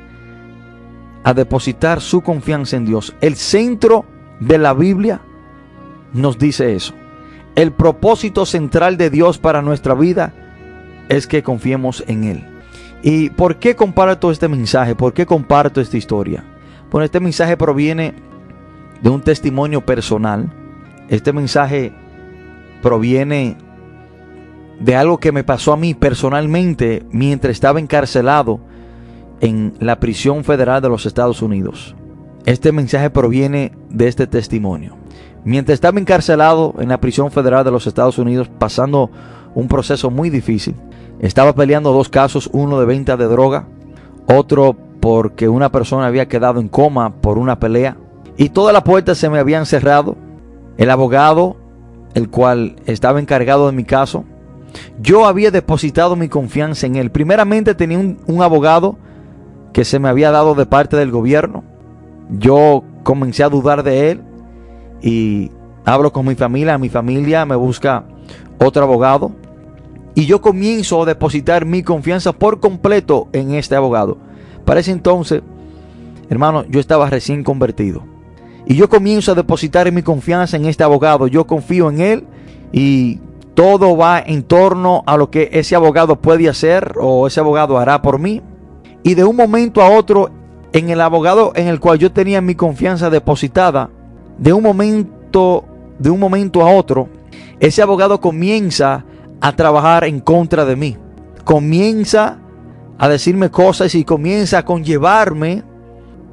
a 1.24 1.36
depositar 1.36 2.02
su 2.02 2.22
confianza 2.22 2.78
en 2.78 2.86
Dios. 2.86 3.16
El 3.22 3.36
centro 3.36 4.15
de 4.40 4.58
la 4.58 4.74
Biblia 4.74 5.22
nos 6.14 6.38
dice 6.38 6.76
eso. 6.76 6.94
El 7.56 7.72
propósito 7.72 8.46
central 8.46 8.98
de 8.98 9.10
Dios 9.10 9.38
para 9.38 9.62
nuestra 9.62 9.94
vida 9.94 10.34
es 11.10 11.28
que 11.28 11.44
confiemos 11.44 12.04
en 12.08 12.24
Él. 12.26 12.48
¿Y 13.02 13.30
por 13.30 13.58
qué 13.58 13.76
comparto 13.76 14.32
este 14.32 14.48
mensaje? 14.48 14.96
¿Por 14.96 15.14
qué 15.14 15.26
comparto 15.26 15.80
esta 15.80 15.98
historia? 15.98 16.44
Bueno, 16.92 17.06
este 17.06 17.20
mensaje 17.20 17.56
proviene 17.56 18.16
de 19.02 19.10
un 19.10 19.22
testimonio 19.22 19.86
personal. 19.86 20.52
Este 21.08 21.32
mensaje 21.32 21.94
proviene 22.82 23.58
de 24.80 24.96
algo 24.96 25.20
que 25.20 25.32
me 25.32 25.44
pasó 25.44 25.74
a 25.74 25.78
mí 25.78 25.94
personalmente 25.94 27.06
mientras 27.12 27.52
estaba 27.52 27.80
encarcelado 27.80 28.60
en 29.40 29.74
la 29.80 30.00
prisión 30.00 30.44
federal 30.44 30.82
de 30.82 30.90
los 30.90 31.06
Estados 31.06 31.42
Unidos. 31.42 31.96
Este 32.46 32.72
mensaje 32.72 33.10
proviene 33.10 33.72
de 33.90 34.08
este 34.08 34.28
testimonio. 34.28 34.98
Mientras 35.44 35.74
estaba 35.74 36.00
encarcelado 36.00 36.76
en 36.80 36.90
la 36.90 37.00
prisión 37.00 37.32
federal 37.32 37.66
de 37.66 37.72
los 37.72 37.88
Estados 37.88 38.20
Unidos, 38.20 38.50
pasando 38.60 39.10
un 39.56 39.68
proceso 39.68 40.12
muy 40.12 40.30
difícil, 40.30 40.76
estaba 41.20 41.54
peleando 41.54 41.92
dos 41.92 42.10
casos, 42.10 42.50
uno 42.54 42.80
de 42.80 42.86
venta 42.86 43.18
de 43.18 43.26
droga, 43.26 43.68
otro 44.28 44.76
porque 45.00 45.50
una 45.50 45.72
persona 45.72 46.06
había 46.08 46.28
quedado 46.28 46.60
en 46.60 46.68
coma 46.68 47.16
por 47.16 47.38
una 47.38 47.60
pelea. 47.60 47.98
y 48.38 48.50
todas 48.50 48.74
las 48.74 48.84
puertas 48.84 49.18
se 49.18 49.30
me 49.30 49.40
habían 49.40 49.66
cerrado. 49.66 50.18
El 50.78 50.90
abogado, 50.90 51.56
el 52.16 52.30
cual 52.30 52.76
estaba 52.86 53.20
encargado 53.20 53.68
de 53.68 53.72
mi 53.72 53.86
caso, 53.86 54.26
yo 55.00 55.26
había 55.26 55.52
depositado 55.52 56.16
mi 56.16 56.28
confianza 56.28 56.86
en 56.86 56.98
él. 56.98 57.12
Primeramente 57.12 57.76
tenía 57.76 57.98
un, 57.98 58.20
un 58.28 58.42
abogado 58.42 58.98
que 59.74 59.86
se 59.86 60.00
me 60.00 60.10
había 60.10 60.32
dado 60.32 60.54
de 60.54 60.66
parte 60.66 60.98
del 60.98 61.12
gobierno. 61.12 61.64
Yo 62.30 62.84
comencé 63.04 63.44
a 63.44 63.50
dudar 63.50 63.84
de 63.84 64.12
él 64.12 64.22
y 65.02 65.52
hablo 65.86 66.12
con 66.12 66.26
mi 66.26 66.36
familia, 66.36 66.78
mi 66.78 66.90
familia 66.90 67.46
me 67.46 67.56
busca 67.56 68.06
otro 68.58 68.84
abogado 68.84 69.32
y 70.16 70.26
yo 70.26 70.42
comienzo 70.42 71.04
a 71.04 71.06
depositar 71.06 71.66
mi 71.66 71.84
confianza 71.84 72.32
por 72.32 72.60
completo 72.60 73.28
en 73.34 73.54
este 73.54 73.76
abogado. 73.76 74.18
Para 74.64 74.80
ese 74.80 74.92
entonces, 74.92 75.44
hermano, 76.30 76.64
yo 76.70 76.80
estaba 76.80 77.10
recién 77.10 77.44
convertido. 77.44 78.04
Y 78.66 78.76
yo 78.76 78.90
comienzo 78.90 79.34
a 79.34 79.36
depositar 79.36 79.92
mi 79.92 80.02
confianza 80.02 80.58
en 80.58 80.66
este 80.66 80.84
abogado. 80.84 81.28
Yo 81.28 81.46
confío 81.46 81.90
en 81.90 82.00
él 82.00 82.28
y 82.72 83.20
todo 83.54 83.96
va 83.96 84.20
en 84.20 84.44
torno 84.44 85.04
a 85.06 85.18
lo 85.18 85.30
que 85.30 85.50
ese 85.52 85.76
abogado 85.76 86.16
puede 86.16 86.50
hacer 86.50 86.94
o 87.00 87.28
ese 87.28 87.42
abogado 87.42 87.78
hará 87.78 88.02
por 88.02 88.18
mí. 88.18 88.42
Y 89.04 89.14
de 89.14 89.24
un 89.24 89.36
momento 89.36 89.82
a 89.82 89.90
otro, 89.90 90.32
en 90.76 90.90
el 90.90 91.00
abogado 91.00 91.54
en 91.56 91.70
el 91.70 91.80
cual 91.80 92.00
yo 92.00 92.12
tenía 92.12 92.42
mi 92.42 92.54
confianza 92.54 93.10
depositada, 93.10 93.90
de 94.38 94.52
un 94.52 94.62
momento, 94.62 95.64
de 95.98 96.10
un 96.10 96.20
momento 96.20 96.62
a 96.62 96.70
otro, 96.70 97.08
ese 97.62 97.82
abogado 97.82 98.20
comienza 98.20 99.06
a 99.40 99.56
trabajar 99.56 100.04
en 100.04 100.20
contra 100.20 100.66
de 100.66 100.76
mí. 100.76 100.98
Comienza 101.46 102.40
a 102.98 103.08
decirme 103.08 103.50
cosas 103.50 103.96
y 103.96 104.04
comienza 104.04 104.58
a 104.58 104.66
conllevarme 104.66 105.64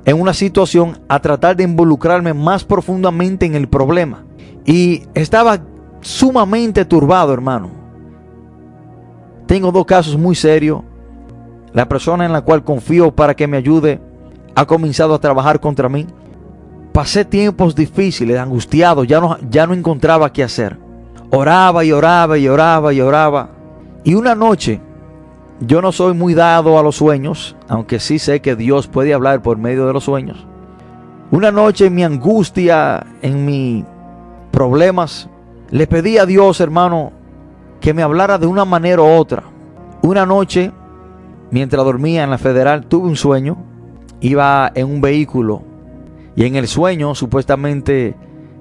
en 0.04 0.20
una 0.20 0.34
situación 0.34 0.98
a 1.08 1.20
tratar 1.20 1.54
de 1.54 1.62
involucrarme 1.62 2.34
más 2.34 2.64
profundamente 2.64 3.46
en 3.46 3.54
el 3.54 3.68
problema. 3.68 4.24
Y 4.66 5.04
estaba 5.14 5.60
sumamente 6.00 6.84
turbado, 6.84 7.32
hermano. 7.32 7.70
Tengo 9.46 9.70
dos 9.70 9.86
casos 9.86 10.18
muy 10.18 10.34
serios. 10.34 10.82
La 11.72 11.88
persona 11.88 12.26
en 12.26 12.32
la 12.32 12.40
cual 12.40 12.64
confío 12.64 13.14
para 13.14 13.36
que 13.36 13.46
me 13.46 13.56
ayude 13.56 14.00
ha 14.54 14.66
comenzado 14.66 15.14
a 15.14 15.20
trabajar 15.20 15.60
contra 15.60 15.88
mí. 15.88 16.06
Pasé 16.92 17.24
tiempos 17.24 17.74
difíciles, 17.74 18.38
angustiados, 18.38 19.06
ya 19.06 19.20
no, 19.20 19.38
ya 19.50 19.66
no 19.66 19.74
encontraba 19.74 20.32
qué 20.32 20.42
hacer. 20.42 20.78
Oraba 21.30 21.84
y 21.84 21.92
oraba 21.92 22.36
y 22.36 22.48
oraba 22.48 22.92
y 22.92 23.00
oraba. 23.00 23.48
Y 24.04 24.14
una 24.14 24.34
noche, 24.34 24.80
yo 25.60 25.80
no 25.80 25.92
soy 25.92 26.12
muy 26.12 26.34
dado 26.34 26.78
a 26.78 26.82
los 26.82 26.96
sueños, 26.96 27.56
aunque 27.68 28.00
sí 28.00 28.18
sé 28.18 28.40
que 28.40 28.56
Dios 28.56 28.88
puede 28.88 29.14
hablar 29.14 29.42
por 29.42 29.56
medio 29.56 29.86
de 29.86 29.92
los 29.92 30.04
sueños. 30.04 30.46
Una 31.30 31.50
noche 31.50 31.86
en 31.86 31.94
mi 31.94 32.04
angustia, 32.04 33.06
en 33.22 33.46
mis 33.46 33.84
problemas, 34.50 35.30
le 35.70 35.86
pedí 35.86 36.18
a 36.18 36.26
Dios, 36.26 36.60
hermano, 36.60 37.12
que 37.80 37.94
me 37.94 38.02
hablara 38.02 38.36
de 38.36 38.46
una 38.46 38.66
manera 38.66 39.00
u 39.00 39.06
otra. 39.06 39.44
Una 40.02 40.26
noche, 40.26 40.70
mientras 41.50 41.82
dormía 41.84 42.24
en 42.24 42.30
la 42.30 42.38
federal, 42.38 42.84
tuve 42.84 43.08
un 43.08 43.16
sueño. 43.16 43.56
Iba 44.22 44.72
en 44.74 44.86
un 44.86 45.00
vehículo 45.00 45.62
y 46.34 46.46
en 46.46 46.56
el 46.56 46.66
sueño, 46.68 47.14
supuestamente, 47.14 48.14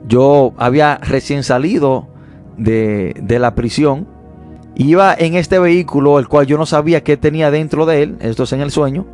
yo 0.07 0.53
había 0.57 0.97
recién 0.97 1.43
salido 1.43 2.07
de, 2.57 3.15
de 3.21 3.39
la 3.39 3.55
prisión. 3.55 4.07
Iba 4.75 5.13
en 5.13 5.35
este 5.35 5.59
vehículo, 5.59 6.19
el 6.19 6.27
cual 6.27 6.47
yo 6.47 6.57
no 6.57 6.65
sabía 6.65 7.03
qué 7.03 7.15
tenía 7.15 7.51
dentro 7.51 7.85
de 7.85 8.03
él, 8.03 8.17
esto 8.19 8.43
es 8.43 8.53
en 8.53 8.61
el 8.61 8.71
sueño. 8.71 9.05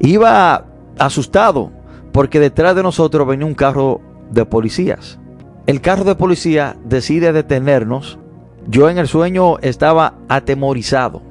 Iba 0.00 0.66
asustado 0.98 1.70
porque 2.12 2.40
detrás 2.40 2.76
de 2.76 2.82
nosotros 2.82 3.26
venía 3.26 3.46
un 3.46 3.54
carro 3.54 4.00
de 4.30 4.44
policías. 4.44 5.18
El 5.66 5.80
carro 5.80 6.04
de 6.04 6.14
policía 6.14 6.76
decide 6.84 7.32
detenernos. 7.32 8.18
Yo 8.66 8.90
en 8.90 8.98
el 8.98 9.08
sueño 9.08 9.58
estaba 9.60 10.14
atemorizado. 10.28 11.22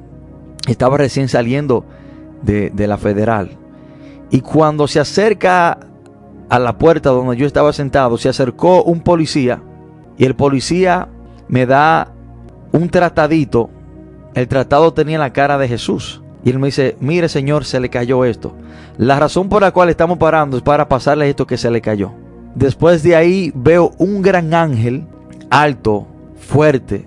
Estaba 0.66 0.96
recién 0.96 1.28
saliendo 1.28 1.84
de, 2.42 2.70
de 2.70 2.86
la 2.86 2.96
federal. 2.96 3.58
Y 4.34 4.40
cuando 4.40 4.88
se 4.88 4.98
acerca 4.98 5.78
a 6.48 6.58
la 6.58 6.76
puerta 6.76 7.10
donde 7.10 7.36
yo 7.36 7.46
estaba 7.46 7.72
sentado, 7.72 8.18
se 8.18 8.28
acercó 8.28 8.82
un 8.82 9.00
policía 9.00 9.62
y 10.18 10.24
el 10.24 10.34
policía 10.34 11.06
me 11.46 11.66
da 11.66 12.12
un 12.72 12.88
tratadito. 12.88 13.70
El 14.34 14.48
tratado 14.48 14.92
tenía 14.92 15.20
la 15.20 15.32
cara 15.32 15.56
de 15.56 15.68
Jesús. 15.68 16.20
Y 16.42 16.50
él 16.50 16.58
me 16.58 16.66
dice, 16.66 16.96
mire 16.98 17.28
señor, 17.28 17.64
se 17.64 17.78
le 17.78 17.90
cayó 17.90 18.24
esto. 18.24 18.56
La 18.98 19.20
razón 19.20 19.48
por 19.48 19.62
la 19.62 19.70
cual 19.70 19.88
estamos 19.88 20.18
parando 20.18 20.56
es 20.56 20.64
para 20.64 20.88
pasarle 20.88 21.30
esto 21.30 21.46
que 21.46 21.56
se 21.56 21.70
le 21.70 21.80
cayó. 21.80 22.10
Después 22.56 23.04
de 23.04 23.14
ahí 23.14 23.52
veo 23.54 23.92
un 23.98 24.20
gran 24.20 24.52
ángel, 24.52 25.06
alto, 25.48 26.08
fuerte, 26.34 27.06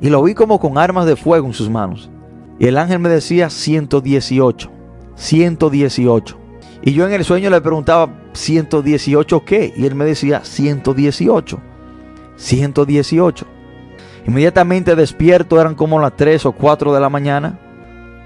y 0.00 0.10
lo 0.10 0.20
vi 0.20 0.34
como 0.34 0.58
con 0.58 0.78
armas 0.78 1.06
de 1.06 1.14
fuego 1.14 1.46
en 1.46 1.54
sus 1.54 1.70
manos. 1.70 2.10
Y 2.58 2.66
el 2.66 2.76
ángel 2.76 2.98
me 2.98 3.08
decía 3.08 3.50
118, 3.50 4.68
118. 5.14 6.45
Y 6.86 6.92
yo 6.92 7.04
en 7.04 7.12
el 7.12 7.24
sueño 7.24 7.50
le 7.50 7.60
preguntaba, 7.60 8.08
¿118 8.32 9.42
qué? 9.44 9.74
Y 9.76 9.86
él 9.86 9.96
me 9.96 10.04
decía, 10.04 10.44
118, 10.44 11.58
118. 12.36 13.46
Inmediatamente 14.28 14.94
despierto, 14.94 15.60
eran 15.60 15.74
como 15.74 15.98
las 15.98 16.14
3 16.14 16.46
o 16.46 16.52
4 16.52 16.94
de 16.94 17.00
la 17.00 17.08
mañana. 17.08 17.58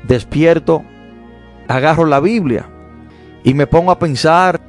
Despierto, 0.06 0.84
agarro 1.68 2.04
la 2.04 2.20
Biblia 2.20 2.68
y 3.44 3.54
me 3.54 3.66
pongo 3.66 3.92
a 3.92 3.98
pensar 3.98 4.60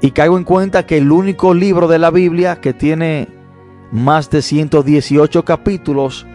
y 0.00 0.12
caigo 0.12 0.38
en 0.38 0.44
cuenta 0.44 0.86
que 0.86 0.96
el 0.96 1.12
único 1.12 1.52
libro 1.52 1.86
de 1.86 1.98
la 1.98 2.10
Biblia 2.10 2.62
que 2.62 2.72
tiene 2.72 3.28
más 3.92 4.30
de 4.30 4.40
118 4.40 5.44
capítulos 5.44 6.26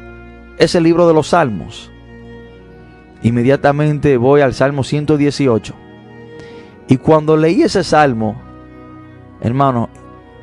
es 0.60 0.76
el 0.76 0.84
libro 0.84 1.08
de 1.08 1.16
los 1.16 1.30
Salmos. 1.30 1.92
Inmediatamente 3.24 4.16
voy 4.18 4.42
al 4.42 4.54
Salmo 4.54 4.84
118. 4.84 5.89
Y 6.90 6.98
cuando 6.98 7.38
leí 7.38 7.62
ese 7.62 7.84
salmo, 7.84 8.42
hermano, 9.42 9.90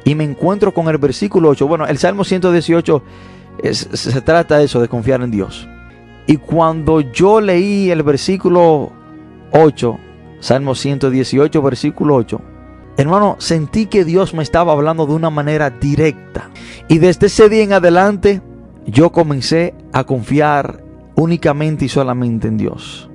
y 0.05 0.15
me 0.15 0.23
encuentro 0.23 0.73
con 0.73 0.89
el 0.89 0.97
versículo 0.97 1.49
8, 1.49 1.67
bueno, 1.67 1.87
el 1.87 1.99
Salmo 1.99 2.23
118 2.23 3.03
se 3.73 4.21
trata 4.21 4.59
de 4.59 4.65
eso, 4.67 4.81
de 4.81 4.87
confiar 4.87 5.21
en 5.23 5.33
Dios. 5.33 5.69
Y 6.29 6.37
cuando 6.37 7.01
yo 7.01 7.41
leí 7.41 7.91
el 7.91 8.05
versículo 8.05 8.93
8, 9.53 9.99
Salmo 10.39 10.77
118, 10.77 11.61
versículo 11.61 12.15
8, 12.15 12.41
hermano, 12.97 13.35
sentí 13.41 13.87
que 13.87 14.05
Dios 14.05 14.33
me 14.33 14.45
estaba 14.45 14.73
hablando 14.73 15.05
de 15.07 15.15
una 15.15 15.31
manera 15.31 15.71
directa. 15.71 16.51
Y 16.87 16.99
desde 16.99 17.27
ese 17.27 17.49
día 17.49 17.65
en 17.65 17.73
adelante, 17.73 18.41
yo 18.87 19.11
comencé 19.11 19.75
a 19.93 20.05
confiar 20.05 20.85
únicamente 21.17 21.87
y 21.87 21.89
solamente 21.89 22.47
en 22.47 22.57
Dios. 22.57 23.11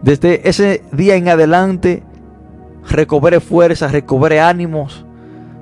Desde 0.00 0.48
ese 0.48 0.82
día 0.92 1.16
en 1.16 1.28
adelante, 1.28 2.02
recobré 2.88 3.40
fuerzas, 3.40 3.92
recobré 3.92 4.40
ánimos 4.40 5.04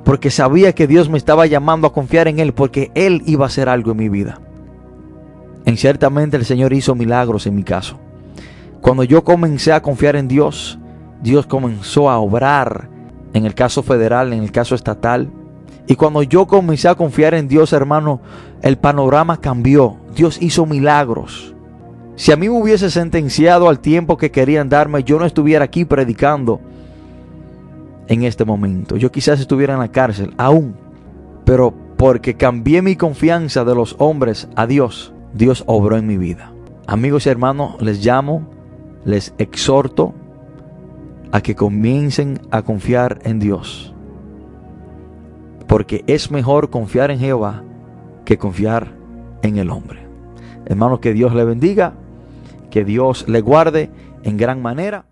porque 0.05 0.31
sabía 0.31 0.73
que 0.73 0.87
Dios 0.87 1.09
me 1.09 1.19
estaba 1.19 1.47
llamando 1.47 1.87
a 1.87 1.93
confiar 1.93 2.29
en 2.29 2.39
Él, 2.39 2.53
porque 2.53 2.91
Él 2.95 3.23
iba 3.27 3.45
a 3.45 3.49
hacer 3.49 3.69
algo 3.69 3.93
en 3.93 3.97
mi 3.97 4.09
vida. 4.09 4.41
En 5.67 5.77
ciertamente 5.77 6.37
el 6.37 6.45
Señor 6.45 6.73
hizo 6.73 6.95
milagros 6.95 7.47
en 7.47 7.55
mi 7.55 7.63
caso. 7.63 7.99
Cuando 8.81 9.05
yo 9.05 9.23
comencé 9.23 9.73
a 9.73 9.83
confiar 9.83 10.17
en 10.17 10.27
Dios, 10.27 10.79
Dios 11.23 11.47
comenzó 11.47 12.11
a 12.11 12.19
obrar 12.19 12.89
en 13.35 13.45
el 13.45 13.55
caso 13.55 13.83
federal, 13.83 14.33
en 14.33 14.43
el 14.43 14.53
caso 14.53 14.75
estatal. 14.75 15.31
Y 15.87 15.97
cuando 15.97 16.23
yo 16.23 16.47
comencé 16.47 16.89
a 16.89 16.95
confiar 16.95 17.35
en 17.35 17.47
Dios, 17.47 17.73
hermano, 17.73 18.21
el 18.63 18.79
panorama 18.79 19.37
cambió. 19.37 19.97
Dios 20.15 20.39
hizo 20.41 20.67
milagros. 20.67 21.55
Si 22.17 22.33
a 22.33 22.37
mí 22.37 22.49
me 22.49 22.59
hubiese 22.59 22.91
sentenciado 22.91 23.69
al 23.69 23.81
tiempo 23.81 24.17
que 24.17 24.31
querían 24.31 24.69
darme, 24.69 25.05
yo 25.05 25.19
no 25.19 25.25
estuviera 25.25 25.67
aquí 25.67 25.85
predicando 25.85 26.61
en 28.11 28.25
este 28.25 28.45
momento. 28.45 28.97
Yo 28.97 29.11
quizás 29.11 29.41
estuviera 29.41 29.75
en 29.75 29.81
la 29.81 29.93
cárcel 29.93 30.35
aún, 30.37 30.75
pero 31.47 31.73
porque 31.97 32.35
cambié 32.35 32.83
mi 32.83 32.97
confianza 32.97 33.65
de 33.65 33.75
los 33.75 33.95
hombres 33.99 34.49
a 34.57 34.67
Dios, 34.67 35.15
Dios 35.33 35.63
obró 35.67 35.97
en 35.97 36.07
mi 36.07 36.19
vida. 36.19 36.53
Amigos 36.89 37.27
y 37.27 37.29
hermanos, 37.31 37.81
les 37.81 38.05
llamo, 38.05 38.49
les 39.05 39.33
exhorto 39.39 40.13
a 41.31 41.41
que 41.41 41.55
comiencen 41.55 42.41
a 42.51 42.63
confiar 42.63 43.21
en 43.23 43.39
Dios. 43.39 43.95
Porque 45.69 46.03
es 46.09 46.33
mejor 46.33 46.69
confiar 46.69 47.13
en 47.13 47.21
Jehová 47.21 47.63
que 48.25 48.39
confiar 48.39 48.89
en 49.43 49.57
el 49.57 49.71
hombre. 49.71 50.01
Hermanos, 50.67 50.99
que 50.99 51.13
Dios 51.13 51.33
le 51.33 51.45
bendiga, 51.45 51.93
que 52.71 52.85
Dios 52.85 53.29
le 53.29 53.41
guarde 53.41 53.89
en 54.25 54.37
gran 54.37 54.61
manera. 54.61 55.05